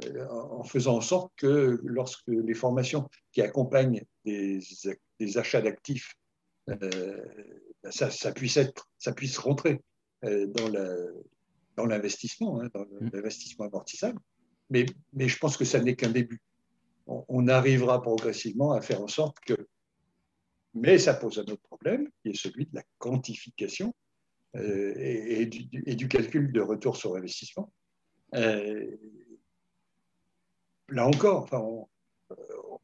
euh, 0.06 0.28
en 0.30 0.64
faisant 0.64 0.98
en 0.98 1.02
sorte 1.02 1.34
que 1.36 1.80
lorsque 1.84 2.28
les 2.28 2.54
formations 2.54 3.10
qui 3.32 3.42
accompagnent 3.42 4.04
des, 4.26 4.62
achats 5.36 5.62
d'actifs, 5.62 6.16
euh, 6.70 6.78
ben 7.84 7.92
ça, 7.92 8.32
puisse 8.32 8.58
être, 8.58 8.90
ça 8.98 9.12
puisse 9.12 9.38
rentrer 9.38 9.82
euh, 10.24 10.48
dans 11.76 11.86
l'investissement, 11.86 12.62
hein, 12.62 12.70
dans 12.74 12.86
mm. 12.86 13.10
l'investissement 13.14 13.66
amortissable. 13.66 14.20
Mais, 14.70 14.86
mais, 15.14 15.28
je 15.28 15.38
pense 15.38 15.58
que 15.58 15.66
ça 15.66 15.80
n'est 15.82 15.96
qu'un 15.96 16.12
début. 16.12 16.42
On, 17.08 17.48
arrivera 17.50 18.02
progressivement 18.02 18.72
à 18.72 18.82
faire 18.82 19.02
en 19.02 19.08
sorte 19.08 19.38
que. 19.42 19.68
Mais 20.74 20.98
ça 20.98 21.14
pose 21.14 21.40
un 21.40 21.52
autre 21.52 21.62
problème, 21.64 22.10
qui 22.22 22.30
est 22.30 22.38
celui 22.38 22.66
de 22.66 22.76
la 22.76 22.84
quantification 22.98 23.94
et, 24.54 25.46
du, 25.46 26.08
calcul 26.08 26.52
de 26.52 26.62
retour 26.62 26.98
sur 26.98 27.16
investissement 27.16 27.72
là 30.92 31.08
encore, 31.08 31.44
enfin, 31.44 31.64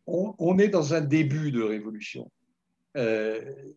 on, 0.07 0.59
est 0.59 0.69
dans 0.69 0.93
un 0.93 1.01
début 1.01 1.51
de 1.51 1.61
révolution. 1.61 2.31
Euh, 2.95 3.73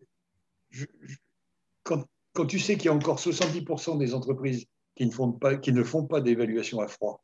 quand, 1.83 2.45
tu 2.47 2.59
sais 2.59 2.75
qu'il 2.75 2.85
y 2.85 2.89
a 2.89 2.93
encore 2.93 3.19
70% 3.19 3.99
des 3.99 4.13
entreprises 4.13 4.65
qui 4.95 5.05
ne 5.05 5.11
font 5.11 5.31
pas, 5.31 5.57
qui 5.57 5.73
ne 5.73 5.83
font 5.83 6.05
pas 6.05 6.21
d'évaluation 6.21 6.79
à 6.79 6.87
froid, 6.87 7.23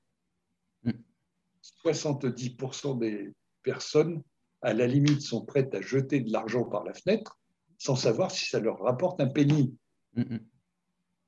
70% 1.86 2.96
mm. 2.96 3.00
des 3.00 3.34
personnes, 3.64 4.22
à 4.62 4.74
la 4.74 4.88
limite, 4.88 5.22
sont 5.22 5.46
prêtes 5.46 5.74
à 5.76 5.82
jeter 5.82 6.20
de 6.20 6.32
l'argent 6.32 6.64
par 6.64 6.84
la 6.84 6.94
fenêtre 6.94 7.38
sans 7.78 7.96
savoir 7.96 8.32
si 8.32 8.46
ça 8.46 8.60
leur 8.60 8.80
rapporte 8.80 9.22
un 9.22 9.28
penny. 9.28 9.76
Mm, 10.16 10.22
mm. 10.22 10.40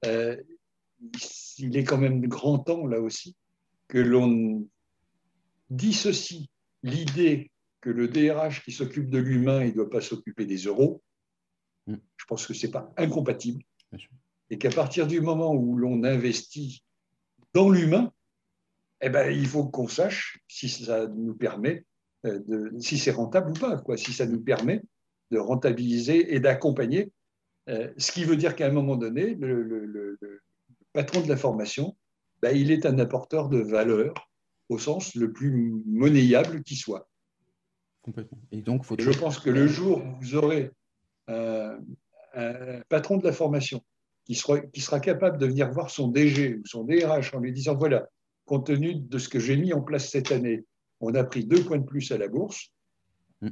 Euh, 0.05 0.37
il 1.57 1.77
est 1.77 1.83
quand 1.83 1.97
même 1.97 2.25
grand 2.27 2.59
temps, 2.59 2.85
là 2.85 2.99
aussi, 2.99 3.35
que 3.87 3.97
l'on 3.97 4.67
dissocie 5.69 6.49
l'idée 6.83 7.51
que 7.81 7.89
le 7.89 8.07
DRH 8.07 8.63
qui 8.63 8.71
s'occupe 8.71 9.09
de 9.09 9.19
l'humain, 9.19 9.63
il 9.63 9.69
ne 9.69 9.75
doit 9.75 9.89
pas 9.89 10.01
s'occuper 10.01 10.45
des 10.45 10.57
euros, 10.57 11.01
mm. 11.87 11.95
je 12.17 12.25
pense 12.25 12.45
que 12.45 12.53
ce 12.53 12.65
n'est 12.65 12.71
pas 12.71 12.91
incompatible. 12.97 13.63
Et 14.51 14.57
qu'à 14.57 14.71
partir 14.71 15.05
du 15.05 15.21
moment 15.21 15.53
où 15.53 15.77
l'on 15.77 16.03
investit 16.03 16.83
dans 17.53 17.69
l'humain, 17.69 18.11
eh 19.01 19.09
ben, 19.09 19.31
il 19.31 19.47
faut 19.47 19.65
qu'on 19.65 19.87
sache 19.87 20.39
si 20.47 20.69
ça 20.69 21.07
nous 21.07 21.35
permet, 21.35 21.85
de, 22.23 22.71
si 22.79 22.97
c'est 22.97 23.11
rentable 23.11 23.51
ou 23.51 23.53
pas, 23.53 23.77
quoi, 23.77 23.97
si 23.97 24.13
ça 24.13 24.25
nous 24.25 24.41
permet 24.41 24.81
de 25.31 25.37
rentabiliser 25.37 26.33
et 26.35 26.39
d'accompagner. 26.39 27.11
Euh, 27.69 27.91
ce 27.97 28.11
qui 28.11 28.23
veut 28.23 28.35
dire 28.35 28.55
qu'à 28.55 28.67
un 28.67 28.71
moment 28.71 28.95
donné, 28.95 29.35
le, 29.35 30.17
patron 30.93 31.21
de 31.21 31.27
la 31.27 31.37
formation, 31.37 31.95
ben, 32.41 32.55
il 32.55 32.71
est 32.71 32.85
un 32.85 32.97
apporteur 32.97 33.47
de 33.47 33.59
valeur 33.59 34.13
au 34.69 34.79
sens 34.79 35.15
le 35.15 35.31
plus 35.31 35.51
monnayable 35.85 36.63
qui 36.63 36.75
soit. 36.75 37.09
Complètement. 38.01 38.39
Et 38.51 38.61
donc, 38.61 38.85
faut 38.85 38.95
je 38.97 39.11
pense 39.11 39.39
que 39.39 39.49
le 39.49 39.67
jour 39.67 39.99
où 39.99 40.19
vous 40.21 40.35
aurez 40.35 40.71
un, 41.27 41.79
patron 42.89 43.17
de 43.17 43.23
la 43.23 43.33
formation 43.33 43.83
qui 44.25 44.35
sera, 44.35 44.59
qui 44.59 44.81
sera 44.81 44.99
capable 44.99 45.37
de 45.37 45.45
venir 45.45 45.71
voir 45.71 45.89
son 45.89 46.07
DG 46.07 46.55
ou 46.55 46.65
son 46.65 46.83
DRH 46.83 47.33
en 47.33 47.39
lui 47.39 47.51
disant 47.51 47.75
voilà, 47.75 48.07
compte 48.45 48.67
tenu 48.67 48.95
de 48.95 49.17
ce 49.17 49.29
que 49.29 49.39
j'ai 49.39 49.57
mis 49.57 49.73
en 49.73 49.81
place 49.81 50.09
cette 50.09 50.31
année, 50.31 50.65
on 50.99 51.13
a 51.15 51.23
pris 51.23 51.45
deux 51.45 51.63
points 51.63 51.77
de 51.77 51.85
plus 51.85 52.11
à 52.11 52.17
la 52.17 52.27
bourse. 52.27 52.71
Mm. 53.41 53.49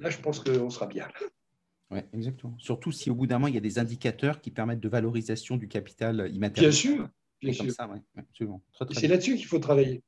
Là, 0.00 0.10
je 0.10 0.18
pense 0.18 0.40
qu'on 0.40 0.70
sera 0.70 0.86
bien. 0.86 1.08
Oui, 1.90 2.00
exactement. 2.12 2.54
Surtout 2.58 2.92
si 2.92 3.10
au 3.10 3.14
bout 3.14 3.26
d'un 3.26 3.36
moment, 3.36 3.48
il 3.48 3.54
y 3.54 3.58
a 3.58 3.62
des 3.62 3.78
indicateurs 3.78 4.40
qui 4.40 4.50
permettent 4.50 4.80
de 4.80 4.88
valorisation 4.88 5.56
du 5.56 5.68
capital 5.68 6.30
immatériel. 6.32 6.70
Bien 6.70 6.78
sûr. 6.78 7.08
Bien 7.40 7.52
sûr. 7.52 7.72
C'est 8.90 9.08
là-dessus 9.08 9.36
qu'il 9.36 9.46
faut 9.46 9.58
travailler. 9.58 10.02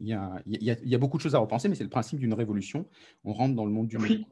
Il 0.00 0.06
y, 0.06 0.14
a, 0.14 0.98
beaucoup 0.98 1.16
de 1.16 1.22
choses 1.22 1.34
à 1.34 1.38
repenser, 1.38 1.68
mais 1.68 1.74
c'est 1.74 1.84
le 1.84 1.90
principe 1.90 2.20
d'une 2.20 2.34
révolution. 2.34 2.86
On 3.24 3.32
rentre 3.32 3.54
dans 3.54 3.64
le 3.64 3.72
monde 3.72 3.88
du 3.88 3.96
numérique. 3.96 4.28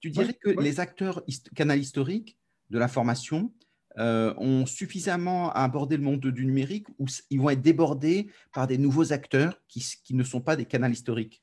Tu 0.00 0.10
dirais 0.10 0.34
que 0.34 0.50
les 0.50 0.80
acteurs 0.80 1.24
canal 1.54 1.78
historiques 1.78 2.36
de 2.70 2.78
l'information 2.78 3.52
euh, 3.98 4.34
ont 4.36 4.66
suffisamment 4.66 5.50
à 5.52 5.62
aborder 5.62 5.96
le 5.96 6.02
monde 6.02 6.20
du 6.20 6.44
numérique 6.44 6.88
ou 6.98 7.06
ils 7.30 7.40
vont 7.40 7.50
être 7.50 7.62
débordés 7.62 8.30
par 8.52 8.66
des 8.66 8.78
nouveaux 8.78 9.12
acteurs 9.12 9.60
qui, 9.68 9.84
ne 10.10 10.22
sont 10.22 10.40
pas 10.40 10.56
des 10.56 10.66
canaux 10.66 10.88
historiques? 10.88 11.42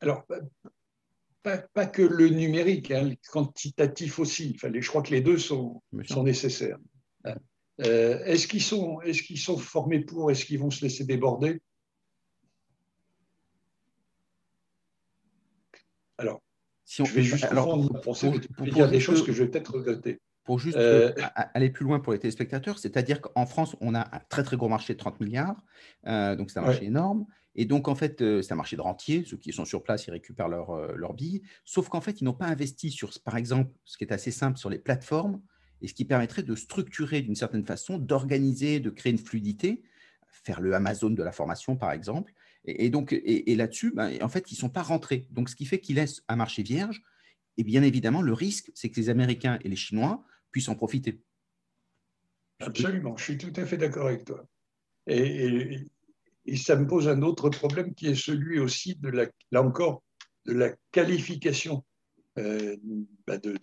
Alors, 0.00 0.26
pas, 1.42 1.86
que 1.86 2.02
le 2.02 2.28
numérique, 2.28 2.90
hein, 2.90 3.04
le 3.04 3.16
quantitatif 3.30 4.18
aussi. 4.18 4.56
je 4.60 4.88
crois 4.88 5.02
que 5.02 5.12
les 5.12 5.20
deux 5.20 5.38
sont, 5.38 5.82
sont 6.04 6.24
nécessaires. 6.24 6.78
Euh, 7.80 8.24
est-ce 8.24 8.46
qu'ils 8.46 8.62
sont, 8.62 9.00
est 9.02 9.12
qu'ils 9.12 9.38
sont 9.38 9.58
formés 9.58 10.00
pour 10.00 10.30
Est-ce 10.30 10.44
qu'ils 10.44 10.58
vont 10.58 10.70
se 10.70 10.82
laisser 10.82 11.04
déborder? 11.04 11.60
Alors, 16.18 16.40
si 16.86 17.02
on, 17.02 17.04
je 17.04 17.14
vais 17.14 17.22
juste 17.22 17.44
alors, 17.44 17.66
pour, 18.02 18.14
dire 18.64 18.88
des 18.88 19.00
choses 19.00 19.24
que 19.24 19.32
je 19.32 19.42
vais 19.42 19.50
peut-être 19.50 19.74
regretter. 19.74 20.20
Pour 20.44 20.60
juste 20.60 20.76
euh, 20.76 21.12
aller 21.34 21.70
plus 21.70 21.84
loin 21.84 21.98
pour 21.98 22.12
les 22.12 22.20
téléspectateurs, 22.20 22.78
c'est-à-dire 22.78 23.20
qu'en 23.20 23.44
France, 23.46 23.74
on 23.80 23.96
a 23.96 24.02
un 24.02 24.20
très 24.28 24.44
très 24.44 24.56
gros 24.56 24.68
marché 24.68 24.92
de 24.92 24.98
30 24.98 25.18
milliards, 25.18 25.56
euh, 26.06 26.36
donc 26.36 26.50
c'est 26.50 26.60
un 26.60 26.62
marché 26.62 26.84
énorme. 26.84 27.26
Et 27.56 27.64
donc, 27.64 27.88
en 27.88 27.96
fait, 27.96 28.18
c'est 28.42 28.52
un 28.52 28.56
marché 28.56 28.76
de 28.76 28.82
rentiers. 28.82 29.24
Ceux 29.26 29.38
qui 29.38 29.52
sont 29.52 29.64
sur 29.64 29.82
place, 29.82 30.06
ils 30.06 30.10
récupèrent 30.12 30.48
leurs 30.48 30.94
leur 30.94 31.14
billes. 31.14 31.42
Sauf 31.64 31.88
qu'en 31.88 32.02
fait, 32.02 32.20
ils 32.20 32.24
n'ont 32.24 32.34
pas 32.34 32.46
investi 32.46 32.90
sur, 32.90 33.10
par 33.24 33.36
exemple, 33.36 33.72
ce 33.84 33.96
qui 33.96 34.04
est 34.04 34.12
assez 34.12 34.30
simple, 34.30 34.58
sur 34.58 34.70
les 34.70 34.78
plateformes 34.78 35.40
et 35.82 35.88
ce 35.88 35.94
qui 35.94 36.04
permettrait 36.04 36.42
de 36.42 36.54
structurer 36.54 37.22
d'une 37.22 37.34
certaine 37.34 37.64
façon, 37.64 37.98
d'organiser, 37.98 38.78
de 38.78 38.90
créer 38.90 39.12
une 39.12 39.18
fluidité, 39.18 39.82
faire 40.28 40.60
le 40.60 40.74
Amazon 40.74 41.10
de 41.10 41.22
la 41.22 41.32
formation, 41.32 41.76
par 41.76 41.92
exemple. 41.92 42.32
Et, 42.66 42.90
donc, 42.90 43.12
et, 43.12 43.54
là-dessus, 43.54 43.92
ben, 43.94 44.16
en 44.22 44.28
fait, 44.28 44.50
ils 44.50 44.54
ne 44.54 44.60
sont 44.60 44.68
pas 44.68 44.82
rentrés. 44.82 45.26
Donc, 45.30 45.48
ce 45.48 45.56
qui 45.56 45.64
fait 45.64 45.80
qu'ils 45.80 45.96
laissent 45.96 46.22
un 46.28 46.36
marché 46.36 46.62
vierge. 46.62 47.02
Et 47.58 47.64
bien 47.64 47.82
évidemment, 47.82 48.22
le 48.22 48.32
risque, 48.32 48.70
c'est 48.74 48.90
que 48.90 49.00
les 49.00 49.08
Américains 49.08 49.58
et 49.62 49.68
les 49.68 49.76
Chinois 49.76 50.24
puissent 50.50 50.68
en 50.68 50.74
profiter. 50.74 51.20
Absolument, 52.60 53.16
je 53.16 53.24
suis 53.24 53.38
tout 53.38 53.52
à 53.56 53.64
fait 53.64 53.76
d'accord 53.76 54.06
avec 54.06 54.24
toi. 54.24 54.46
Et, 55.06 55.86
ça 56.56 56.76
me 56.76 56.86
pose 56.86 57.08
un 57.08 57.22
autre 57.22 57.50
problème 57.50 57.92
qui 57.94 58.06
est 58.06 58.14
celui 58.14 58.60
aussi 58.60 58.94
de 58.96 59.08
la, 59.08 59.26
là 59.50 59.62
encore, 59.62 60.04
de 60.44 60.52
la 60.52 60.70
qualification 60.92 61.84
euh, 62.38 62.76
bah, 63.26 63.38
de, 63.38 63.58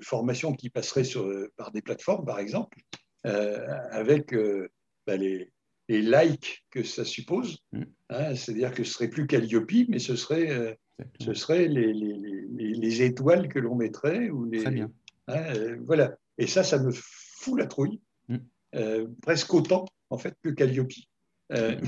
formation 0.00 0.52
qui 0.52 0.68
passerait 0.68 1.04
par 1.56 1.70
des 1.70 1.82
plateformes, 1.82 2.24
par 2.24 2.40
exemple, 2.40 2.78
euh, 3.26 3.68
avec 3.90 4.34
euh, 4.34 4.68
bah, 5.06 5.16
les, 5.16 5.52
likes 6.00 6.64
que 6.70 6.82
ça 6.82 7.04
suppose. 7.04 7.58
Mm. 7.72 7.82
Hein, 8.10 8.34
c'est-à-dire 8.34 8.72
que 8.72 8.84
ce 8.84 8.92
serait 8.92 9.08
plus 9.08 9.26
Calliope, 9.26 9.88
mais 9.88 9.98
ce 9.98 10.16
serait, 10.16 10.78
ce 11.20 11.34
serait 11.34 11.68
les, 11.68 11.92
les, 11.92 13.02
étoiles 13.02 13.48
que 13.48 13.58
l'on 13.58 13.74
mettrait. 13.74 14.30
Ou 14.30 14.44
les, 14.44 14.62
Très 14.62 14.70
bien. 14.70 14.90
Hein, 15.28 15.76
voilà. 15.84 16.16
Et 16.38 16.46
ça, 16.46 16.62
ça 16.62 16.78
me 16.78 16.92
fout 16.92 17.58
la 17.58 17.66
trouille, 17.66 18.00
mm. 18.28 18.38
presque 19.20 19.52
autant 19.52 19.84
en 20.12 20.18
fait 20.18 20.36
que 20.42 20.50
Calliope. 20.50 20.92
Euh, 21.52 21.80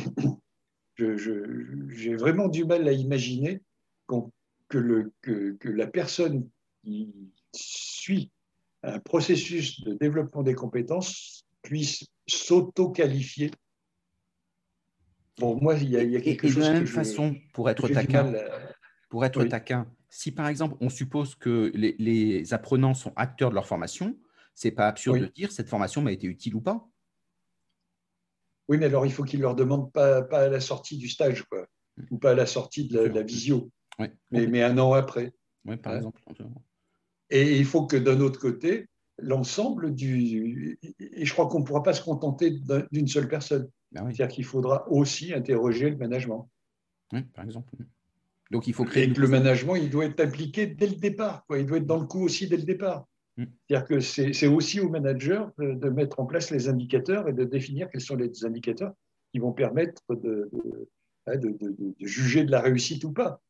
j'ai 0.96 2.16
vraiment 2.16 2.48
du 2.48 2.64
mal 2.64 2.88
à 2.88 2.92
imaginer 2.92 3.60
que, 4.08 4.78
le, 4.78 5.12
que, 5.22 5.68
la 5.68 5.86
personne 5.86 6.48
qui 6.82 7.12
suit 7.52 8.30
un 8.82 8.98
processus 8.98 9.80
de 9.82 9.94
développement 9.94 10.42
des 10.42 10.54
compétences 10.54 11.46
puisse 11.62 12.06
s'auto-qualifier. 12.26 13.50
Pour 15.36 15.60
moi, 15.60 15.74
il 15.74 15.90
y 15.90 16.16
a, 16.16 16.20
quelque 16.20 16.46
chose. 16.46 16.56
de 16.56 16.60
la 16.60 16.72
même 16.72 16.86
façon, 16.86 17.36
pour 17.52 17.68
être 17.68 17.88
taquin, 17.88 18.32
pour 19.08 19.24
être 19.24 19.44
taquin, 19.44 19.86
si 20.08 20.30
par 20.30 20.46
exemple 20.46 20.76
on 20.80 20.88
suppose 20.88 21.34
que 21.34 21.72
les, 21.74 22.54
apprenants 22.54 22.94
sont 22.94 23.12
acteurs 23.16 23.50
de 23.50 23.54
leur 23.54 23.66
formation, 23.66 24.16
c'est 24.54 24.70
pas 24.70 24.86
absurde 24.86 25.18
de 25.18 25.26
dire 25.26 25.50
cette 25.50 25.68
formation 25.68 26.02
m'a 26.02 26.12
été 26.12 26.26
utile 26.26 26.54
ou 26.54 26.60
pas. 26.60 26.88
Oui, 28.68 28.78
mais 28.78 28.86
alors 28.86 29.04
il 29.04 29.12
faut 29.12 29.24
qu'ils 29.24 29.40
leur 29.40 29.56
demandent 29.56 29.92
pas, 29.92 30.22
pas 30.22 30.44
à 30.44 30.48
la 30.48 30.60
sortie 30.60 30.96
du 30.96 31.08
stage, 31.08 31.42
quoi, 31.42 31.66
ou 32.10 32.18
pas 32.18 32.30
à 32.30 32.34
la 32.34 32.46
sortie 32.46 32.86
de 32.86 33.00
la, 33.00 33.22
visio, 33.22 33.70
mais, 33.98 34.12
mais, 34.30 34.62
un 34.62 34.78
an 34.78 34.92
après. 34.92 35.32
Oui, 35.64 35.76
par 35.76 35.96
exemple. 35.96 36.22
Et 37.30 37.58
il 37.58 37.64
faut 37.64 37.86
que 37.86 37.96
d'un 37.96 38.20
autre 38.20 38.38
côté, 38.38 38.88
l'ensemble 39.18 39.94
du. 39.94 40.78
Et 40.98 41.24
je 41.24 41.32
crois 41.32 41.48
qu'on 41.48 41.60
ne 41.60 41.64
pourra 41.64 41.82
pas 41.82 41.94
se 41.94 42.02
contenter 42.02 42.56
d'une 42.90 43.08
seule 43.08 43.28
personne. 43.28 43.68
Ben 43.94 44.04
C'est-à-dire 44.04 44.28
qu'il 44.28 44.44
faudra 44.44 44.88
aussi 44.90 45.32
interroger 45.32 45.90
le 45.90 45.96
management. 45.96 46.50
Oui, 47.12 47.22
par 47.22 47.44
exemple. 47.44 47.72
Donc 48.50 48.66
il 48.66 48.74
faut 48.74 48.84
créer. 48.84 49.04
Et 49.04 49.12
que 49.12 49.20
le 49.20 49.28
management, 49.28 49.76
il 49.76 49.90
doit 49.90 50.04
être 50.04 50.20
impliqué 50.20 50.66
dès 50.66 50.88
le 50.88 50.96
départ. 50.96 51.44
Quoi. 51.46 51.58
Il 51.58 51.66
doit 51.66 51.78
être 51.78 51.86
dans 51.86 52.00
le 52.00 52.06
coup 52.06 52.22
aussi 52.22 52.48
dès 52.48 52.56
le 52.56 52.64
départ. 52.64 53.06
Mm. 53.36 53.44
C'est-à-dire 53.68 53.86
que 53.86 54.00
c'est 54.00 54.46
aussi 54.46 54.80
au 54.80 54.88
manager 54.88 55.50
de, 55.58 55.88
mettre 55.88 56.20
en 56.20 56.26
place 56.26 56.50
les 56.50 56.68
indicateurs 56.68 57.28
et 57.28 57.32
de 57.32 57.44
définir 57.44 57.88
quels 57.90 58.00
sont 58.00 58.16
les 58.16 58.44
indicateurs 58.44 58.92
qui 59.32 59.38
vont 59.38 59.52
permettre 59.52 60.02
de, 60.14 60.50
hein, 61.26 61.40
juger 62.00 62.44
de 62.44 62.50
la 62.50 62.60
réussite 62.60 63.04
ou 63.04 63.12
pas. 63.12 63.40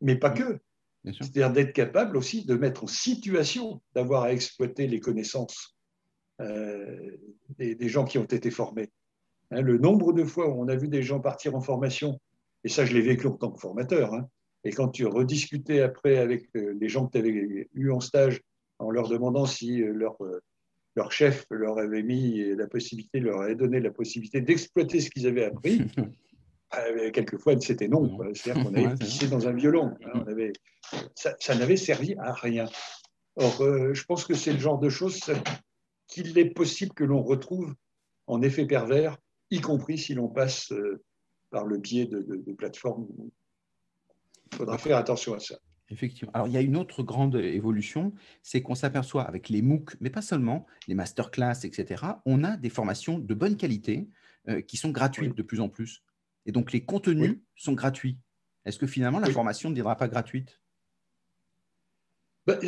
Mais 0.00 0.16
pas 0.16 0.30
que. 0.30 0.60
C'est-à-dire 1.04 1.52
d'être 1.52 1.72
capable 1.72 2.16
aussi 2.16 2.44
de 2.44 2.54
mettre 2.54 2.84
en 2.84 2.88
situation 2.88 3.80
d'avoir 3.94 4.24
à 4.24 4.32
exploiter 4.32 4.86
les 4.86 5.00
connaissances 5.00 5.76
euh, 6.40 7.16
des, 7.58 7.88
gens 7.88 8.04
qui 8.04 8.18
ont 8.18 8.24
été 8.24 8.50
formés. 8.50 8.90
Hein, 9.50 9.62
le 9.62 9.78
nombre 9.78 10.12
de 10.12 10.24
fois 10.24 10.48
où 10.48 10.62
on 10.62 10.68
a 10.68 10.76
vu 10.76 10.88
des 10.88 11.02
gens 11.02 11.20
partir 11.20 11.54
en 11.54 11.60
formation, 11.60 12.20
et 12.64 12.68
ça 12.68 12.84
je 12.84 12.94
l'ai 12.94 13.02
vécu 13.02 13.26
en 13.26 13.32
tant 13.32 13.50
que 13.50 13.60
formateur, 13.60 14.14
hein, 14.14 14.28
et 14.64 14.70
quand 14.70 14.88
tu 14.88 15.06
rediscutais 15.06 15.80
après 15.80 16.18
avec 16.18 16.48
euh, 16.56 16.74
les 16.78 16.88
gens 16.88 17.06
que 17.06 17.12
tu 17.12 17.18
avais 17.18 17.68
eu 17.74 17.90
en 17.90 18.00
stage 18.00 18.42
en 18.78 18.90
leur 18.90 19.08
demandant 19.08 19.46
si 19.46 19.82
euh, 19.82 19.92
leur, 19.92 20.16
euh, 20.22 20.40
leur 20.94 21.12
chef 21.12 21.46
leur 21.50 21.78
avait 21.78 22.02
mis 22.02 22.54
la 22.54 22.66
possibilité, 22.66 23.20
leur 23.20 23.40
avait 23.40 23.54
donné 23.54 23.80
la 23.80 23.90
possibilité 23.90 24.40
d'exploiter 24.40 25.00
ce 25.00 25.10
qu'ils 25.10 25.26
avaient 25.26 25.44
appris. 25.44 25.82
Euh, 26.76 27.10
quelquefois, 27.12 27.58
c'était 27.60 27.88
non. 27.88 28.18
C'est-à-dire 28.34 28.64
qu'on 28.64 28.74
avait 28.74 28.94
pissé 28.96 29.28
dans 29.28 29.46
un 29.48 29.52
violon. 29.52 29.94
Hein, 30.04 30.10
on 30.14 30.28
avait, 30.28 30.52
ça, 31.14 31.54
n'avait 31.54 31.76
servi 31.76 32.14
à 32.18 32.32
rien. 32.32 32.66
Or, 33.36 33.62
je 33.92 34.04
pense 34.04 34.24
que 34.24 34.34
c'est 34.34 34.52
le 34.52 34.58
genre 34.58 34.80
de 34.80 34.88
choses 34.88 35.20
qu'il 36.08 36.36
est 36.38 36.50
possible 36.50 36.92
que 36.92 37.04
l'on 37.04 37.22
retrouve 37.22 37.72
en 38.26 38.42
effet 38.42 38.66
pervers, 38.66 39.16
y 39.50 39.60
compris 39.60 39.98
si 39.98 40.14
l'on 40.14 40.28
passe 40.28 40.72
par 41.50 41.64
le 41.64 41.78
biais 41.78 42.06
de, 42.06 42.20
de 42.20 42.52
plateformes. 42.52 43.06
Il 44.52 44.56
faudra 44.56 44.78
faire 44.78 44.96
attention 44.96 45.34
à 45.34 45.40
ça. 45.40 45.58
Effectivement. 45.90 46.30
Alors, 46.34 46.48
il 46.48 46.52
y 46.52 46.56
a 46.56 46.60
une 46.60 46.76
autre 46.76 47.02
grande 47.02 47.36
évolution, 47.36 48.12
c'est 48.42 48.60
qu'on 48.60 48.74
s'aperçoit 48.74 49.22
avec 49.22 49.48
les 49.48 49.62
MOOC, 49.62 49.96
mais 50.00 50.10
pas 50.10 50.20
seulement, 50.20 50.66
les 50.86 50.94
masterclass, 50.94 51.64
etc., 51.64 52.04
on 52.26 52.44
a 52.44 52.56
des 52.56 52.68
formations 52.68 53.18
de 53.18 53.34
bonne 53.34 53.56
qualité 53.56 54.08
euh, 54.48 54.60
qui 54.60 54.76
sont 54.76 54.90
gratuites 54.90 55.34
de 55.34 55.42
plus 55.42 55.60
en 55.60 55.68
plus. 55.68 56.02
Et 56.44 56.52
donc, 56.52 56.72
les 56.72 56.84
contenus 56.84 57.38
sont 57.56 57.72
gratuits. 57.72 58.18
Est-ce 58.66 58.78
que 58.78 58.86
finalement, 58.86 59.18
la 59.18 59.30
formation 59.30 59.70
ne 59.70 59.74
deviendra 59.74 59.96
pas 59.96 60.08
gratuite? 60.08 60.60
Bah, 62.46 62.58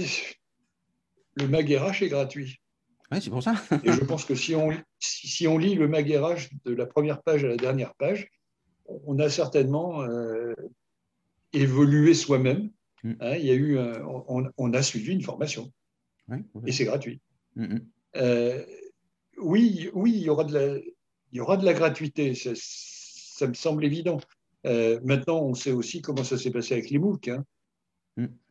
Le 1.37 1.47
MagRH 1.47 2.03
est 2.03 2.09
gratuit. 2.09 2.63
C'est 3.13 3.31
pour 3.31 3.43
ça. 3.43 3.55
Et 3.85 3.93
je 3.93 4.05
pense 4.05 4.25
que 4.25 4.35
si 4.35 4.55
on, 4.55 4.71
si, 5.01 5.49
on 5.49 5.59
lit 5.59 5.75
le 5.75 5.89
MagRH 5.89 6.51
de 6.65 6.75
la 6.75 6.87
première 6.87 7.23
page 7.23 7.45
à 7.45 7.49
la 7.49 7.57
dernière 7.57 7.95
page, 7.95 8.31
on 8.87 9.19
a 9.19 9.29
certainement 9.29 10.03
euh, 10.03 10.55
évolué 11.53 12.15
soi-même 12.15 12.71
Mm. 13.03 13.13
Hein, 13.21 13.37
il 13.37 13.47
y 13.47 13.51
a 13.51 13.55
eu, 13.55 13.79
on, 14.59 14.73
a 14.73 14.83
suivi 14.83 15.13
une 15.13 15.23
formation 15.23 15.73
et 16.67 16.73
c'est 16.73 16.85
gratuit. 16.85 17.21
Mm, 17.57 17.75
mm. 17.75 17.87
Euh, 18.17 18.65
oui, 19.39 19.91
oui, 19.95 20.13
il 20.15 20.23
y 20.23 20.29
aura 20.29 20.45
de 20.45 20.55
la, 20.55 20.79
il 20.79 21.37
y 21.37 21.41
aura 21.41 21.57
de 21.57 21.65
la 21.65 21.73
gratuité, 21.73 22.35
ça, 22.35 23.47
me 23.47 23.55
semble 23.55 23.85
évident. 23.85 24.21
Euh, 24.67 25.01
maintenant, 25.03 25.41
on 25.41 25.55
sait 25.55 25.73
aussi 25.73 26.03
comment 26.03 26.25
ça 26.25 26.37
s'est 26.37 26.51
passé 26.51 26.75
avec 26.75 26.91
les 26.91 26.99
MOOC. 26.99 27.29
Hein. 27.29 27.45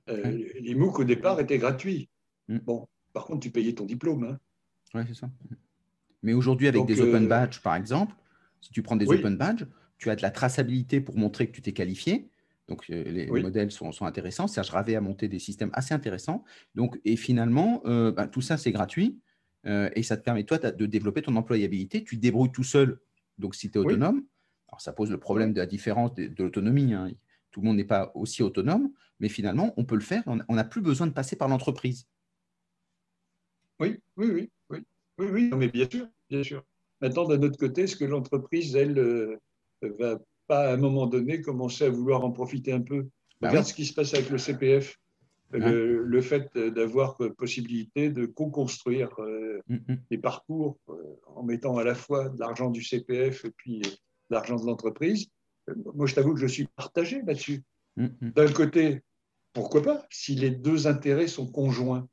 Les 0.08 0.74
MOOC 0.76 1.00
au 1.00 1.04
départ 1.04 1.40
étaient 1.40 1.60
gratuits. 1.60 2.10
Bon, 2.48 2.88
par 3.14 3.26
contre, 3.26 3.42
tu 3.42 3.52
payais 3.52 3.74
ton 3.74 3.86
diplôme. 3.86 4.24
Hein. 4.24 4.40
Oui, 4.94 5.02
c'est 5.08 5.16
ça. 5.16 5.30
Mais 6.24 6.34
aujourd'hui, 6.34 6.68
avec 6.68 6.86
des 6.86 7.02
open 7.02 7.28
badges, 7.28 7.62
par 7.62 7.76
exemple, 7.76 8.16
si 8.62 8.72
tu 8.72 8.82
prends 8.82 8.96
des 8.96 9.08
open 9.08 9.38
badges, 9.38 9.66
tu 9.98 10.10
as 10.10 10.16
de 10.16 10.22
la 10.22 10.32
traçabilité 10.32 11.02
pour 11.02 11.18
montrer 11.18 11.48
que 11.48 11.52
tu 11.52 11.62
t'es 11.62 11.74
qualifié. 11.74 12.30
Donc, 12.68 12.86
euh, 12.90 13.04
les, 13.04 13.28
modèles 13.28 13.72
sont, 13.72 13.92
intéressants. 14.06 14.48
Serge 14.48 14.70
Ravet 14.70 14.96
a 14.96 15.02
monté 15.02 15.28
des 15.28 15.40
systèmes 15.40 15.72
assez 15.74 15.94
intéressants. 15.94 16.44
Donc, 16.76 17.00
et 17.04 17.16
finalement, 17.16 17.82
euh, 17.86 18.12
bah, 18.12 18.28
tout 18.28 18.42
ça, 18.42 18.58
c'est 18.58 18.72
gratuit. 18.72 19.20
Euh, 19.66 19.90
et 19.96 20.04
ça 20.04 20.16
te 20.18 20.24
permet, 20.24 20.44
toi, 20.44 20.58
de 20.58 20.86
développer 20.86 21.22
ton 21.22 21.36
employabilité. 21.36 22.04
Tu 22.04 22.16
te 22.16 22.22
débrouilles 22.22 22.52
tout 22.52 22.64
seul, 22.64 23.00
donc 23.38 23.56
si 23.56 23.72
tu 23.72 23.78
es 23.78 23.82
autonome. 23.82 24.24
Alors, 24.70 24.82
ça 24.82 24.94
pose 24.94 25.10
le 25.10 25.18
problème 25.18 25.52
de 25.52 25.60
la 25.60 25.66
différence 25.66 26.14
de, 26.14 26.32
l'autonomie. 26.38 26.94
Hein. 26.94 27.10
Tout 27.52 27.62
le 27.62 27.68
monde 27.68 27.78
n'est 27.78 27.84
pas 27.84 28.12
aussi 28.14 28.44
autonome, 28.44 28.92
mais 29.20 29.30
finalement, 29.30 29.74
on 29.76 29.84
peut 29.84 29.96
le 29.96 30.02
faire. 30.02 30.24
On 30.28 30.56
n'a 30.56 30.64
plus 30.64 30.82
besoin 30.82 31.08
de 31.08 31.12
passer 31.12 31.36
par 31.36 31.48
l'entreprise. 31.48 32.08
Oui, 33.80 33.98
oui, 34.18 34.28
oui, 34.32 34.50
oui, 34.70 34.80
oui, 35.18 35.28
oui. 35.32 35.52
mais 35.56 35.70
bien 35.70 35.90
sûr, 35.90 36.08
bien 36.30 36.44
sûr. 36.44 36.64
Maintenant, 37.02 37.26
d'un 37.26 37.42
autre 37.44 37.58
côté, 37.58 37.84
est-ce 37.84 37.96
que 37.96 38.06
l'entreprise, 38.06 38.76
elle, 38.76 39.40
va 39.82 40.20
pas 40.48 40.70
à 40.70 40.74
un 40.74 40.78
moment 40.78 41.08
donné 41.08 41.42
commencer 41.42 41.86
à 41.86 41.90
vouloir 41.90 42.26
en 42.26 42.32
profiter 42.32 42.74
un 42.74 42.82
peu? 42.82 43.08
Bah 43.40 43.50
Regarde 43.50 43.66
ce 43.66 43.74
qui 43.74 43.86
se 43.86 43.94
passe 43.94 44.14
avec 44.14 44.30
le 44.30 44.38
CPF. 44.38 44.98
Le, 45.52 46.22
fait 46.22 46.56
d'avoir 46.58 47.18
possibilité 47.38 48.12
de 48.12 48.28
co-construire 48.28 49.10
euh, 49.20 49.64
mm, 49.68 49.96
des 50.12 50.18
parcours 50.20 50.78
euh, 50.90 50.94
en 51.26 51.42
mettant 51.42 51.78
à 51.78 51.84
la 51.84 51.96
fois 51.96 52.30
de 52.30 52.40
l'argent 52.40 52.70
du 52.70 52.84
CPF 52.84 53.46
et 53.46 53.52
puis 53.52 53.82
euh, 53.84 53.90
l'argent 54.30 54.58
de 54.58 54.66
l'entreprise. 54.68 55.28
Moi, 55.96 56.06
je 56.06 56.14
t'avoue 56.14 56.36
que 56.36 56.40
je 56.40 56.46
suis 56.46 56.68
partagé 56.76 57.24
là-dessus. 57.26 57.64
Mm, 57.98 58.08
D'un 58.36 58.52
côté, 58.52 59.02
pourquoi 59.54 59.82
pas 59.82 60.06
Si 60.12 60.36
les 60.36 60.52
deux 60.52 60.86
intérêts 60.86 61.28
sont 61.28 61.52
conjoints, 61.52 62.08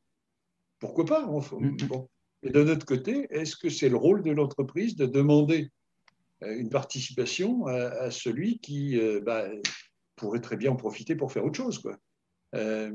pourquoi 0.79 1.05
pas 1.05 1.31
Et 2.43 2.51
d'un 2.51 2.69
autre 2.69 2.87
côté, 2.87 3.27
est-ce 3.31 3.57
que 3.57 3.69
c'est 3.71 3.89
le 3.89 3.97
rôle 3.97 4.23
de 4.23 4.31
l'entreprise 4.31 4.97
de 4.97 5.07
demander 5.07 5.71
euh, 6.43 6.59
une 6.59 6.69
participation 6.69 7.67
à, 7.67 8.11
celui 8.11 8.59
qui 8.59 8.99
euh, 8.99 9.21
bah, 9.21 9.47
pourrait 10.17 10.41
très 10.41 10.57
bien 10.57 10.73
en 10.73 10.77
profiter 10.77 11.17
pour 11.17 11.33
faire 11.33 11.45
autre 11.45 11.57
chose. 11.57 11.79
Quoi. 11.79 11.97
Euh, 12.55 12.93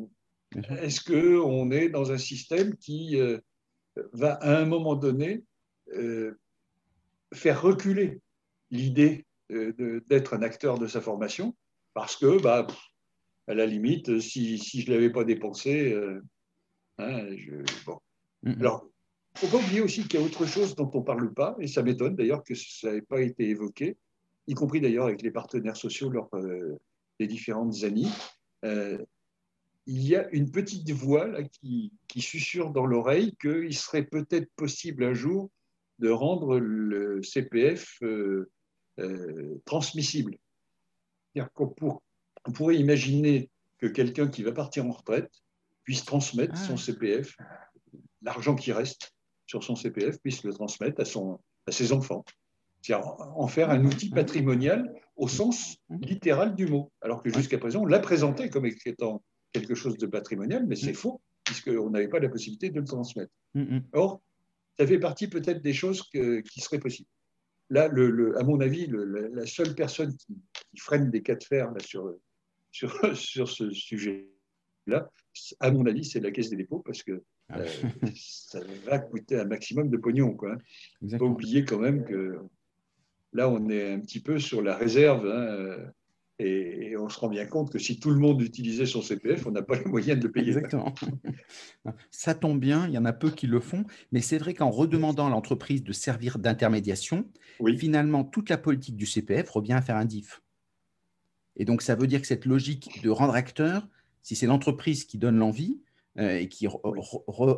est-ce 0.82 1.02
qu'on 1.02 1.72
est 1.72 1.90
dans 1.90 2.12
un 2.12 2.18
système 2.18 2.76
qui 2.76 3.18
va 4.12 4.34
à 4.34 4.58
un 4.58 4.66
moment 4.66 4.96
donné 4.96 5.44
faire 7.34 7.62
reculer 7.62 8.20
l'idée 8.70 9.26
d'être 9.50 10.34
un 10.34 10.42
acteur 10.42 10.78
de 10.78 10.88
sa 10.88 11.00
formation 11.00 11.56
parce 11.94 12.18
que, 12.18 12.42
bah, 12.42 12.68
à 13.48 13.54
la 13.54 13.66
limite, 13.66 14.20
si, 14.20 14.58
si 14.58 14.82
je 14.82 14.92
ne 14.92 14.96
l'avais 14.96 15.10
pas 15.10 15.24
dépensé, 15.24 15.96
hein, 17.02 17.36
bon. 17.86 18.00
Alors, 18.60 18.92
ne 19.36 19.40
faut 19.40 19.58
pas 19.58 19.64
oublier 19.64 19.82
aussi 19.82 20.08
qu'il 20.08 20.20
y 20.20 20.24
a 20.24 20.26
autre 20.26 20.46
chose 20.46 20.76
dont 20.76 20.90
on 20.94 21.00
ne 21.00 21.06
parle 21.06 21.34
pas, 21.34 21.56
et 21.60 21.68
ça 21.68 21.84
m'étonne 21.84 22.16
d'ailleurs 22.16 22.44
que 22.44 22.56
ça 22.56 22.92
n'ait 22.92 23.02
pas 23.02 23.22
été 23.22 23.50
évoqué, 23.50 23.98
y 24.48 24.54
compris 24.54 24.82
d'ailleurs 24.82 25.06
avec 25.06 25.22
les 25.22 25.32
partenaires 25.32 25.78
sociaux 25.78 26.10
lors 26.10 26.30
euh, 26.34 26.78
des 27.20 27.28
différentes 27.28 27.84
années. 27.84 28.10
Euh, 28.66 28.98
il 29.88 30.08
y 30.08 30.16
a 30.16 30.30
une 30.32 30.52
petite 30.52 30.90
voix 30.92 31.28
là, 31.28 31.44
qui, 31.44 31.92
qui 32.08 32.22
susurre 32.22 32.72
dans 32.72 32.86
l'oreille 32.86 33.36
qu'il 33.42 33.76
serait 33.76 34.06
peut-être 34.06 34.50
possible 34.56 35.04
un 35.04 35.14
jour 35.14 35.50
de 36.00 36.10
rendre 36.10 36.60
le 36.60 37.22
CPF 37.24 38.02
euh, 38.04 38.50
transmissible. 39.66 40.38
qu'on 41.54 41.74
on 42.46 42.52
pourrait 42.52 42.78
imaginer 42.78 43.50
que 43.78 43.88
quelqu'un 43.88 44.28
qui 44.28 44.44
va 44.44 44.52
partir 44.52 44.86
en 44.86 44.92
retraite 44.92 45.32
puisse 45.92 46.06
transmettre 46.06 46.58
son 46.58 46.76
ah. 46.76 46.78
CPF, 46.78 47.36
l'argent 48.22 48.56
qui 48.56 48.72
reste 48.72 49.14
sur 49.46 49.62
son 49.62 49.76
CPF, 49.76 50.22
puisse 50.22 50.46
le 50.46 50.54
transmettre 50.54 51.02
à, 51.02 51.04
son, 51.04 51.42
à 51.68 51.74
ses 51.74 51.92
enfants. 51.92 52.24
C'est-à-dire 52.82 53.06
en 53.36 53.46
faire 53.48 53.70
un 53.70 53.84
outil 53.84 54.10
patrimonial 54.10 54.90
au 55.18 55.28
sens 55.28 55.76
littéral 55.90 56.56
du 56.56 56.66
mot. 56.66 56.94
Alors 57.02 57.22
que 57.22 57.30
jusqu'à 57.30 57.58
présent, 57.58 57.82
on 57.82 57.86
l'a 57.86 58.00
présenté 58.00 58.50
comme 58.50 58.66
étant 58.66 59.22
quelque 59.52 59.76
chose 59.76 59.98
de 59.98 60.08
patrimonial, 60.08 60.66
mais 60.66 60.78
c'est 60.78 60.94
faux, 60.94 61.20
puisqu'on 61.44 61.90
n'avait 61.90 62.08
pas 62.08 62.20
la 62.20 62.30
possibilité 62.30 62.70
de 62.70 62.80
le 62.80 62.86
transmettre. 62.86 63.34
Or, 63.92 64.22
ça 64.80 64.88
fait 64.88 64.98
partie 64.98 65.28
peut-être 65.28 65.62
des 65.62 65.74
choses 65.74 66.04
qui 66.04 66.62
seraient 66.62 66.80
possibles. 66.80 67.10
Là, 67.70 67.90
le, 67.90 68.40
à 68.40 68.44
mon 68.44 68.62
avis, 68.62 68.88
la 68.90 69.46
seule 69.46 69.76
personne 69.76 70.16
qui, 70.16 70.38
freine 70.78 71.12
des 71.12 71.22
cas 71.22 71.36
de 71.36 71.44
fer 71.44 71.70
là, 71.70 71.80
sur, 71.82 72.16
sur, 72.72 72.94
sur 73.18 73.50
ce 73.50 73.74
sujet-là, 74.86 75.12
à 75.60 75.72
mon 75.72 75.86
avis, 75.86 76.06
c'est 76.06 76.20
la 76.20 76.32
Caisse 76.32 76.50
des 76.50 76.58
dépôts, 76.58 76.80
parce 76.80 77.04
que 77.04 77.24
ah. 77.50 77.60
euh, 77.60 77.68
ça 78.16 78.60
va 78.86 79.00
coûter 79.00 79.40
un 79.40 79.46
maximum 79.46 79.90
de 79.90 79.98
pognon. 79.98 80.38
Il 81.02 81.08
ne 81.08 81.12
faut 81.12 81.18
pas 81.18 81.26
oublier 81.26 81.66
quand 81.66 81.80
même 81.80 82.06
que 82.06 82.40
là, 83.34 83.50
on 83.50 83.70
est 83.70 83.94
un 83.94 84.00
petit 84.00 84.20
peu 84.20 84.40
sur 84.40 84.62
la 84.62 84.76
réserve. 84.76 85.26
Hein, 85.26 85.30
euh, 85.30 85.86
et, 86.44 86.98
on 86.98 87.08
se 87.10 87.20
rend 87.20 87.30
bien 87.30 87.46
compte 87.46 87.72
que 87.72 87.80
si 87.80 88.00
tout 88.00 88.10
le 88.10 88.18
monde 88.18 88.42
utilisait 88.42 88.86
son 88.86 89.02
CPF, 89.02 89.46
on 89.46 89.52
n'a 89.52 89.62
pas 89.62 89.78
les 89.78 89.86
moyens 89.86 90.20
de 90.20 90.26
le 90.26 90.32
payer. 90.32 90.50
Exactement. 90.50 90.94
Ça 92.12 92.34
tombe 92.34 92.60
bien, 92.60 92.88
il 92.88 92.94
y 92.94 92.98
en 92.98 93.06
a 93.06 93.14
peu 93.14 93.30
qui 93.30 93.48
le 93.48 93.60
font, 93.60 93.86
mais 94.12 94.22
c'est 94.22 94.38
vrai 94.38 94.54
qu'en 94.54 94.70
redemandant 94.70 95.28
à 95.28 95.30
l'entreprise 95.30 95.84
de 95.84 95.94
servir 95.94 96.40
d'intermédiation, 96.40 97.26
finalement, 97.78 98.24
toute 98.24 98.50
la 98.50 98.58
politique 98.58 98.96
du 98.96 99.06
CPF 99.06 99.50
revient 99.50 99.74
à 99.74 99.82
faire 99.82 99.96
un 99.96 100.06
DIF. 100.06 100.42
Et 101.58 101.66
donc, 101.66 101.82
ça 101.82 101.96
veut 101.96 102.08
dire 102.08 102.22
que 102.22 102.28
cette 102.28 102.46
logique 102.46 103.02
de 103.04 103.10
rendre 103.10 103.36
acteur, 103.36 103.88
si 104.22 104.36
c'est 104.36 104.48
l'entreprise 104.48 105.06
qui 105.06 105.18
donne 105.18 105.38
l'envie 105.38 105.82
euh, 106.18 106.40
et 106.40 106.48
qui 106.48 106.68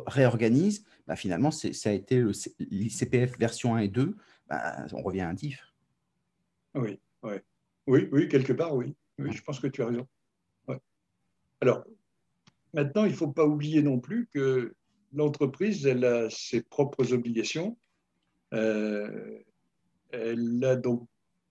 réorganise, 0.06 0.84
bah, 1.06 1.16
finalement, 1.16 1.50
ça 1.50 1.90
a 1.90 1.92
été 1.92 2.18
le 2.20 2.32
CPF 2.32 3.38
version 3.38 3.74
1 3.74 3.80
et 3.80 3.88
2, 3.88 4.16
bah, 4.48 4.86
on 4.92 5.02
revient 5.02 5.22
à 5.22 5.28
un 5.28 5.34
DIF. 5.34 5.72
Oui, 6.74 6.98
oui, 7.22 7.34
oui, 7.86 8.08
oui 8.12 8.28
quelque 8.28 8.52
part, 8.52 8.74
oui. 8.74 8.94
Oui, 9.18 9.32
je 9.32 9.42
pense 9.42 9.60
que 9.60 9.68
tu 9.68 9.82
as 9.82 9.86
raison. 9.86 10.06
Alors, 11.60 11.84
maintenant, 12.74 13.04
il 13.04 13.12
ne 13.12 13.16
faut 13.16 13.30
pas 13.30 13.46
oublier 13.46 13.82
non 13.82 14.00
plus 14.00 14.26
que 14.26 14.74
l'entreprise, 15.12 15.86
elle 15.86 16.04
a 16.04 16.28
ses 16.30 16.62
propres 16.62 17.12
obligations. 17.12 17.78
Euh, 18.52 19.38
elle 20.10 20.62
a 20.64 20.76
donc, 20.76 21.08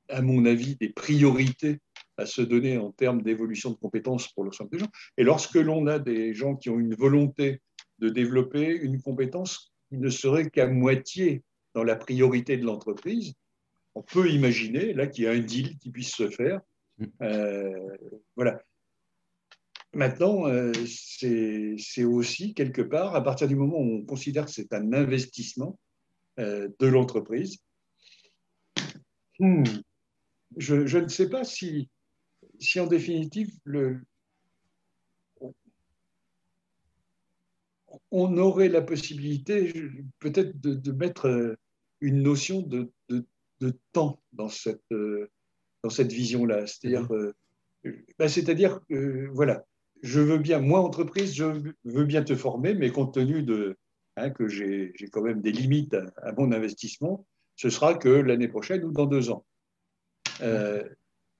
à 0.09 0.21
mon 0.21 0.45
avis, 0.45 0.75
des 0.75 0.89
priorités 0.89 1.79
à 2.17 2.25
se 2.25 2.41
donner 2.41 2.77
en 2.77 2.91
termes 2.91 3.21
d'évolution 3.21 3.71
de 3.71 3.75
compétences 3.75 4.27
pour 4.29 4.43
l'ensemble 4.43 4.69
des 4.71 4.79
gens. 4.79 4.91
Et 5.17 5.23
lorsque 5.23 5.55
l'on 5.55 5.87
a 5.87 5.99
des 5.99 6.33
gens 6.33 6.55
qui 6.55 6.69
ont 6.69 6.79
une 6.79 6.95
volonté 6.95 7.61
de 7.99 8.09
développer 8.09 8.67
une 8.75 9.01
compétence 9.01 9.73
qui 9.89 9.97
ne 9.97 10.09
serait 10.09 10.49
qu'à 10.49 10.67
moitié 10.67 11.43
dans 11.73 11.83
la 11.83 11.95
priorité 11.95 12.57
de 12.57 12.65
l'entreprise, 12.65 13.33
on 13.95 14.01
peut 14.01 14.29
imaginer 14.29 14.93
là 14.93 15.07
qu'il 15.07 15.25
y 15.25 15.27
a 15.27 15.31
un 15.31 15.39
deal 15.39 15.77
qui 15.77 15.91
puisse 15.91 16.13
se 16.13 16.29
faire. 16.29 16.61
Mm. 16.97 17.05
Euh, 17.21 17.97
voilà. 18.35 18.61
Maintenant, 19.93 20.47
euh, 20.47 20.71
c'est 20.87 22.03
aussi 22.03 22.55
quelque 22.55 22.81
part, 22.81 23.15
à 23.15 23.23
partir 23.23 23.47
du 23.47 23.55
moment 23.55 23.77
où 23.77 23.99
on 24.01 24.05
considère 24.05 24.45
que 24.45 24.51
c'est 24.51 24.73
un 24.73 24.91
investissement 24.91 25.77
euh, 26.39 26.67
de 26.79 26.87
l'entreprise, 26.87 27.59
hmm, 29.37 29.63
je, 30.57 30.87
je, 30.87 30.97
ne 30.97 31.07
sais 31.07 31.29
pas 31.29 31.43
si 31.43 31.89
si 32.63 32.79
en 32.79 32.87
définitive, 32.87 33.51
le, 33.65 34.01
on 38.11 38.37
aurait 38.37 38.69
la 38.69 38.81
possibilité 38.81 39.73
peut-être 40.19 40.59
de, 40.59 40.91
mettre 40.91 41.57
une 42.01 42.21
notion 42.21 42.61
de, 42.61 42.91
temps 43.91 44.19
dans 44.33 44.49
cette, 44.49 44.83
dans 45.83 45.89
cette 45.89 46.11
vision-là. 46.11 46.67
C'est-à-dire, 46.67 47.11
mhm. 47.11 47.33
ben, 48.17 48.27
c'est-à-dire 48.27 48.81
que, 48.89 49.27
voilà, 49.31 49.65
je 50.01 50.19
veux 50.19 50.37
bien, 50.37 50.59
moi, 50.59 50.81
entreprise, 50.81 51.33
je 51.33 51.45
veux 51.85 52.05
bien 52.05 52.23
te 52.23 52.35
former, 52.35 52.73
mais 52.73 52.91
compte 52.91 53.13
tenu 53.13 53.43
de, 53.43 53.77
hein, 54.17 54.29
que 54.29 54.47
j'ai 54.47 54.93
quand 55.11 55.21
même 55.21 55.41
des 55.41 55.51
limites 55.51 55.95
à, 56.17 56.33
mon 56.33 56.51
investissement, 56.51 57.25
ce 57.55 57.69
sera 57.69 57.95
que 57.95 58.09
l'année 58.09 58.47
prochaine 58.47 58.83
ou 58.83 58.91
dans 58.91 59.05
deux 59.05 59.29
ans. 59.29 59.45
Euh, 60.41 60.83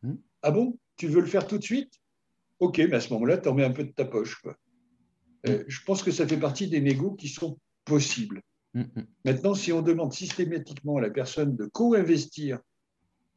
mhm. 0.02 0.18
ah 0.42 0.52
bon? 0.52 0.78
Tu 1.04 1.10
veux 1.10 1.20
le 1.20 1.28
faire 1.28 1.46
tout 1.48 1.58
de 1.58 1.64
suite 1.64 2.00
Ok, 2.60 2.78
mais 2.78 2.94
à 2.94 3.02
ce 3.02 3.12
moment-là, 3.12 3.38
tu 3.38 3.50
en 3.50 3.54
mets 3.54 3.66
un 3.66 3.72
peu 3.72 3.84
de 3.84 3.92
ta 3.92 4.06
poche. 4.06 4.42
Euh, 5.46 5.66
je 5.68 5.84
pense 5.84 6.02
que 6.02 6.12
ça 6.12 6.26
fait 6.26 6.38
partie 6.38 6.70
des 6.70 6.80
négos 6.80 7.12
qui 7.16 7.28
sont 7.28 7.60
possibles. 7.84 8.42
Mm, 8.74 8.84
mm. 8.84 9.06
Maintenant, 9.26 9.54
si 9.54 9.74
on 9.74 9.82
demande 9.82 10.14
systématiquement 10.14 10.96
à 10.96 11.02
la 11.02 11.10
personne 11.10 11.58
de 11.58 11.66
co-investir, 11.66 12.60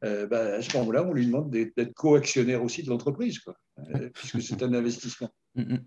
euh, 0.05 0.27
bah, 0.27 0.53
à 0.53 0.61
ce 0.61 0.77
moment-là, 0.77 1.05
on 1.05 1.11
lui 1.11 1.25
demande 1.25 1.49
d'être 1.49 1.93
co-actionnaire 1.93 2.63
aussi 2.63 2.83
de 2.83 2.89
l'entreprise, 2.89 3.39
euh, 3.79 4.09
puisque 4.13 4.41
c'est 4.41 4.63
un 4.63 4.73
investissement. 4.73 5.29
Mm, 5.55 5.77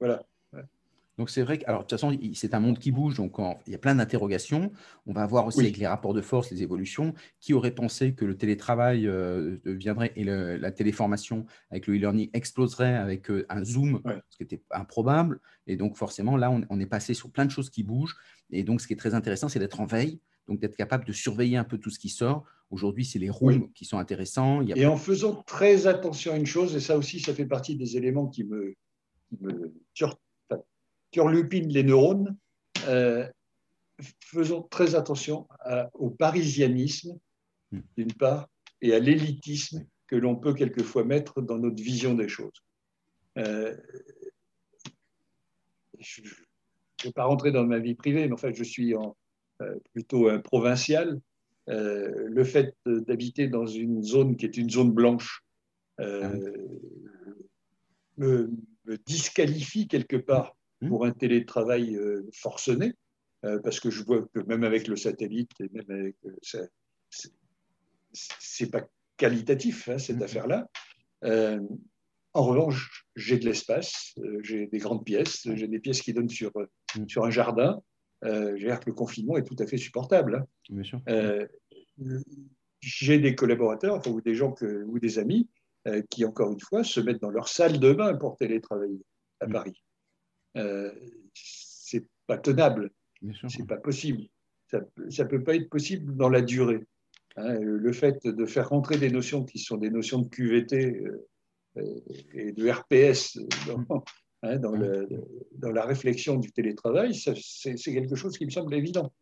voilà. 0.00 0.26
Donc 1.18 1.30
c'est 1.30 1.42
vrai 1.42 1.58
que, 1.58 1.64
alors 1.66 1.80
de 1.80 1.84
toute 1.84 1.98
façon, 1.98 2.16
c'est 2.34 2.52
un 2.52 2.60
monde 2.60 2.78
qui 2.78 2.90
bouge, 2.90 3.16
donc 3.16 3.36
il 3.66 3.72
y 3.72 3.74
a 3.74 3.78
plein 3.78 3.94
d'interrogations. 3.94 4.70
On 5.06 5.14
va 5.14 5.26
voir 5.26 5.46
aussi 5.46 5.60
avec 5.60 5.78
les 5.78 5.86
rapports 5.86 6.12
de 6.12 6.20
force, 6.20 6.50
les 6.50 6.62
évolutions. 6.62 7.14
Qui 7.40 7.54
aurait 7.54 7.74
pensé 7.74 8.12
que 8.12 8.24
le 8.24 8.36
télétravail 8.36 9.06
euh, 9.06 9.56
viendrait 9.64 10.12
et 10.16 10.24
la 10.24 10.70
téléformation 10.70 11.46
avec 11.70 11.86
le 11.86 11.94
e-learning 11.94 12.28
exploserait 12.34 12.94
avec 12.94 13.30
euh, 13.30 13.46
un 13.48 13.64
Zoom, 13.64 14.02
ce 14.28 14.36
qui 14.36 14.42
était 14.42 14.62
improbable. 14.70 15.40
Et 15.66 15.76
donc 15.76 15.96
forcément, 15.96 16.36
là, 16.36 16.50
on, 16.68 16.80
est 16.80 16.86
passé 16.86 17.14
sur 17.14 17.30
plein 17.30 17.46
de 17.46 17.50
choses 17.50 17.70
qui 17.70 17.82
bougent. 17.82 18.16
Et 18.50 18.62
donc 18.62 18.80
ce 18.80 18.86
qui 18.86 18.92
est 18.92 18.96
très 18.96 19.14
intéressant, 19.14 19.48
c'est 19.48 19.58
d'être 19.58 19.80
en 19.80 19.86
veille, 19.86 20.20
donc 20.48 20.60
d'être 20.60 20.76
capable 20.76 21.06
de 21.06 21.12
surveiller 21.12 21.56
un 21.56 21.64
peu 21.64 21.78
tout 21.78 21.90
ce 21.90 21.98
qui 21.98 22.10
sort. 22.10 22.44
Aujourd'hui, 22.70 23.04
c'est 23.04 23.18
les 23.18 23.30
rooms 23.30 23.72
qui 23.72 23.84
sont 23.84 23.98
intéressants. 23.98 24.60
Et 24.62 24.86
en 24.86 24.96
faisant 24.96 25.42
très 25.46 25.86
attention 25.86 26.32
à 26.32 26.36
une 26.36 26.46
chose, 26.46 26.74
et 26.76 26.80
ça 26.80 26.98
aussi, 26.98 27.20
ça 27.20 27.32
fait 27.32 27.46
partie 27.46 27.76
des 27.76 27.96
éléments 27.96 28.26
qui 28.26 28.44
me, 28.44 28.74
qui 29.28 29.38
me 29.40 29.72
lupine 31.24 31.68
les 31.68 31.82
neurones, 31.82 32.36
euh, 32.86 33.26
faisons 34.20 34.62
très 34.62 34.94
attention 34.94 35.48
au 35.94 36.10
parisianisme, 36.10 37.18
hmm. 37.72 37.80
d'une 37.96 38.12
part, 38.12 38.48
et 38.82 38.92
à 38.92 38.98
l'élitisme 38.98 39.86
que 40.06 40.16
l'on 40.16 40.36
peut 40.36 40.54
quelquefois 40.54 41.04
mettre 41.04 41.40
dans 41.40 41.58
notre 41.58 41.82
vision 41.82 42.14
des 42.14 42.28
choses. 42.28 42.62
Euh, 43.38 43.76
je 45.98 46.20
ne 46.22 46.28
vais 47.04 47.12
pas 47.12 47.24
rentrer 47.24 47.50
dans 47.52 47.64
ma 47.64 47.78
vie 47.78 47.94
privée, 47.94 48.26
mais 48.26 48.34
en 48.34 48.36
fait, 48.36 48.54
je 48.54 48.62
suis 48.62 48.94
en, 48.94 49.16
euh, 49.62 49.74
plutôt 49.92 50.28
un 50.28 50.38
provincial. 50.38 51.20
le 51.66 52.44
fait 52.44 52.76
d'habiter 52.86 53.48
dans 53.48 53.66
une 53.66 54.02
zone 54.02 54.36
qui 54.36 54.44
est 54.44 54.56
une 54.56 54.70
zone 54.70 54.92
blanche 54.92 55.42
ah 55.98 56.30
me, 58.18 58.50
me, 58.84 58.98
disqualifie 58.98 59.88
quelque 59.88 60.16
part. 60.16 60.56
Pour 60.86 61.04
un 61.04 61.12
télétravail 61.12 61.96
euh, 61.96 62.28
forcené, 62.32 62.94
euh, 63.44 63.60
parce 63.62 63.80
que 63.80 63.90
je 63.90 64.02
vois 64.04 64.26
que 64.34 64.40
même 64.40 64.64
avec 64.64 64.88
le 64.88 64.96
satellite, 64.96 65.50
et 65.60 65.68
même 65.72 65.90
avec, 65.90 66.16
euh, 66.24 66.66
c'est 68.12 68.70
pas 68.70 68.86
qualitatif 69.16 69.88
hein, 69.88 69.98
cette 69.98 70.18
hmm. 70.18 70.22
affaire-là. 70.22 70.68
en 72.34 72.42
revanche, 72.42 73.06
j'ai 73.14 73.38
de 73.38 73.46
l'espace, 73.46 74.14
j'ai 74.42 74.66
des 74.66 74.78
grandes 74.78 75.04
pièces, 75.04 75.48
j'ai 75.54 75.68
des 75.68 75.78
pièces 75.78 76.02
qui 76.02 76.12
donnent 76.12 76.28
sur, 76.28 76.52
hmm. 76.96 77.08
sur 77.08 77.24
un 77.24 77.30
jardin. 77.30 77.80
j'ai 78.22 78.68
que 78.68 78.86
le 78.86 78.92
confinement 78.92 79.36
est 79.36 79.44
tout 79.44 79.56
à 79.58 79.66
fait 79.66 79.78
supportable. 79.78 80.46
Hein. 80.70 81.46
j'ai 82.80 83.18
des 83.18 83.34
collaborateurs 83.34 84.06
ou 84.06 84.20
des 84.20 84.34
gens 84.34 84.52
que, 84.52 84.84
ou 84.84 84.98
des 84.98 85.18
amis 85.18 85.48
qui, 86.10 86.24
encore 86.24 86.52
une 86.52 86.60
fois, 86.60 86.82
se 86.82 87.00
mettent 87.00 87.20
dans 87.20 87.30
leur 87.30 87.48
salle 87.48 87.78
de 87.78 87.92
bain 87.92 88.14
pour 88.16 88.36
télétravailler 88.36 89.02
à 89.40 89.46
Paris 89.46 89.85
euh, 90.56 90.90
c'est 91.34 92.06
pas 92.26 92.38
tenable, 92.38 92.90
c'est 93.48 93.66
pas 93.66 93.76
possible. 93.76 94.22
Ça 94.68 94.80
ne 94.80 95.24
peut 95.24 95.42
pas 95.42 95.54
être 95.54 95.68
possible 95.68 96.16
dans 96.16 96.28
la 96.28 96.42
durée. 96.42 96.84
Hein. 97.38 97.58
le 97.60 97.92
fait 97.92 98.26
de 98.26 98.46
faire 98.46 98.70
rentrer 98.70 98.96
des 98.96 99.10
notions 99.10 99.44
qui 99.44 99.58
sont 99.58 99.76
des 99.76 99.90
notions 99.90 100.22
de 100.22 100.28
QVT 100.28 101.04
euh, 101.76 102.00
et 102.32 102.52
de 102.52 102.70
RPS 102.70 103.38
hein, 104.42 104.56
dans, 104.56 104.72
le, 104.72 105.06
dans, 105.52 105.70
la 105.70 105.84
réflexion 105.84 106.36
du 106.36 106.50
télétravail, 106.50 107.14
c'est 107.14 107.74
quelque 107.92 108.16
chose 108.16 108.38
qui 108.38 108.46
me 108.46 108.50
semble 108.50 108.74
évident. 108.74 109.12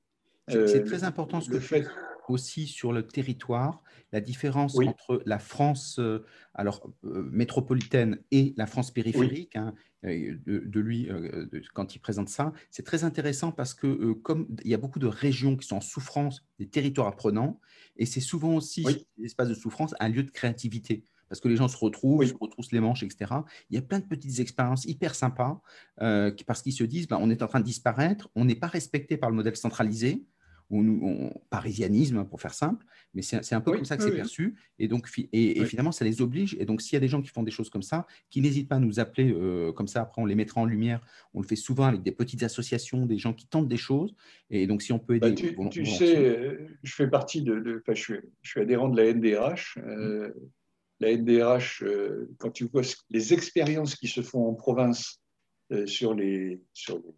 C'est 0.48 0.84
très 0.84 1.02
important 1.02 1.40
ce 1.40 1.50
que 1.50 1.58
fait 1.58 1.84
aussi 2.30 2.66
sur 2.66 2.92
le 2.92 3.06
territoire, 3.06 3.82
la 4.12 4.20
différence 4.20 4.78
entre 4.78 5.22
la 5.26 5.38
France 5.38 5.98
euh, 5.98 6.24
alors, 6.54 6.88
euh, 7.04 7.28
métropolitaine 7.32 8.20
et 8.30 8.54
la 8.56 8.66
France 8.66 8.92
périphérique, 8.92 9.56
hein, 9.56 9.74
de, 10.02 10.80
lui, 10.80 11.08
euh, 11.10 11.46
quand 11.72 11.94
il 11.94 11.98
présente 11.98 12.28
ça, 12.28 12.52
c'est 12.70 12.84
très 12.84 13.04
intéressant 13.04 13.52
parce 13.52 13.72
que 13.72 14.12
comme 14.12 14.46
il 14.62 14.70
y 14.70 14.74
a 14.74 14.78
beaucoup 14.78 14.98
de 14.98 15.06
régions 15.06 15.56
qui 15.56 15.66
sont 15.66 15.76
en 15.76 15.80
souffrance, 15.80 16.44
des 16.58 16.68
territoires 16.68 17.08
apprenants, 17.08 17.58
et 17.96 18.04
c'est 18.04 18.20
souvent 18.20 18.54
aussi, 18.54 18.86
l'espace 19.16 19.48
de 19.48 19.54
souffrance, 19.54 19.94
un 20.00 20.08
lieu 20.08 20.22
de 20.22 20.30
créativité 20.30 21.04
parce 21.30 21.40
que 21.40 21.48
les 21.48 21.56
gens 21.56 21.68
se 21.68 21.76
retrouvent, 21.78 22.24
se 22.24 22.34
retroussent 22.38 22.70
les 22.70 22.80
manches, 22.80 23.02
etc. 23.02 23.32
Il 23.70 23.74
y 23.74 23.78
a 23.78 23.82
plein 23.82 23.98
de 23.98 24.04
petites 24.04 24.38
expériences 24.40 24.84
hyper 24.84 25.14
sympas 25.14 25.62
parce 25.96 26.62
qu'ils 26.62 26.74
se 26.74 26.84
disent, 26.84 27.08
ben, 27.08 27.18
on 27.20 27.30
est 27.30 27.42
en 27.42 27.48
train 27.48 27.60
de 27.60 27.64
disparaître, 27.64 28.28
on 28.36 28.44
n'est 28.44 28.54
pas 28.54 28.68
respecté 28.68 29.16
par 29.16 29.30
le 29.30 29.36
modèle 29.36 29.56
centralisé, 29.56 30.22
parisianisme 31.50 32.24
pour 32.24 32.40
faire 32.40 32.54
simple, 32.54 32.84
mais 33.14 33.22
c'est 33.22 33.54
un 33.54 33.60
peu 33.60 33.72
comme 33.72 33.84
ça 33.84 33.96
que 33.96 34.02
c'est 34.02 34.14
perçu. 34.14 34.56
Et 34.78 34.88
donc, 34.88 35.08
et, 35.32 35.64
finalement, 35.66 35.92
ça 35.92 36.04
les 36.04 36.20
oblige. 36.20 36.56
Et 36.58 36.64
donc, 36.64 36.82
s'il 36.82 36.94
y 36.94 36.96
a 36.96 37.00
des 37.00 37.08
gens 37.08 37.22
qui 37.22 37.28
font 37.28 37.42
des 37.42 37.50
choses 37.50 37.70
comme 37.70 37.82
ça, 37.82 38.06
qui 38.28 38.40
n'hésitent 38.40 38.68
pas 38.68 38.76
à 38.76 38.80
nous 38.80 38.98
appeler 38.98 39.32
euh, 39.32 39.72
comme 39.72 39.86
ça, 39.86 40.02
après 40.02 40.20
on 40.20 40.26
les 40.26 40.34
mettra 40.34 40.60
en 40.60 40.64
lumière. 40.64 41.00
On 41.32 41.40
le 41.40 41.46
fait 41.46 41.56
souvent 41.56 41.84
avec 41.84 42.02
des 42.02 42.12
petites 42.12 42.42
associations, 42.42 43.06
des 43.06 43.18
gens 43.18 43.32
qui 43.32 43.46
tentent 43.46 43.68
des 43.68 43.76
choses. 43.76 44.14
Et 44.50 44.66
donc, 44.66 44.82
si 44.82 44.92
on 44.92 44.98
peut 44.98 45.16
aider. 45.16 45.54
Bah, 45.56 45.68
tu, 45.70 45.86
sais, 45.86 46.58
je 46.82 46.94
fais 46.94 47.08
partie 47.08 47.42
de. 47.42 47.82
je, 47.86 47.94
suis, 47.94 48.14
je, 48.42 48.50
suis, 48.50 48.60
adhérent 48.60 48.88
de 48.88 49.00
la 49.00 49.12
NDRH. 49.12 49.78
Euh, 49.78 50.32
la 51.00 51.16
NDRH, 51.16 51.82
euh, 51.82 52.30
quand 52.38 52.50
tu 52.50 52.64
vois 52.64 52.82
les 53.10 53.32
expériences 53.32 53.94
qui 53.94 54.08
se 54.08 54.22
font 54.22 54.48
en 54.48 54.54
province 54.54 55.20
sur, 55.86 56.14
les, 56.14 56.62
sur, 56.72 56.98
les, 56.98 57.14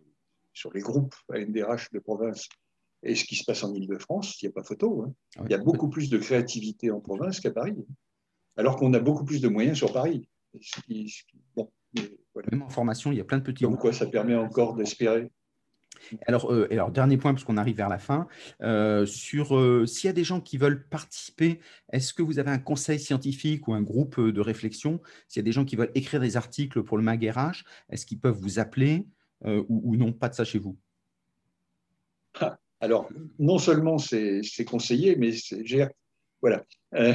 sur 0.53 0.73
les 0.73 0.81
groupes 0.81 1.15
NDRH 1.31 1.91
de 1.93 1.99
province, 1.99 2.49
et 3.07 3.15
ce 3.15 3.25
qui 3.25 3.37
se 3.37 3.45
passe 3.45 3.63
en 3.65 3.73
Ile-de-France, 3.75 4.41
il 4.41 4.47
n'y 4.47 4.51
a 4.51 4.53
pas 4.53 4.63
photo. 4.63 5.03
Hein. 5.03 5.15
Ah 5.37 5.43
il 5.45 5.51
y 5.51 5.55
a 5.55 5.59
beaucoup 5.59 5.89
plus 5.89 6.11
de 6.11 6.19
créativité 6.19 6.91
en 6.91 7.01
province 7.01 7.41
qu'à 7.41 7.51
Paris, 7.51 7.77
alors 8.57 8.77
qu'on 8.77 8.93
a 8.95 9.01
beaucoup 9.01 9.25
plus 9.25 9.41
de 9.41 9.49
moyens 9.49 9.79
sur 9.79 9.93
Paris. 9.93 10.29
Même 12.53 12.63
en 12.63 12.69
formation, 12.69 13.13
il 13.13 13.19
y 13.19 13.21
a 13.21 13.25
plein 13.25 13.39
de 13.39 13.43
petits. 13.43 13.65
Donc, 13.65 13.79
quoi, 13.79 13.93
ça 13.93 14.07
permet 14.07 14.35
encore 14.35 14.75
d'espérer. 14.75 15.31
Alors, 16.27 16.53
euh, 16.53 16.69
alors, 16.71 16.91
dernier 16.91 17.17
point, 17.17 17.33
parce 17.33 17.45
qu'on 17.45 17.57
arrive 17.57 17.77
vers 17.77 17.89
la 17.89 17.99
fin, 17.99 18.29
euh, 18.63 19.07
sur 19.07 19.57
euh, 19.57 19.87
s'il 19.87 20.09
y 20.09 20.11
a 20.11 20.13
des 20.13 20.25
gens 20.25 20.41
qui 20.41 20.59
veulent 20.59 20.87
participer, 20.89 21.61
est-ce 21.93 22.13
que 22.13 22.23
vous 22.23 22.39
avez 22.39 22.51
un 22.51 22.59
conseil 22.59 22.99
scientifique 22.99 23.67
ou 23.69 23.75
un 23.75 23.83
groupe 23.83 24.21
de 24.21 24.41
réflexion? 24.41 25.01
S'il 25.29 25.41
y 25.41 25.45
a 25.45 25.45
des 25.45 25.53
gens 25.53 25.65
qui 25.65 25.77
veulent 25.77 25.93
écrire 25.95 26.21
des 26.21 26.37
articles 26.37 26.83
pour 26.83 26.99
le 26.99 27.03
MAG-RH, 27.03 27.65
est-ce 27.91 28.07
qu'ils 28.07 28.21
peuvent 28.21 28.39
vous 28.39 28.59
appeler 28.59 29.07
ou, 29.45 29.65
ou, 29.69 29.97
non 29.97 30.13
Pas 30.13 30.29
de 30.29 30.35
ça 30.35 30.45
chez 30.45 30.59
vous? 30.59 30.77
Ah, 32.41 32.59
alors, 32.87 33.09
non 33.41 33.59
seulement 33.59 33.99
c'est 33.99 34.64
conseillé, 34.64 35.16
mais 35.16 35.32
voilà. 36.41 36.64
Euh, 36.95 37.14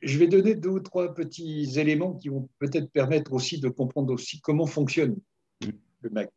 je 0.00 0.18
vais 0.18 0.26
donner 0.26 0.54
deux 0.54 0.70
ou 0.70 0.80
trois 0.80 1.12
petits 1.12 1.78
éléments 1.78 2.14
qui 2.14 2.30
vont 2.30 2.48
peut-être 2.58 2.90
permettre 2.90 3.34
aussi 3.34 3.60
de 3.60 3.68
comprendre 3.68 4.10
aussi 4.14 4.40
comment 4.40 4.64
fonctionne 4.64 5.14
le 5.60 6.10
mag. 6.10 6.30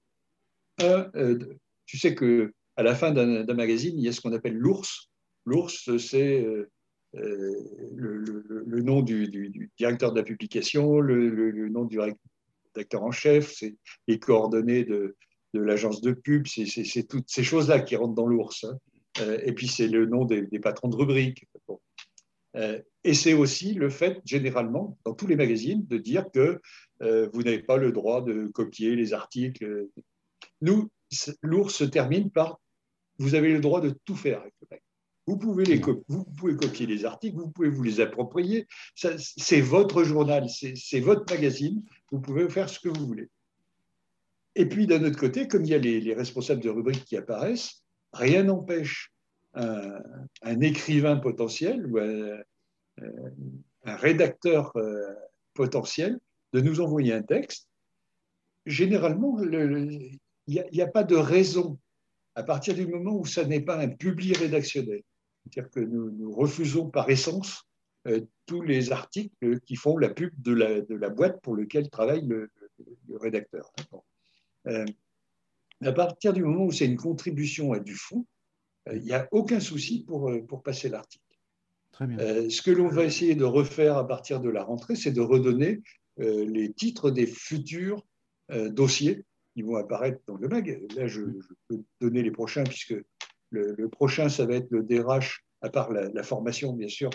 Un, 0.79 1.09
euh, 1.15 1.39
tu 1.85 1.97
sais 1.97 2.13
que 2.13 2.51
à 2.75 2.83
la 2.83 2.93
fin 2.93 3.11
d'un 3.11 3.53
magazine, 3.53 3.97
il 3.97 4.03
y 4.03 4.09
a 4.09 4.11
ce 4.11 4.19
qu'on 4.19 4.33
appelle 4.33 4.57
l'ours. 4.57 5.09
L'ours, 5.45 5.95
c'est 5.97 6.43
euh, 6.43 6.69
le, 7.95 8.81
nom 8.81 9.01
du, 9.01 9.71
directeur 9.77 10.11
de 10.11 10.19
la 10.19 10.23
publication, 10.23 10.99
le, 10.99 11.69
nom 11.69 11.85
du 11.85 11.99
rédacteur 12.01 13.03
en 13.03 13.11
chef, 13.11 13.53
c'est 13.53 13.77
les 14.09 14.19
coordonnées 14.19 14.83
de, 14.83 15.15
de 15.53 15.61
l'agence 15.61 16.01
de 16.01 16.11
pub, 16.11 16.47
c'est 16.47 17.07
toutes 17.07 17.29
ces 17.29 17.43
choses-là 17.43 17.79
qui 17.79 17.95
rentrent 17.95 18.15
dans 18.15 18.27
l'ours. 18.27 18.63
Hein. 18.63 18.77
Euh, 19.19 19.39
et 19.43 19.53
puis 19.53 19.67
c'est 19.67 19.87
le 19.87 20.05
nom 20.05 20.25
des, 20.25 20.47
patrons 20.59 20.87
de 20.87 20.95
rubrique. 20.95 21.45
Euh, 22.55 22.81
et 23.03 23.13
c'est 23.13 23.33
aussi 23.33 23.73
le 23.73 23.89
fait, 23.89 24.21
généralement, 24.25 24.97
dans 25.05 25.13
tous 25.13 25.27
les 25.27 25.35
magazines, 25.35 25.85
de 25.87 25.97
dire 25.97 26.29
que 26.31 26.61
euh, 27.01 27.29
vous 27.33 27.43
n'avez 27.43 27.63
pas 27.63 27.77
le 27.77 27.91
droit 27.91 28.21
de 28.21 28.47
copier 28.47 28.95
les 28.95 29.13
articles. 29.13 29.87
Nous, 30.61 30.89
l'ours 31.41 31.75
se 31.75 31.83
termine 31.83 32.29
par 32.29 32.59
vous 33.17 33.35
avez 33.35 33.51
le 33.51 33.59
droit 33.59 33.81
de 33.81 33.95
tout 34.05 34.15
faire 34.15 34.41
avec 34.41 34.53
le 34.61 34.67
magazine. 34.69 34.85
Vous 35.27 35.37
pouvez, 35.37 35.65
les 35.65 35.79
vous 36.07 36.25
pouvez 36.25 36.55
copier 36.55 36.87
les 36.87 37.05
articles, 37.05 37.37
vous 37.37 37.49
pouvez 37.49 37.69
vous 37.69 37.83
les 37.83 38.01
approprier. 38.01 38.67
C'est 38.95 39.61
votre 39.61 40.03
journal, 40.03 40.47
c'est 40.49 40.99
votre 40.99 41.31
magazine. 41.31 41.83
Vous 42.11 42.19
pouvez 42.19 42.49
faire 42.49 42.69
ce 42.69 42.79
que 42.79 42.89
vous 42.89 43.05
voulez. 43.05 43.29
Et 44.55 44.65
puis 44.67 44.87
d'un 44.87 45.03
autre 45.03 45.19
côté, 45.19 45.47
comme 45.47 45.63
il 45.63 45.69
y 45.69 45.75
a 45.75 45.77
les, 45.77 46.13
responsables 46.13 46.61
de 46.61 46.69
rubriques 46.69 47.05
qui 47.05 47.17
apparaissent, 47.17 47.83
rien 48.13 48.43
n'empêche 48.43 49.11
un, 49.53 50.59
écrivain 50.61 51.17
potentiel 51.17 51.85
ou 51.87 51.99
un, 51.99 52.37
rédacteur 53.85 54.75
euh, 54.75 55.13
potentiel 55.53 56.19
de 56.53 56.61
nous 56.61 56.81
envoyer 56.81 57.13
un 57.13 57.23
texte. 57.23 57.67
Généralement, 58.65 59.41
il 59.41 60.19
n'y 60.47 60.81
a, 60.81 60.87
pas 60.87 61.03
de 61.03 61.15
raison 61.15 61.79
à 62.35 62.43
partir 62.43 62.75
du 62.75 62.85
moment 62.87 63.15
où 63.15 63.25
ça 63.25 63.43
n'est 63.45 63.61
pas 63.61 63.77
un 63.77 63.87
public 63.87 64.37
rédactionnel. 64.37 65.01
C'est-à-dire 65.43 65.71
que 65.71 65.79
nous, 65.79 66.31
refusons 66.31 66.89
par 66.89 67.09
essence 67.09 67.63
euh, 68.07 68.21
tous 68.45 68.61
les 68.61 68.91
articles 68.91 69.59
qui 69.61 69.75
font 69.75 69.97
la 69.97 70.09
pub 70.09 70.31
de 70.37 70.53
la, 70.53 71.09
boîte 71.09 71.41
pour 71.41 71.55
laquelle 71.55 71.89
travaille 71.89 72.25
le, 72.27 72.51
rédacteur. 73.19 73.71
Euh, 74.67 74.85
à 75.83 75.91
partir 75.91 76.33
du 76.33 76.43
moment 76.43 76.65
où 76.65 76.71
c'est 76.71 76.85
une 76.85 76.97
contribution 76.97 77.73
à 77.73 77.79
du 77.79 77.95
fond, 77.95 78.25
euh, 78.89 78.95
il 78.95 79.03
n'y 79.03 79.13
a 79.13 79.27
aucun 79.31 79.59
souci 79.59 80.03
pour, 80.03 80.29
euh, 80.29 80.41
pour 80.41 80.63
passer 80.63 80.89
l'article. 80.89 81.23
ce 81.99 82.61
que 82.61 82.71
l'on 82.71 82.87
va 82.87 83.03
essayer 83.03 83.35
de 83.35 83.43
refaire 83.43 83.97
à 83.97 84.07
partir 84.07 84.39
de 84.39 84.49
la 84.49 84.63
rentrée, 84.63 84.95
c'est 84.95 85.11
de 85.11 85.21
redonner 85.21 85.81
les 86.17 86.71
titres 86.73 87.09
des 87.09 87.25
futurs 87.25 88.05
dossiers 88.49 89.23
qui 89.53 89.61
vont 89.63 89.75
apparaître 89.75 90.19
dans 90.27 90.35
le 90.35 90.47
mag. 90.47 90.83
Là, 90.95 91.07
je, 91.07 91.21
peux 91.67 91.83
donner 91.99 92.21
les 92.21 92.31
prochains, 92.31 92.63
puisque 92.63 92.95
le, 93.49 93.87
prochain, 93.87 94.29
ça 94.29 94.45
va 94.45 94.55
être 94.55 94.69
le 94.71 94.83
DRH, 94.83 95.43
à 95.61 95.69
part 95.69 95.91
la, 95.91 96.09
la 96.09 96.23
formation, 96.23 96.73
bien 96.73 96.87
sûr, 96.87 97.09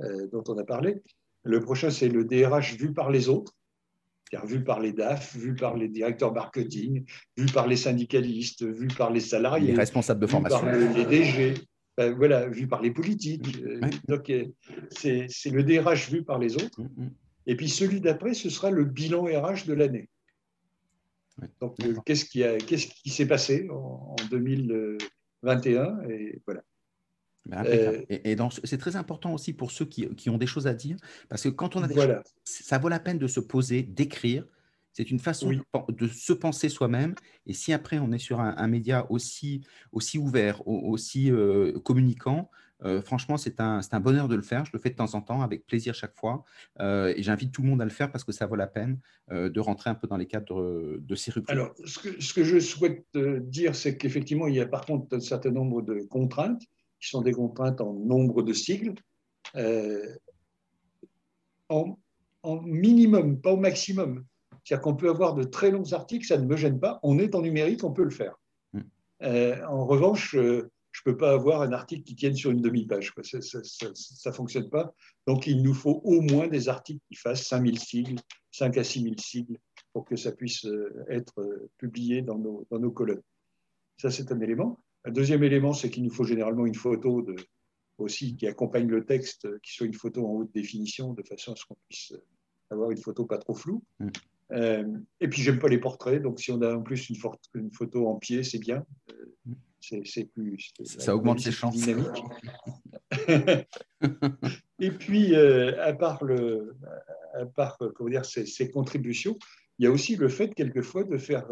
dont 0.00 0.44
on 0.48 0.58
a 0.58 0.64
parlé. 0.64 1.02
Le 1.44 1.60
prochain, 1.60 1.90
c'est 1.90 2.08
le 2.08 2.24
DRH 2.24 2.76
vu 2.76 2.92
par 2.92 3.10
les 3.10 3.28
autres 3.28 3.52
vu 4.44 4.64
par 4.64 4.80
les 4.80 4.92
DAF, 4.92 5.36
vu 5.36 5.54
par 5.54 5.76
les 5.76 5.88
directeurs 5.88 6.32
marketing, 6.32 7.04
vu 7.36 7.46
par 7.46 7.66
les 7.66 7.76
syndicalistes, 7.76 8.64
vu 8.64 8.88
par 8.88 9.10
les 9.10 9.20
salariés, 9.20 9.72
les 9.72 9.78
responsables 9.78 10.20
de 10.20 10.26
formation, 10.26 10.60
par 10.60 10.74
les 10.74 11.04
DG, 11.04 11.54
ben, 11.96 12.14
voilà, 12.14 12.48
vu 12.48 12.66
par 12.66 12.80
les 12.80 12.90
politiques. 12.90 13.58
Euh, 13.62 13.80
donc, 14.08 14.30
euh, 14.30 14.46
c'est 14.90 15.28
le 15.50 15.62
DRH 15.62 16.10
vu 16.10 16.24
par 16.24 16.38
les 16.38 16.56
autres. 16.56 16.80
Mm, 16.80 17.04
mm. 17.04 17.10
Et 17.46 17.56
puis 17.56 17.68
celui 17.68 18.00
d'après, 18.00 18.34
ce 18.34 18.48
sera 18.48 18.70
le 18.70 18.84
bilan 18.84 19.24
RH 19.24 19.66
de 19.66 19.74
l'année. 19.74 20.08
Donc, 21.60 21.74
euh, 21.84 21.94
qu'est-ce 22.06 22.24
qui 22.24 23.10
s'est 23.10 23.26
passé 23.26 23.68
en, 23.70 24.14
en 24.18 24.28
2021 24.30 26.02
Et 26.08 26.40
voilà. 26.46 26.62
Ben, 27.46 27.64
euh, 27.66 28.02
et, 28.08 28.36
c'est 28.64 28.78
très 28.78 28.96
important 28.96 29.34
aussi 29.34 29.52
pour 29.52 29.72
ceux 29.72 29.84
qui, 29.84 30.30
ont 30.30 30.38
des 30.38 30.46
choses 30.46 30.66
à 30.66 30.74
dire, 30.74 30.96
parce 31.28 31.42
que 31.42 31.48
quand 31.48 31.76
on 31.76 31.82
a 31.82 31.88
des 31.88 31.94
choses, 31.94 32.22
ça 32.44 32.78
vaut 32.78 32.88
la 32.88 33.00
peine 33.00 33.18
de 33.18 33.26
se 33.26 33.40
poser, 33.40 33.82
d'écrire. 33.82 34.44
C'est 34.92 35.10
une 35.10 35.18
façon 35.18 35.50
de, 35.88 36.06
se 36.06 36.34
penser 36.34 36.68
soi-même. 36.68 37.14
Et 37.46 37.54
si 37.54 37.72
après 37.72 37.98
on 37.98 38.12
est 38.12 38.18
sur 38.18 38.40
un, 38.40 38.68
média 38.68 39.06
aussi, 39.10 39.62
aussi 39.90 40.18
ouvert, 40.18 40.66
aussi 40.68 41.32
euh, 41.32 41.78
communicant, 41.80 42.50
euh, 42.84 43.00
franchement, 43.00 43.38
c'est 43.38 43.60
un, 43.60 43.80
un, 43.90 44.00
bonheur 44.00 44.28
de 44.28 44.34
le 44.34 44.42
faire. 44.42 44.66
Je 44.66 44.70
le 44.74 44.78
fais 44.78 44.90
de 44.90 44.96
temps 44.96 45.14
en 45.14 45.22
temps, 45.22 45.40
avec 45.40 45.66
plaisir 45.66 45.94
chaque 45.94 46.14
fois. 46.14 46.44
et 46.78 47.22
j'invite 47.22 47.52
tout 47.52 47.62
le 47.62 47.68
monde 47.68 47.80
à 47.80 47.84
le 47.84 47.90
faire 47.90 48.12
parce 48.12 48.22
que 48.22 48.32
ça 48.32 48.46
vaut 48.46 48.56
la 48.56 48.66
peine 48.66 48.98
de 49.30 49.60
rentrer 49.60 49.88
un 49.88 49.94
peu 49.94 50.06
dans 50.06 50.18
les 50.18 50.26
cadres 50.26 50.98
de 50.98 51.14
ces 51.14 51.30
rubriques. 51.30 51.50
Alors, 51.50 51.74
ce 51.86 51.98
que, 51.98 52.22
ce 52.22 52.34
que 52.34 52.44
je 52.44 52.60
souhaite 52.60 53.06
dire, 53.16 53.74
c'est 53.74 53.96
qu'effectivement, 53.96 54.46
il 54.46 54.56
y 54.56 54.60
a 54.60 54.66
par 54.66 54.84
contre 54.84 55.16
un 55.16 55.20
certain 55.20 55.50
nombre 55.50 55.80
de 55.80 56.02
contraintes 56.02 56.62
qui 57.02 57.08
sont 57.08 57.20
des 57.20 57.32
contraintes 57.32 57.80
en 57.80 57.92
nombre 57.92 58.42
de 58.42 58.52
sigles, 58.52 58.94
euh, 59.56 60.14
en, 61.68 61.96
minimum, 62.44 63.40
pas 63.40 63.52
au 63.52 63.56
maximum. 63.56 64.24
C'est-à-dire 64.64 64.82
qu'on 64.82 64.94
peut 64.94 65.10
avoir 65.10 65.34
de 65.34 65.42
très 65.42 65.70
longs 65.70 65.92
articles, 65.92 66.26
ça 66.26 66.38
ne 66.38 66.46
me 66.46 66.56
gêne 66.56 66.78
pas. 66.78 67.00
On 67.02 67.18
est 67.18 67.34
en 67.34 67.42
numérique, 67.42 67.82
on 67.82 67.92
peut 67.92 68.04
le 68.04 68.10
faire. 68.10 68.38
Mm. 68.72 68.80
Euh, 69.22 69.66
en 69.66 69.84
revanche, 69.84 70.36
euh, 70.36 70.70
je 70.92 71.00
ne 71.04 71.12
peux 71.12 71.16
pas 71.16 71.32
avoir 71.32 71.62
un 71.62 71.72
article 71.72 72.04
qui 72.04 72.14
tienne 72.14 72.36
sur 72.36 72.50
une 72.50 72.60
demi-page. 72.60 73.12
Ça 73.22 74.30
ne 74.30 74.34
fonctionne 74.34 74.70
pas. 74.70 74.94
Donc, 75.26 75.46
il 75.46 75.62
nous 75.62 75.74
faut 75.74 76.02
au 76.04 76.20
moins 76.20 76.46
des 76.46 76.68
articles 76.68 77.00
qui 77.08 77.16
fassent 77.16 77.46
5000 77.46 77.78
sigles, 77.78 78.20
5 78.52 78.76
à 78.76 78.84
6000 78.84 79.18
sigles, 79.18 79.58
pour 79.92 80.04
que 80.04 80.14
ça 80.14 80.32
puisse 80.32 80.66
être 81.08 81.68
publié 81.78 82.22
dans 82.22 82.38
nos, 82.38 82.66
dans 82.70 82.78
nos 82.78 82.90
colonnes. 82.90 83.22
Ça, 83.96 84.10
c'est 84.10 84.30
un 84.30 84.40
élément. 84.40 84.78
Un 85.04 85.10
deuxième 85.10 85.42
élément, 85.42 85.72
c'est 85.72 85.90
qu'il 85.90 86.04
nous 86.04 86.12
faut 86.12 86.24
généralement 86.24 86.66
une 86.66 86.74
photo 86.74 87.22
de, 87.22 87.34
aussi 87.98 88.36
qui 88.36 88.46
accompagne 88.46 88.88
le 88.88 89.04
texte, 89.04 89.48
qui 89.60 89.72
soit 89.72 89.86
une 89.86 89.94
photo 89.94 90.26
en 90.26 90.32
haute 90.32 90.52
définition, 90.52 91.12
de 91.12 91.22
façon 91.22 91.52
à 91.52 91.56
ce 91.56 91.64
qu'on 91.64 91.76
puisse 91.88 92.14
avoir 92.70 92.90
une 92.90 92.98
photo 92.98 93.26
pas 93.26 93.38
trop 93.38 93.54
floue. 93.54 93.82
Mm. 94.00 95.02
et 95.20 95.28
puis, 95.28 95.42
j'aime 95.42 95.58
pas 95.58 95.68
les 95.68 95.78
portraits, 95.78 96.22
donc 96.22 96.40
si 96.40 96.52
on 96.52 96.60
a 96.62 96.74
en 96.74 96.82
plus 96.82 97.08
une, 97.10 97.16
une 97.54 97.72
photo 97.72 98.06
en 98.08 98.16
pied, 98.16 98.42
c'est 98.42 98.58
bien. 98.58 98.84
c'est 99.80 100.24
plus. 100.32 100.72
Ça 100.84 101.16
augmente 101.16 101.40
ses 101.40 101.52
chances. 101.52 101.74
Dynamique. 101.74 102.22
et 104.78 104.90
puis, 104.90 105.34
à 105.34 105.92
part, 105.94 106.22
le, 106.24 106.76
à 107.34 107.46
part 107.46 107.78
comment 107.94 108.10
dire, 108.10 108.24
ces, 108.24 108.46
ces, 108.46 108.70
contributions, 108.70 109.36
il 109.78 109.84
y 109.84 109.88
a 109.88 109.90
aussi 109.90 110.16
le 110.16 110.28
fait, 110.28 110.54
quelquefois, 110.54 111.04
de 111.04 111.18
faire 111.18 111.46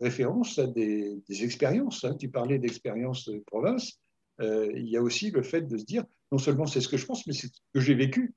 référence 0.00 0.58
à 0.58 0.66
des, 0.66 1.20
expériences. 1.28 2.04
Hein. 2.04 2.16
Tu 2.18 2.28
parlais 2.28 2.58
d'expériences 2.58 3.28
de 3.28 3.38
province. 3.46 3.98
Euh, 4.40 4.70
il 4.76 4.88
y 4.88 4.96
a 4.96 5.02
aussi 5.02 5.30
le 5.30 5.42
fait 5.42 5.62
de 5.62 5.76
se 5.76 5.84
dire, 5.84 6.04
non 6.30 6.38
seulement 6.38 6.66
c'est 6.66 6.80
ce 6.80 6.88
que 6.88 6.96
je 6.96 7.06
pense, 7.06 7.26
mais 7.26 7.32
c'est 7.32 7.48
ce 7.48 7.60
que 7.74 7.80
j'ai 7.80 7.94
vécu. 7.94 8.34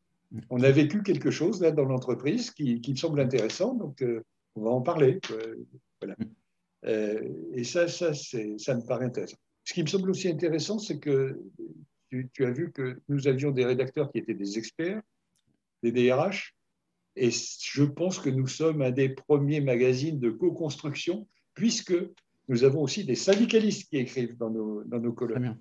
On 0.49 0.63
a 0.63 0.71
vécu 0.71 1.03
quelque 1.03 1.29
chose 1.29 1.61
là 1.61 1.71
dans 1.71 1.85
l'entreprise 1.85 2.51
qui, 2.51 2.81
me 2.87 2.95
semble 2.95 3.19
intéressant, 3.19 3.75
donc 3.75 4.01
euh, 4.01 4.23
on 4.55 4.63
va 4.63 4.69
en 4.71 4.81
parler. 4.81 5.19
Voilà. 6.01 6.15
Euh, 6.85 7.29
et 7.53 7.63
ça, 7.63 7.87
ça, 7.87 8.13
ça 8.13 8.75
me 8.75 8.85
paraît 8.87 9.05
intéressant. 9.05 9.37
Ce 9.65 9.73
qui 9.73 9.83
me 9.83 9.87
semble 9.87 10.09
aussi 10.09 10.27
intéressant, 10.27 10.79
c'est 10.79 10.99
que 10.99 11.39
tu, 12.09 12.29
tu, 12.33 12.45
as 12.45 12.51
vu 12.51 12.71
que 12.71 12.99
nous 13.09 13.27
avions 13.27 13.51
des 13.51 13.65
rédacteurs 13.65 14.11
qui 14.11 14.17
étaient 14.17 14.33
des 14.33 14.57
experts, 14.57 15.01
des 15.83 15.91
DRH, 15.91 16.55
et 17.15 17.29
je 17.29 17.83
pense 17.83 18.19
que 18.19 18.29
nous 18.29 18.47
sommes 18.47 18.81
un 18.81 18.91
des 18.91 19.09
premiers 19.09 19.61
magazines 19.61 20.19
de 20.19 20.29
co-construction 20.29 21.27
puisque 21.53 21.95
nous 22.47 22.63
avons 22.63 22.81
aussi 22.81 23.05
des 23.05 23.15
syndicalistes 23.15 23.89
qui 23.89 23.97
écrivent 23.97 24.37
dans 24.37 24.49
nos, 24.49 24.83
dans 24.83 24.99
nos 24.99 25.13
colonnes. 25.13 25.57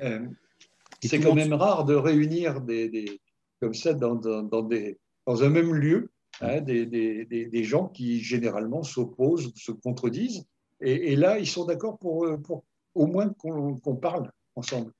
Euh, 0.00 0.26
c'est 1.02 1.20
quand 1.20 1.34
même 1.34 1.52
rare 1.52 1.84
de 1.84 1.94
réunir 1.94 2.60
des, 2.60 3.20
comme 3.60 3.74
ça 3.74 3.94
dans, 3.94 4.14
dans, 4.14 4.62
des, 4.62 4.98
dans 5.26 5.42
un 5.42 5.50
même 5.50 5.74
lieu 5.74 6.10
hein, 6.40 6.60
des, 6.60 6.86
des, 6.86 7.24
des, 7.26 7.64
gens 7.64 7.88
qui 7.88 8.20
généralement 8.20 8.82
s'opposent, 8.82 9.52
se 9.54 9.72
contredisent. 9.72 10.46
Et, 10.80 11.16
là, 11.16 11.38
ils 11.38 11.46
sont 11.46 11.64
d'accord 11.64 11.98
pour, 11.98 12.26
pour 12.42 12.64
au 12.94 13.06
moins 13.06 13.28
qu'on 13.28 13.96
parle 13.96 14.30
ensemble. 14.54 14.92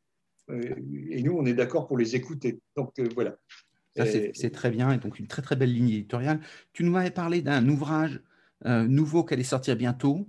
Euh, 0.51 0.75
et 1.11 1.23
nous, 1.23 1.33
on 1.33 1.47
est 1.47 1.55
d'accord 1.55 1.87
pour 1.87 1.99
les 1.99 2.17
écouter. 2.17 2.61
Donc 2.77 2.99
euh, 2.99 3.09
voilà. 3.15 3.37
c'est 3.97 4.53
très 4.53 4.71
bien. 4.71 4.93
Et 4.93 4.99
donc, 4.99 5.19
une 5.19 5.27
très, 5.27 5.43
très 5.43 5.57
belle 5.57 5.73
ligne 5.73 5.89
éditoriale. 5.89 6.41
Tu 6.73 6.85
nous 6.85 6.97
avais 6.97 7.11
parlé 7.11 7.41
d'un 7.43 7.67
ouvrage 7.69 8.21
euh, 8.67 8.87
nouveau 8.87 9.25
qui 9.25 9.35
allait 9.35 9.45
sortir 9.45 9.77
bientôt. 9.77 10.27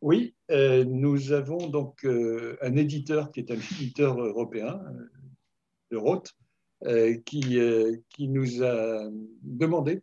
Oui, 0.00 0.34
euh, 0.50 0.84
nous 0.84 1.32
avons 1.32 1.68
donc 1.68 2.04
euh, 2.04 2.56
un 2.62 2.74
éditeur 2.76 3.30
qui 3.32 3.40
est 3.40 3.50
un 3.50 3.56
éditeur 3.56 4.18
européen 4.18 4.80
de 5.90 5.96
Roth, 5.96 6.32
qui, 7.24 7.58
qui 8.10 8.28
nous 8.28 8.62
a 8.62 9.08
demandé 9.40 10.02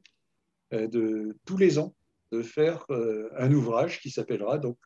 de 0.72 1.38
tous 1.46 1.58
les 1.58 1.78
ans 1.78 1.94
de 2.32 2.42
faire 2.42 2.88
un 3.38 3.52
ouvrage 3.52 4.00
qui 4.00 4.10
s'appellera 4.10 4.58
donc 4.58 4.80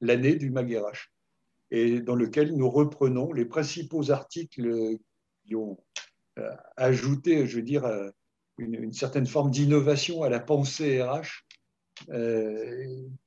l'année 0.00 0.34
du 0.34 0.50
Maguerache 0.50 1.12
et 1.70 2.00
dans 2.00 2.16
lequel 2.16 2.56
nous 2.56 2.68
reprenons 2.68 3.32
les 3.32 3.44
principaux 3.44 4.10
articles 4.10 4.98
qui 5.44 5.54
ont 5.54 5.78
ajouté, 6.76 7.46
je 7.46 7.56
veux 7.56 7.62
dire, 7.62 7.84
une, 8.58 8.74
une 8.74 8.92
certaine 8.92 9.26
forme 9.26 9.52
d'innovation 9.52 10.24
à 10.24 10.28
la 10.28 10.40
pensée 10.40 11.00
RH 11.00 11.45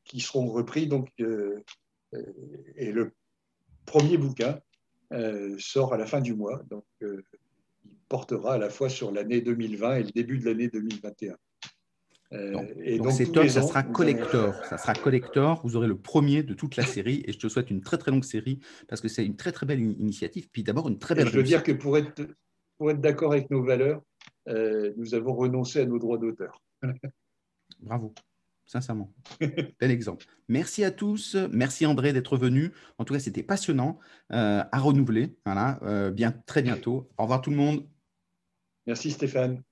qui 0.03 0.19
seront 0.19 0.47
repris. 0.47 0.87
Donc, 0.87 1.09
euh, 1.19 1.63
euh, 2.13 2.23
et 2.75 2.91
le 2.91 3.13
premier 3.85 4.17
bouquin 4.17 4.59
sort 5.57 5.93
à 5.93 5.97
la 5.97 6.05
fin 6.05 6.21
du 6.21 6.35
mois. 6.35 6.61
Donc, 6.69 6.85
il 7.01 7.23
portera 8.09 8.55
à 8.55 8.57
la 8.57 8.69
fois 8.69 8.89
sur 8.89 9.11
l'année 9.11 9.41
2020 9.41 9.95
et 9.95 10.03
le 10.03 10.11
début 10.11 10.37
de 10.37 10.45
l'année 10.45 10.67
2021. 10.67 11.35
donc, 12.51 12.69
et 12.83 12.99
donc, 12.99 13.31
top, 13.31 13.47
ça 13.47 13.63
sera 13.63 13.81
collector. 13.81 14.53
Ça 14.65 14.77
sera 14.77 14.93
collector. 14.93 15.61
Vous 15.63 15.75
aurez 15.75 15.87
le 15.87 15.97
premier 15.97 16.43
de 16.43 16.53
toute 16.53 16.75
la 16.75 16.85
série 16.85 17.23
et 17.25 17.33
je 17.33 17.39
te 17.39 17.47
souhaite 17.47 17.71
une 17.71 17.81
très 17.81 17.97
très 17.97 18.11
longue 18.11 18.23
série 18.23 18.59
parce 18.87 19.01
que 19.01 19.07
c'est 19.07 19.25
une 19.25 19.35
très 19.35 19.51
très 19.51 19.65
belle 19.65 19.81
initiative. 19.81 20.47
Puis 20.51 20.63
d'abord 20.63 20.87
une 20.87 20.99
très 20.99 21.15
belle. 21.15 21.27
je 21.27 21.37
veux 21.37 21.43
dire 21.43 21.63
que 21.63 21.71
pour 21.71 21.97
être 21.97 22.21
pour 22.77 22.91
être 22.91 23.01
d'accord 23.01 23.31
avec 23.31 23.49
nos 23.49 23.63
valeurs, 23.63 24.03
nous 24.45 25.15
avons 25.15 25.33
renoncé 25.33 25.79
à 25.79 25.85
nos 25.85 25.97
droits 25.97 26.19
d'auteur. 26.19 26.61
Bravo 27.79 28.13
sincèrement. 28.69 29.11
Bel 29.79 29.91
exemple. 29.91 30.25
Merci 30.47 30.83
à 30.83 30.91
tous. 30.91 31.35
Merci 31.51 31.85
André 31.85 32.13
d'être 32.13 32.37
venu. 32.37 32.71
En 32.97 33.05
tout 33.05 33.13
cas, 33.13 33.19
c'était 33.19 33.43
passionnant 33.43 33.99
euh, 34.31 34.63
à 34.71 34.79
renouveler. 34.79 35.35
Voilà, 35.45 35.79
euh, 35.83 36.11
bien, 36.11 36.31
très 36.45 36.61
bientôt. 36.61 37.09
Au 37.17 37.23
revoir 37.23 37.41
tout 37.41 37.49
le 37.49 37.57
monde. 37.57 37.87
Merci 38.85 39.11
Stéphane. 39.11 39.63